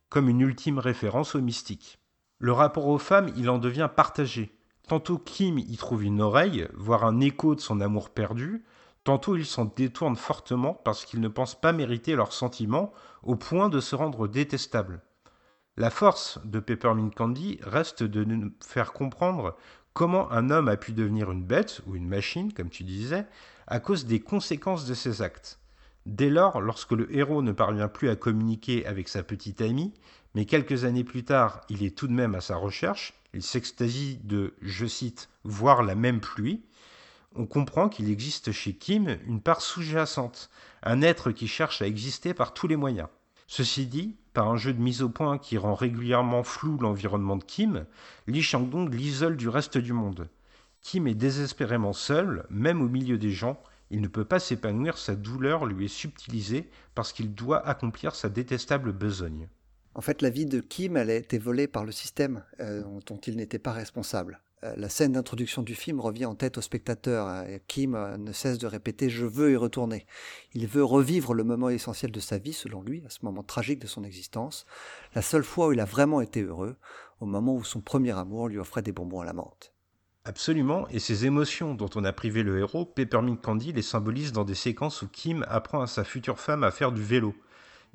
comme 0.08 0.28
une 0.28 0.40
ultime 0.40 0.78
référence 0.78 1.34
au 1.34 1.40
mystique. 1.40 1.98
Le 2.38 2.52
rapport 2.52 2.86
aux 2.86 2.98
femmes, 2.98 3.32
il 3.36 3.50
en 3.50 3.58
devient 3.58 3.90
partagé. 3.94 4.56
Tantôt 4.86 5.18
Kim 5.18 5.58
y 5.58 5.76
trouve 5.76 6.04
une 6.04 6.22
oreille, 6.22 6.66
voire 6.72 7.04
un 7.04 7.20
écho 7.20 7.54
de 7.54 7.60
son 7.60 7.80
amour 7.80 8.10
perdu, 8.10 8.64
Tantôt 9.08 9.36
ils 9.36 9.46
s'en 9.46 9.64
détournent 9.64 10.16
fortement 10.16 10.74
parce 10.74 11.06
qu'ils 11.06 11.22
ne 11.22 11.28
pensent 11.28 11.58
pas 11.58 11.72
mériter 11.72 12.14
leurs 12.14 12.34
sentiments 12.34 12.92
au 13.22 13.36
point 13.36 13.70
de 13.70 13.80
se 13.80 13.96
rendre 13.96 14.28
détestables. 14.28 15.00
La 15.78 15.88
force 15.88 16.38
de 16.44 16.60
Peppermint 16.60 17.08
Candy 17.08 17.58
reste 17.62 18.02
de 18.02 18.22
nous 18.24 18.52
faire 18.62 18.92
comprendre 18.92 19.56
comment 19.98 20.30
un 20.30 20.50
homme 20.50 20.68
a 20.68 20.76
pu 20.76 20.92
devenir 20.92 21.32
une 21.32 21.42
bête 21.42 21.80
ou 21.88 21.96
une 21.96 22.06
machine, 22.06 22.52
comme 22.52 22.70
tu 22.70 22.84
disais, 22.84 23.26
à 23.66 23.80
cause 23.80 24.06
des 24.06 24.20
conséquences 24.20 24.86
de 24.86 24.94
ses 24.94 25.22
actes. 25.22 25.58
Dès 26.06 26.30
lors, 26.30 26.60
lorsque 26.60 26.92
le 26.92 27.12
héros 27.12 27.42
ne 27.42 27.50
parvient 27.50 27.88
plus 27.88 28.08
à 28.08 28.14
communiquer 28.14 28.86
avec 28.86 29.08
sa 29.08 29.24
petite 29.24 29.60
amie, 29.60 29.92
mais 30.36 30.44
quelques 30.44 30.84
années 30.84 31.02
plus 31.02 31.24
tard, 31.24 31.62
il 31.68 31.82
est 31.82 31.98
tout 31.98 32.06
de 32.06 32.12
même 32.12 32.36
à 32.36 32.40
sa 32.40 32.54
recherche, 32.54 33.12
il 33.34 33.42
s'extasie 33.42 34.20
de, 34.22 34.54
je 34.62 34.86
cite, 34.86 35.30
voir 35.42 35.82
la 35.82 35.96
même 35.96 36.20
pluie, 36.20 36.62
on 37.34 37.46
comprend 37.46 37.88
qu'il 37.88 38.08
existe 38.08 38.52
chez 38.52 38.74
Kim 38.74 39.18
une 39.26 39.40
part 39.40 39.60
sous-jacente, 39.60 40.48
un 40.84 41.02
être 41.02 41.32
qui 41.32 41.48
cherche 41.48 41.82
à 41.82 41.88
exister 41.88 42.34
par 42.34 42.54
tous 42.54 42.68
les 42.68 42.76
moyens. 42.76 43.08
Ceci 43.48 43.86
dit, 43.86 44.14
par 44.38 44.50
un 44.50 44.56
jeu 44.56 44.72
de 44.72 44.80
mise 44.80 45.02
au 45.02 45.08
point 45.08 45.36
qui 45.36 45.58
rend 45.58 45.74
régulièrement 45.74 46.44
flou 46.44 46.78
l'environnement 46.78 47.34
de 47.34 47.42
Kim, 47.42 47.86
Lee 48.28 48.40
Chang-dong 48.40 48.94
l'isole 48.94 49.36
du 49.36 49.48
reste 49.48 49.78
du 49.78 49.92
monde. 49.92 50.28
Kim 50.80 51.08
est 51.08 51.16
désespérément 51.16 51.92
seul, 51.92 52.46
même 52.48 52.80
au 52.80 52.88
milieu 52.88 53.18
des 53.18 53.32
gens, 53.32 53.60
il 53.90 54.00
ne 54.00 54.06
peut 54.06 54.24
pas 54.24 54.38
s'épanouir, 54.38 54.96
sa 54.96 55.16
douleur 55.16 55.66
lui 55.66 55.86
est 55.86 55.88
subtilisée 55.88 56.70
parce 56.94 57.12
qu'il 57.12 57.34
doit 57.34 57.66
accomplir 57.66 58.14
sa 58.14 58.28
détestable 58.28 58.92
besogne. 58.92 59.48
En 59.96 60.02
fait, 60.02 60.22
la 60.22 60.30
vie 60.30 60.46
de 60.46 60.60
Kim, 60.60 60.96
elle 60.96 61.10
a 61.10 61.16
été 61.16 61.36
volée 61.36 61.66
par 61.66 61.84
le 61.84 61.90
système 61.90 62.44
euh, 62.60 62.84
dont 63.06 63.16
il 63.16 63.34
n'était 63.34 63.58
pas 63.58 63.72
responsable. 63.72 64.40
Euh, 64.64 64.74
la 64.76 64.88
scène 64.88 65.12
d'introduction 65.12 65.62
du 65.62 65.74
film 65.74 66.00
revient 66.00 66.26
en 66.26 66.34
tête 66.34 66.58
au 66.58 66.60
spectateur. 66.60 67.26
Hein, 67.28 67.44
Kim 67.68 67.94
euh, 67.94 68.16
ne 68.16 68.32
cesse 68.32 68.58
de 68.58 68.66
répéter⁇ 68.66 69.06
Je 69.08 69.26
veux 69.26 69.52
y 69.52 69.56
retourner⁇ 69.56 69.98
Il 70.54 70.66
veut 70.66 70.84
revivre 70.84 71.34
le 71.34 71.44
moment 71.44 71.68
essentiel 71.68 72.10
de 72.10 72.20
sa 72.20 72.38
vie, 72.38 72.52
selon 72.52 72.82
lui, 72.82 73.02
à 73.06 73.10
ce 73.10 73.18
moment 73.22 73.42
tragique 73.42 73.78
de 73.78 73.86
son 73.86 74.04
existence, 74.04 74.66
la 75.14 75.22
seule 75.22 75.44
fois 75.44 75.68
où 75.68 75.72
il 75.72 75.80
a 75.80 75.84
vraiment 75.84 76.20
été 76.20 76.42
heureux, 76.42 76.76
au 77.20 77.26
moment 77.26 77.54
où 77.54 77.64
son 77.64 77.80
premier 77.80 78.16
amour 78.16 78.48
lui 78.48 78.58
offrait 78.58 78.82
des 78.82 78.92
bonbons 78.92 79.20
à 79.20 79.24
la 79.24 79.32
menthe. 79.32 79.72
Absolument, 80.24 80.86
et 80.88 80.98
ces 80.98 81.24
émotions 81.24 81.74
dont 81.74 81.88
on 81.94 82.04
a 82.04 82.12
privé 82.12 82.42
le 82.42 82.58
héros, 82.58 82.84
Peppermint 82.84 83.36
Candy 83.36 83.72
les 83.72 83.82
symbolise 83.82 84.32
dans 84.32 84.44
des 84.44 84.54
séquences 84.54 85.02
où 85.02 85.08
Kim 85.08 85.44
apprend 85.48 85.80
à 85.80 85.86
sa 85.86 86.04
future 86.04 86.38
femme 86.38 86.64
à 86.64 86.70
faire 86.70 86.92
du 86.92 87.02
vélo. 87.02 87.34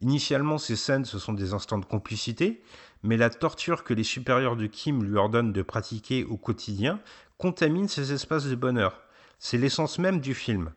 Initialement, 0.01 0.57
ces 0.57 0.75
scènes, 0.75 1.05
ce 1.05 1.19
sont 1.19 1.33
des 1.33 1.53
instants 1.53 1.77
de 1.77 1.85
complicité, 1.85 2.63
mais 3.03 3.17
la 3.17 3.29
torture 3.29 3.83
que 3.83 3.93
les 3.93 4.03
supérieurs 4.03 4.55
de 4.55 4.65
Kim 4.65 5.03
lui 5.03 5.17
ordonnent 5.17 5.53
de 5.53 5.61
pratiquer 5.61 6.23
au 6.23 6.37
quotidien 6.37 6.99
contamine 7.37 7.87
ces 7.87 8.13
espaces 8.13 8.45
de 8.45 8.55
bonheur. 8.55 9.01
C'est 9.37 9.57
l'essence 9.57 9.99
même 9.99 10.19
du 10.19 10.33
film. 10.33 10.71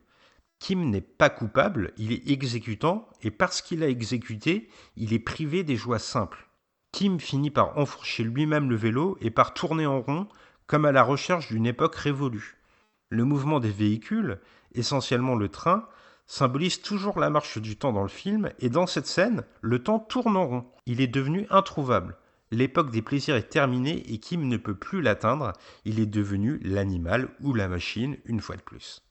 Kim 0.59 0.91
n'est 0.91 1.01
pas 1.01 1.31
coupable, 1.31 1.93
il 1.97 2.13
est 2.13 2.29
exécutant, 2.29 3.09
et 3.23 3.31
parce 3.31 3.63
qu'il 3.63 3.83
a 3.83 3.89
exécuté, 3.89 4.69
il 4.97 5.13
est 5.13 5.19
privé 5.19 5.63
des 5.63 5.77
joies 5.77 5.99
simples. 5.99 6.49
Kim 6.93 7.21
finit 7.21 7.51
par 7.51 7.79
enfourcher 7.79 8.25
lui-même 8.25 8.71
le 8.71 8.77
vélo 8.77 9.19
et 9.21 9.31
par 9.31 9.55
tourner 9.55 9.87
en 9.87 10.01
rond, 10.01 10.29
comme 10.67 10.85
à 10.85 10.93
la 10.93 11.03
recherche 11.03 11.49
d'une 11.49 11.67
époque 11.67 11.95
révolue. 11.95 12.57
Le 13.11 13.25
mouvement 13.25 13.61
des 13.61 13.71
véhicules, 13.71 14.41
essentiellement 14.75 15.37
le 15.37 15.49
train, 15.49 15.87
symbolise 16.27 16.83
toujours 16.83 17.19
la 17.19 17.31
marche 17.31 17.59
du 17.59 17.77
temps 17.77 17.93
dans 17.93 18.03
le 18.03 18.09
film, 18.09 18.51
et 18.59 18.69
dans 18.69 18.87
cette 18.87 19.07
scène, 19.07 19.45
le 19.61 19.83
temps 19.83 19.99
tourne 19.99 20.37
en 20.37 20.47
rond. 20.47 20.65
Il 20.87 21.01
est 21.01 21.07
devenu 21.07 21.47
introuvable. 21.51 22.17
L'époque 22.53 22.91
des 22.91 23.03
plaisirs 23.03 23.37
est 23.37 23.49
terminée 23.49 24.05
et 24.13 24.19
Kim 24.19 24.47
ne 24.47 24.57
peut 24.57 24.77
plus 24.77 25.03
l'atteindre, 25.03 25.53
il 25.85 25.99
est 25.99 26.07
devenu 26.07 26.61
l'animal 26.63 27.29
ou 27.41 27.55
la 27.55 27.67
machine 27.67 28.17
une 28.25 28.41
fois 28.41 28.57
de 28.57 28.63
plus. 28.63 29.03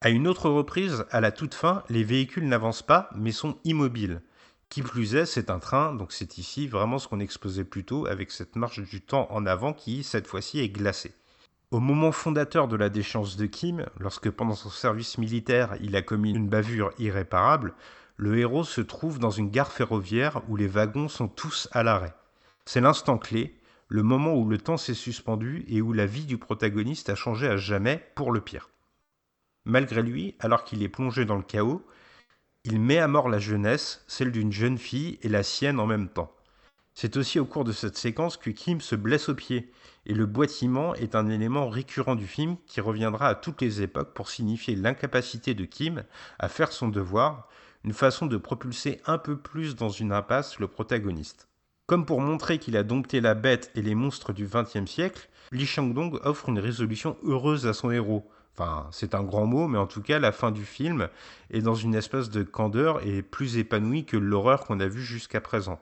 À 0.00 0.08
une 0.10 0.26
autre 0.26 0.48
reprise, 0.48 1.04
à 1.10 1.20
la 1.20 1.32
toute 1.32 1.54
fin, 1.54 1.82
les 1.90 2.04
véhicules 2.04 2.48
n'avancent 2.48 2.82
pas 2.82 3.10
mais 3.14 3.32
sont 3.32 3.58
immobiles. 3.64 4.22
Qui 4.70 4.82
plus 4.82 5.16
est, 5.16 5.26
c'est 5.26 5.50
un 5.50 5.58
train, 5.58 5.94
donc 5.94 6.12
c'est 6.12 6.38
ici 6.38 6.66
vraiment 6.66 6.98
ce 6.98 7.08
qu'on 7.08 7.20
exposait 7.20 7.64
plus 7.64 7.84
tôt 7.84 8.06
avec 8.06 8.30
cette 8.30 8.56
marche 8.56 8.80
du 8.80 9.00
temps 9.00 9.26
en 9.30 9.44
avant 9.44 9.72
qui, 9.72 10.02
cette 10.02 10.26
fois-ci, 10.26 10.60
est 10.60 10.68
glacée. 10.68 11.14
Au 11.70 11.80
moment 11.80 12.12
fondateur 12.12 12.66
de 12.66 12.76
la 12.76 12.88
déchéance 12.88 13.36
de 13.36 13.44
Kim, 13.44 13.84
lorsque 14.00 14.30
pendant 14.30 14.54
son 14.54 14.70
service 14.70 15.18
militaire 15.18 15.76
il 15.82 15.96
a 15.96 16.02
commis 16.02 16.32
une 16.32 16.48
bavure 16.48 16.92
irréparable, 16.98 17.74
le 18.16 18.38
héros 18.38 18.64
se 18.64 18.80
trouve 18.80 19.18
dans 19.18 19.30
une 19.30 19.50
gare 19.50 19.70
ferroviaire 19.70 20.40
où 20.48 20.56
les 20.56 20.66
wagons 20.66 21.08
sont 21.08 21.28
tous 21.28 21.68
à 21.72 21.82
l'arrêt. 21.82 22.14
C'est 22.64 22.80
l'instant 22.80 23.18
clé, 23.18 23.54
le 23.88 24.02
moment 24.02 24.34
où 24.34 24.48
le 24.48 24.56
temps 24.56 24.78
s'est 24.78 24.94
suspendu 24.94 25.66
et 25.68 25.82
où 25.82 25.92
la 25.92 26.06
vie 26.06 26.24
du 26.24 26.38
protagoniste 26.38 27.10
a 27.10 27.14
changé 27.14 27.46
à 27.46 27.58
jamais 27.58 28.02
pour 28.14 28.32
le 28.32 28.40
pire. 28.40 28.70
Malgré 29.66 30.02
lui, 30.02 30.36
alors 30.40 30.64
qu'il 30.64 30.82
est 30.82 30.88
plongé 30.88 31.26
dans 31.26 31.36
le 31.36 31.42
chaos, 31.42 31.84
il 32.64 32.80
met 32.80 32.98
à 32.98 33.08
mort 33.08 33.28
la 33.28 33.38
jeunesse, 33.38 34.04
celle 34.08 34.32
d'une 34.32 34.52
jeune 34.52 34.78
fille 34.78 35.18
et 35.20 35.28
la 35.28 35.42
sienne 35.42 35.80
en 35.80 35.86
même 35.86 36.08
temps. 36.08 36.34
C'est 37.00 37.16
aussi 37.16 37.38
au 37.38 37.44
cours 37.44 37.62
de 37.62 37.70
cette 37.70 37.96
séquence 37.96 38.36
que 38.36 38.50
Kim 38.50 38.80
se 38.80 38.96
blesse 38.96 39.28
au 39.28 39.34
pied, 39.36 39.70
et 40.04 40.14
le 40.14 40.26
boitement 40.26 40.96
est 40.96 41.14
un 41.14 41.28
élément 41.28 41.68
récurrent 41.68 42.16
du 42.16 42.26
film 42.26 42.56
qui 42.66 42.80
reviendra 42.80 43.28
à 43.28 43.34
toutes 43.36 43.62
les 43.62 43.82
époques 43.82 44.14
pour 44.14 44.28
signifier 44.28 44.74
l'incapacité 44.74 45.54
de 45.54 45.64
Kim 45.64 46.02
à 46.40 46.48
faire 46.48 46.72
son 46.72 46.88
devoir, 46.88 47.46
une 47.84 47.92
façon 47.92 48.26
de 48.26 48.36
propulser 48.36 49.00
un 49.06 49.16
peu 49.16 49.36
plus 49.36 49.76
dans 49.76 49.90
une 49.90 50.10
impasse 50.10 50.58
le 50.58 50.66
protagoniste. 50.66 51.46
Comme 51.86 52.04
pour 52.04 52.20
montrer 52.20 52.58
qu'il 52.58 52.76
a 52.76 52.82
dompté 52.82 53.20
la 53.20 53.36
bête 53.36 53.70
et 53.76 53.82
les 53.82 53.94
monstres 53.94 54.32
du 54.32 54.48
XXe 54.48 54.90
siècle, 54.90 55.28
Lee 55.52 55.66
Chang-dong 55.66 56.18
offre 56.24 56.48
une 56.48 56.58
résolution 56.58 57.16
heureuse 57.22 57.68
à 57.68 57.74
son 57.74 57.92
héros, 57.92 58.28
Enfin, 58.56 58.88
c'est 58.90 59.14
un 59.14 59.22
grand 59.22 59.46
mot, 59.46 59.68
mais 59.68 59.78
en 59.78 59.86
tout 59.86 60.02
cas, 60.02 60.18
la 60.18 60.32
fin 60.32 60.50
du 60.50 60.64
film 60.64 61.06
est 61.52 61.62
dans 61.62 61.76
une 61.76 61.94
espèce 61.94 62.28
de 62.28 62.42
candeur 62.42 63.06
et 63.06 63.22
plus 63.22 63.56
épanouie 63.56 64.04
que 64.04 64.16
l'horreur 64.16 64.64
qu'on 64.64 64.80
a 64.80 64.88
vue 64.88 65.04
jusqu'à 65.04 65.40
présent. 65.40 65.78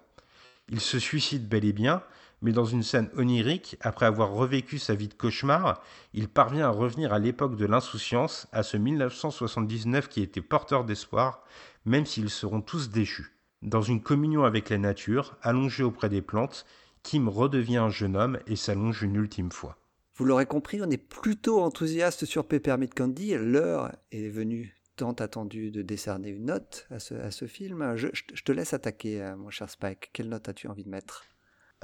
Il 0.69 0.81
se 0.81 0.99
suicide 0.99 1.49
bel 1.49 1.65
et 1.65 1.73
bien, 1.73 2.03
mais 2.43 2.53
dans 2.53 2.65
une 2.65 2.83
scène 2.83 3.11
onirique, 3.17 3.77
après 3.81 4.07
avoir 4.07 4.33
revécu 4.33 4.79
sa 4.79 4.95
vie 4.95 5.09
de 5.09 5.15
cauchemar, 5.15 5.83
il 6.13 6.29
parvient 6.29 6.67
à 6.67 6.71
revenir 6.71 7.13
à 7.13 7.19
l'époque 7.19 7.57
de 7.57 7.67
l'insouciance, 7.67 8.47
à 8.53 8.63
ce 8.63 8.77
1979 8.77 10.09
qui 10.09 10.23
était 10.23 10.43
porteur 10.43 10.85
d'espoir, 10.85 11.43
même 11.85 12.07
s'ils 12.07 12.31
seront 12.31 12.61
tous 12.61 12.91
déchus. 12.91 13.37
Dans 13.63 13.83
une 13.83 14.03
communion 14.03 14.45
avec 14.45 14.69
la 14.69 14.79
nature, 14.79 15.37
allongé 15.43 15.83
auprès 15.83 16.09
des 16.09 16.23
plantes, 16.23 16.67
Kim 17.03 17.29
redevient 17.29 17.79
un 17.79 17.91
jeune 17.91 18.17
homme 18.17 18.39
et 18.47 18.57
s'allonge 18.57 19.03
une 19.03 19.17
ultime 19.17 19.51
fois. 19.51 19.79
Vous 20.17 20.25
l'aurez 20.25 20.47
compris, 20.47 20.81
on 20.83 20.91
est 20.91 20.97
plutôt 20.97 21.61
enthousiaste 21.61 22.25
sur 22.25 22.47
Peppermint 22.47 22.87
Candy. 22.87 23.35
L'heure 23.35 23.93
est 24.13 24.29
venue 24.29 24.76
tant 24.97 25.13
attendue 25.13 25.71
de 25.71 25.83
décerner 25.83 26.31
une 26.31 26.47
note 26.47 26.87
à 26.91 26.99
ce, 26.99 27.47
film. 27.47 27.97
Je, 27.97 28.09
je, 28.13 28.43
te 28.43 28.53
laisse 28.53 28.73
attaquer, 28.73 29.23
euh, 29.23 29.37
mon 29.37 29.51
cher 29.51 29.71
Spike. 29.71 30.11
Quelle 30.13 30.29
note 30.29 30.49
as-tu 30.49 30.69
envie 30.69 30.85
de 30.85 30.89
mettre? 30.89 31.25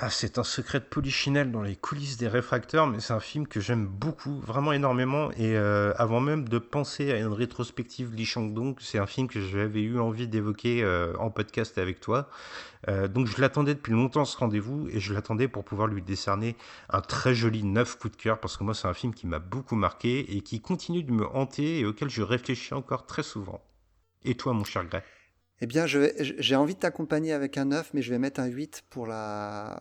Ah, 0.05 0.11
c'est 0.11 0.39
un 0.39 0.43
secret 0.43 0.81
de 0.81 0.85
polichinelle 0.85 1.53
dans 1.53 1.63
les 1.63 1.77
coulisses 1.77 2.17
des 2.17 2.27
réfracteurs, 2.27 2.89
mais 2.89 2.99
c'est 2.99 3.13
un 3.13 3.21
film 3.21 3.47
que 3.47 3.61
j'aime 3.61 3.87
beaucoup, 3.87 4.41
vraiment 4.41 4.73
énormément. 4.73 5.31
Et 5.31 5.57
euh, 5.57 5.93
avant 5.97 6.19
même 6.19 6.49
de 6.49 6.59
penser 6.59 7.13
à 7.13 7.19
une 7.19 7.33
rétrospective 7.33 8.13
Li 8.13 8.27
Shangdong, 8.27 8.75
c'est 8.81 8.99
un 8.99 9.07
film 9.07 9.29
que 9.29 9.41
j'avais 9.41 9.83
eu 9.83 10.01
envie 10.01 10.27
d'évoquer 10.27 10.83
euh, 10.83 11.15
en 11.21 11.31
podcast 11.31 11.79
avec 11.79 12.01
toi. 12.01 12.29
Euh, 12.89 13.07
donc 13.07 13.29
je 13.29 13.41
l'attendais 13.41 13.75
depuis 13.75 13.93
longtemps 13.93 14.25
ce 14.25 14.37
rendez-vous 14.37 14.89
et 14.89 14.99
je 14.99 15.15
l'attendais 15.15 15.47
pour 15.47 15.63
pouvoir 15.63 15.87
lui 15.87 16.03
décerner 16.03 16.57
un 16.91 17.01
très 17.01 17.33
joli 17.33 17.63
neuf 17.63 17.97
coup 17.97 18.09
de 18.09 18.17
cœur 18.17 18.41
parce 18.41 18.57
que 18.57 18.65
moi 18.65 18.75
c'est 18.75 18.89
un 18.89 18.95
film 18.95 19.15
qui 19.15 19.29
m'a 19.29 19.39
beaucoup 19.39 19.77
marqué 19.77 20.37
et 20.37 20.41
qui 20.41 20.61
continue 20.61 21.05
de 21.05 21.13
me 21.13 21.29
hanter 21.29 21.79
et 21.79 21.87
auquel 21.87 22.11
je 22.11 22.23
réfléchis 22.23 22.75
encore 22.75 23.07
très 23.07 23.23
souvent. 23.23 23.63
Et 24.25 24.35
toi, 24.35 24.53
mon 24.53 24.65
cher 24.65 24.85
Gray 24.85 25.03
eh 25.63 25.67
bien, 25.67 25.87
j'ai 25.87 26.57
envie 26.57 26.75
de 26.75 26.81
t'accompagner 26.81 27.33
avec 27.33 27.57
un 27.57 27.67
9, 27.67 27.95
mais 27.95 28.03
je 28.03 28.11
vais 28.11 28.19
mettre 28.19 28.41
un 28.41 28.47
8 28.47 28.83
pour 28.91 29.07
la, 29.07 29.79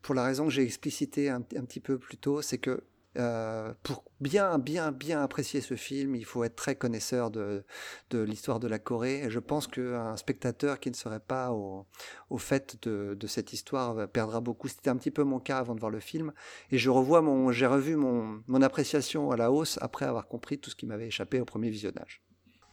pour 0.00 0.14
la 0.14 0.24
raison 0.24 0.46
que 0.46 0.50
j'ai 0.50 0.62
explicité 0.62 1.28
un, 1.28 1.42
petit 1.42 1.80
peu 1.80 1.98
plus 1.98 2.16
tôt, 2.16 2.40
c'est 2.40 2.56
que 2.56 2.82
euh, 3.18 3.74
pour 3.82 4.04
bien, 4.22 4.58
bien, 4.58 4.90
bien 4.90 5.22
apprécier 5.22 5.60
ce 5.60 5.76
film, 5.76 6.14
il 6.14 6.24
faut 6.24 6.44
être 6.44 6.56
très 6.56 6.76
connaisseur 6.76 7.30
de, 7.30 7.62
de 8.08 8.20
l'histoire 8.20 8.58
de 8.58 8.68
la 8.68 8.78
Corée. 8.78 9.18
Et 9.24 9.28
je 9.28 9.38
pense 9.38 9.66
qu'un 9.66 10.16
spectateur 10.16 10.80
qui 10.80 10.88
ne 10.88 10.94
serait 10.94 11.20
pas 11.20 11.52
au, 11.52 11.84
au 12.30 12.38
fait 12.38 12.78
de, 12.86 13.14
de, 13.14 13.26
cette 13.26 13.52
histoire 13.52 14.08
perdra 14.08 14.40
beaucoup. 14.40 14.68
C'était 14.68 14.88
un 14.88 14.96
petit 14.96 15.10
peu 15.10 15.24
mon 15.24 15.40
cas 15.40 15.58
avant 15.58 15.74
de 15.74 15.80
voir 15.80 15.92
le 15.92 16.00
film. 16.00 16.32
Et 16.70 16.78
je 16.78 16.88
revois 16.88 17.20
mon, 17.20 17.52
j'ai 17.52 17.66
revu 17.66 17.96
mon, 17.96 18.42
mon 18.46 18.62
appréciation 18.62 19.30
à 19.30 19.36
la 19.36 19.52
hausse 19.52 19.78
après 19.82 20.06
avoir 20.06 20.26
compris 20.26 20.58
tout 20.58 20.70
ce 20.70 20.76
qui 20.76 20.86
m'avait 20.86 21.08
échappé 21.08 21.38
au 21.38 21.44
premier 21.44 21.68
visionnage. 21.68 22.22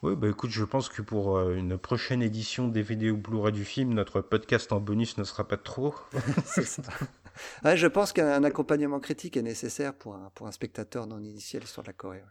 Oui, 0.04 0.16
bah 0.16 0.28
écoute, 0.30 0.52
je 0.52 0.64
pense 0.64 0.90
que 0.90 1.02
pour 1.02 1.38
euh, 1.38 1.56
une 1.56 1.78
prochaine 1.78 2.22
édition 2.22 2.68
DVD 2.68 3.10
ou 3.12 3.18
Blu-ray 3.18 3.52
du 3.52 3.66
film, 3.66 3.94
notre 3.94 4.22
podcast 4.22 4.72
en 4.72 4.80
bonus 4.80 5.18
ne 5.18 5.24
sera 5.24 5.48
pas 5.48 5.58
trop. 5.58 5.96
C'est 6.46 6.66
ça. 6.66 6.84
je 7.76 7.88
pense 7.88 8.14
qu'un 8.14 8.44
accompagnement 8.44 9.00
critique 9.00 9.38
est 9.38 9.42
nécessaire 9.42 9.94
pour 9.94 10.16
un, 10.16 10.32
pour 10.36 10.48
un 10.48 10.52
spectateur 10.52 11.08
non 11.08 11.18
l'histoire 11.18 11.84
de 11.84 11.90
la 11.90 11.94
Corée. 11.94 12.24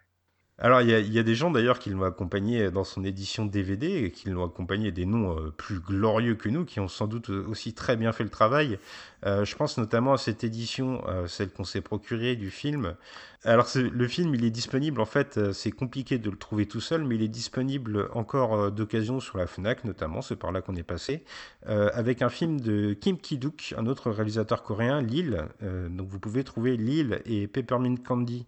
Alors, 0.56 0.82
il 0.82 0.88
y, 0.88 1.18
a 1.18 1.22
des 1.24 1.34
gens 1.34 1.50
d'ailleurs 1.50 1.80
qui 1.80 1.90
l'ont 1.90 2.04
accompagné 2.04 2.70
dans 2.70 2.84
son 2.84 3.02
édition 3.02 3.44
DVD 3.44 4.12
qui 4.12 4.30
l'ont 4.30 4.44
accompagné 4.46 4.92
des 4.92 5.04
noms 5.04 5.36
euh, 5.36 5.50
plus 5.50 5.80
glorieux 5.80 6.36
que 6.36 6.48
nous, 6.48 6.64
qui 6.64 6.78
ont 6.78 6.86
sans 6.86 7.08
doute 7.08 7.28
aussi 7.28 7.74
très 7.74 7.96
bien 7.96 8.12
fait 8.12 8.22
le 8.22 8.30
travail. 8.30 8.78
Euh, 9.26 9.44
je 9.44 9.56
pense 9.56 9.78
notamment 9.78 10.12
à 10.12 10.18
cette 10.18 10.44
édition, 10.44 11.02
euh, 11.08 11.26
celle 11.26 11.50
qu'on 11.50 11.64
s'est 11.64 11.80
procurée 11.80 12.36
du 12.36 12.50
film. 12.50 12.94
Alors, 13.42 13.66
le 13.76 14.08
film, 14.08 14.34
il 14.34 14.44
est 14.44 14.50
disponible, 14.50 15.02
en 15.02 15.04
fait, 15.04 15.52
c'est 15.52 15.70
compliqué 15.70 16.16
de 16.16 16.30
le 16.30 16.36
trouver 16.36 16.64
tout 16.64 16.80
seul, 16.80 17.04
mais 17.04 17.16
il 17.16 17.22
est 17.22 17.28
disponible 17.28 18.08
encore 18.14 18.72
d'occasion 18.72 19.20
sur 19.20 19.36
la 19.36 19.46
Fnac, 19.46 19.84
notamment, 19.84 20.22
c'est 20.22 20.36
par 20.36 20.50
là 20.50 20.62
qu'on 20.62 20.74
est 20.76 20.82
passé, 20.82 21.24
avec 21.66 22.22
un 22.22 22.30
film 22.30 22.58
de 22.58 22.94
Kim 22.94 23.18
Ki-duk, 23.18 23.74
un 23.76 23.84
autre 23.84 24.10
réalisateur 24.10 24.62
coréen, 24.62 25.02
Lille. 25.02 25.44
donc, 25.90 26.08
vous 26.08 26.18
pouvez 26.18 26.42
trouver 26.42 26.78
Lille 26.78 27.20
et 27.26 27.46
Peppermint 27.46 27.96
Candy 27.96 28.46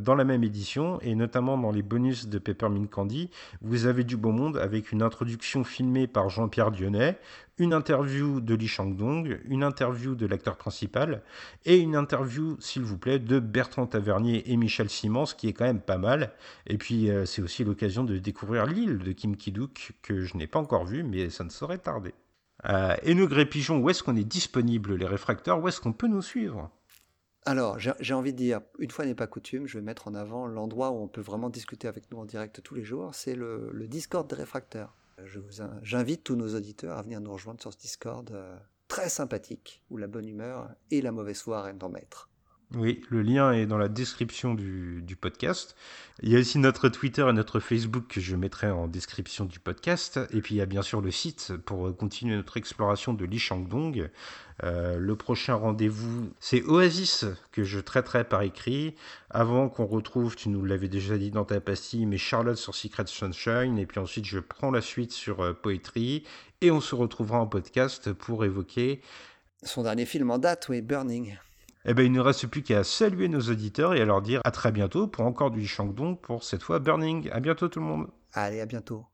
dans 0.00 0.14
la 0.14 0.24
même 0.24 0.44
édition, 0.44 1.00
et 1.00 1.14
notamment 1.14 1.35
dans 1.42 1.70
les 1.70 1.82
bonus 1.82 2.28
de 2.28 2.38
Peppermint 2.38 2.86
Candy, 2.86 3.30
vous 3.60 3.86
avez 3.86 4.04
du 4.04 4.16
beau 4.16 4.32
monde 4.32 4.56
avec 4.56 4.90
une 4.90 5.02
introduction 5.02 5.64
filmée 5.64 6.06
par 6.06 6.30
Jean-Pierre 6.30 6.70
Dionnet, 6.70 7.18
une 7.58 7.74
interview 7.74 8.40
de 8.40 8.54
Li 8.54 8.66
Shangdong, 8.66 9.38
une 9.46 9.62
interview 9.62 10.14
de 10.14 10.26
l'acteur 10.26 10.56
principal 10.56 11.22
et 11.66 11.76
une 11.76 11.94
interview, 11.94 12.56
s'il 12.58 12.82
vous 12.82 12.96
plaît, 12.96 13.18
de 13.18 13.38
Bertrand 13.38 13.86
Tavernier 13.86 14.50
et 14.50 14.56
Michel 14.56 14.88
Simon, 14.88 15.26
ce 15.26 15.34
qui 15.34 15.48
est 15.48 15.52
quand 15.52 15.64
même 15.64 15.80
pas 15.80 15.98
mal. 15.98 16.32
Et 16.66 16.78
puis, 16.78 17.10
euh, 17.10 17.26
c'est 17.26 17.42
aussi 17.42 17.64
l'occasion 17.64 18.04
de 18.04 18.16
découvrir 18.16 18.64
l'île 18.66 18.98
de 18.98 19.12
Kim 19.12 19.36
Kiduk 19.36 19.92
que 20.02 20.22
je 20.22 20.36
n'ai 20.36 20.46
pas 20.46 20.58
encore 20.58 20.86
vu, 20.86 21.02
mais 21.02 21.28
ça 21.28 21.44
ne 21.44 21.50
saurait 21.50 21.78
tarder. 21.78 22.14
Euh, 22.68 22.96
et 23.02 23.14
nous, 23.14 23.28
Gré 23.28 23.44
Pigeon, 23.46 23.78
où 23.78 23.90
est-ce 23.90 24.02
qu'on 24.02 24.16
est 24.16 24.24
disponible, 24.24 24.94
les 24.94 25.06
réfracteurs? 25.06 25.60
Où 25.60 25.68
est-ce 25.68 25.80
qu'on 25.80 25.92
peut 25.92 26.08
nous 26.08 26.22
suivre? 26.22 26.70
Alors, 27.46 27.78
j'ai 27.78 28.12
envie 28.12 28.32
de 28.32 28.38
dire, 28.38 28.60
une 28.80 28.90
fois 28.90 29.06
n'est 29.06 29.14
pas 29.14 29.28
coutume, 29.28 29.68
je 29.68 29.78
vais 29.78 29.84
mettre 29.84 30.08
en 30.08 30.14
avant 30.14 30.48
l'endroit 30.48 30.90
où 30.90 30.96
on 30.96 31.06
peut 31.06 31.20
vraiment 31.20 31.48
discuter 31.48 31.86
avec 31.86 32.10
nous 32.10 32.18
en 32.18 32.24
direct 32.24 32.60
tous 32.60 32.74
les 32.74 32.82
jours, 32.82 33.14
c'est 33.14 33.36
le, 33.36 33.86
Discord 33.86 34.28
des 34.28 34.34
réfracteurs. 34.34 34.96
J'invite 35.82 36.24
tous 36.24 36.34
nos 36.34 36.56
auditeurs 36.56 36.98
à 36.98 37.02
venir 37.02 37.20
nous 37.20 37.32
rejoindre 37.32 37.60
sur 37.60 37.72
ce 37.72 37.78
Discord 37.78 38.28
euh, 38.32 38.56
très 38.88 39.08
sympathique, 39.08 39.82
où 39.90 39.96
la 39.96 40.08
bonne 40.08 40.28
humeur 40.28 40.68
et 40.90 41.00
la 41.00 41.12
mauvaise 41.12 41.40
foi 41.40 41.62
règnent 41.62 41.82
en 41.82 41.88
maître. 41.88 42.28
Oui, 42.74 43.00
le 43.10 43.22
lien 43.22 43.52
est 43.52 43.66
dans 43.66 43.78
la 43.78 43.88
description 43.88 44.52
du, 44.52 45.16
podcast. 45.20 45.76
Il 46.22 46.30
y 46.30 46.36
a 46.36 46.40
aussi 46.40 46.58
notre 46.58 46.88
Twitter 46.88 47.24
et 47.28 47.32
notre 47.32 47.60
Facebook 47.60 48.06
que 48.08 48.20
je 48.20 48.34
mettrai 48.34 48.68
en 48.70 48.88
description 48.88 49.44
du 49.44 49.60
podcast. 49.60 50.18
Et 50.32 50.40
puis 50.40 50.56
il 50.56 50.58
y 50.58 50.60
a 50.60 50.66
bien 50.66 50.82
sûr 50.82 51.00
le 51.00 51.12
site 51.12 51.52
pour 51.64 51.96
continuer 51.96 52.34
notre 52.34 52.56
exploration 52.56 53.14
de 53.14 53.24
Li 53.24 53.38
Shangdong. 53.38 54.10
Euh, 54.64 54.98
le 54.98 55.16
prochain 55.16 55.54
rendez-vous, 55.54 56.32
c'est 56.40 56.64
Oasis 56.64 57.24
que 57.52 57.62
je 57.62 57.78
traiterai 57.78 58.24
par 58.24 58.42
écrit. 58.42 58.96
Avant 59.30 59.68
qu'on 59.68 59.86
retrouve, 59.86 60.34
tu 60.34 60.48
nous 60.48 60.64
l'avais 60.64 60.88
déjà 60.88 61.16
dit 61.18 61.30
dans 61.30 61.44
ta 61.44 61.60
pastille, 61.60 62.04
mais 62.04 62.18
Charlotte 62.18 62.58
sur 62.58 62.74
Secret 62.74 63.06
Sunshine. 63.06 63.78
Et 63.78 63.86
puis 63.86 64.00
ensuite, 64.00 64.24
je 64.24 64.40
prends 64.40 64.72
la 64.72 64.82
suite 64.82 65.12
sur 65.12 65.40
euh, 65.40 65.52
Poetry. 65.52 66.24
Et 66.62 66.72
on 66.72 66.80
se 66.80 66.96
retrouvera 66.96 67.38
en 67.38 67.46
podcast 67.46 68.12
pour 68.12 68.44
évoquer. 68.44 69.02
Son 69.62 69.84
dernier 69.84 70.04
film 70.04 70.32
en 70.32 70.38
date, 70.38 70.66
oui, 70.68 70.82
Burning 70.82 71.36
eh 71.88 71.94
ben, 71.94 72.04
il 72.04 72.12
ne 72.12 72.20
reste 72.20 72.48
plus 72.48 72.62
qu'à 72.62 72.82
saluer 72.82 73.28
nos 73.28 73.40
auditeurs 73.40 73.94
et 73.94 74.00
à 74.00 74.04
leur 74.04 74.20
dire 74.20 74.40
à 74.44 74.50
très 74.50 74.72
bientôt 74.72 75.06
pour 75.06 75.24
encore 75.24 75.52
du 75.52 75.66
Shangdong 75.66 76.16
pour 76.20 76.42
cette 76.42 76.64
fois 76.64 76.80
Burning. 76.80 77.30
À 77.30 77.38
bientôt 77.38 77.68
tout 77.68 77.78
le 77.78 77.86
monde. 77.86 78.08
Allez, 78.32 78.60
à 78.60 78.66
bientôt. 78.66 79.06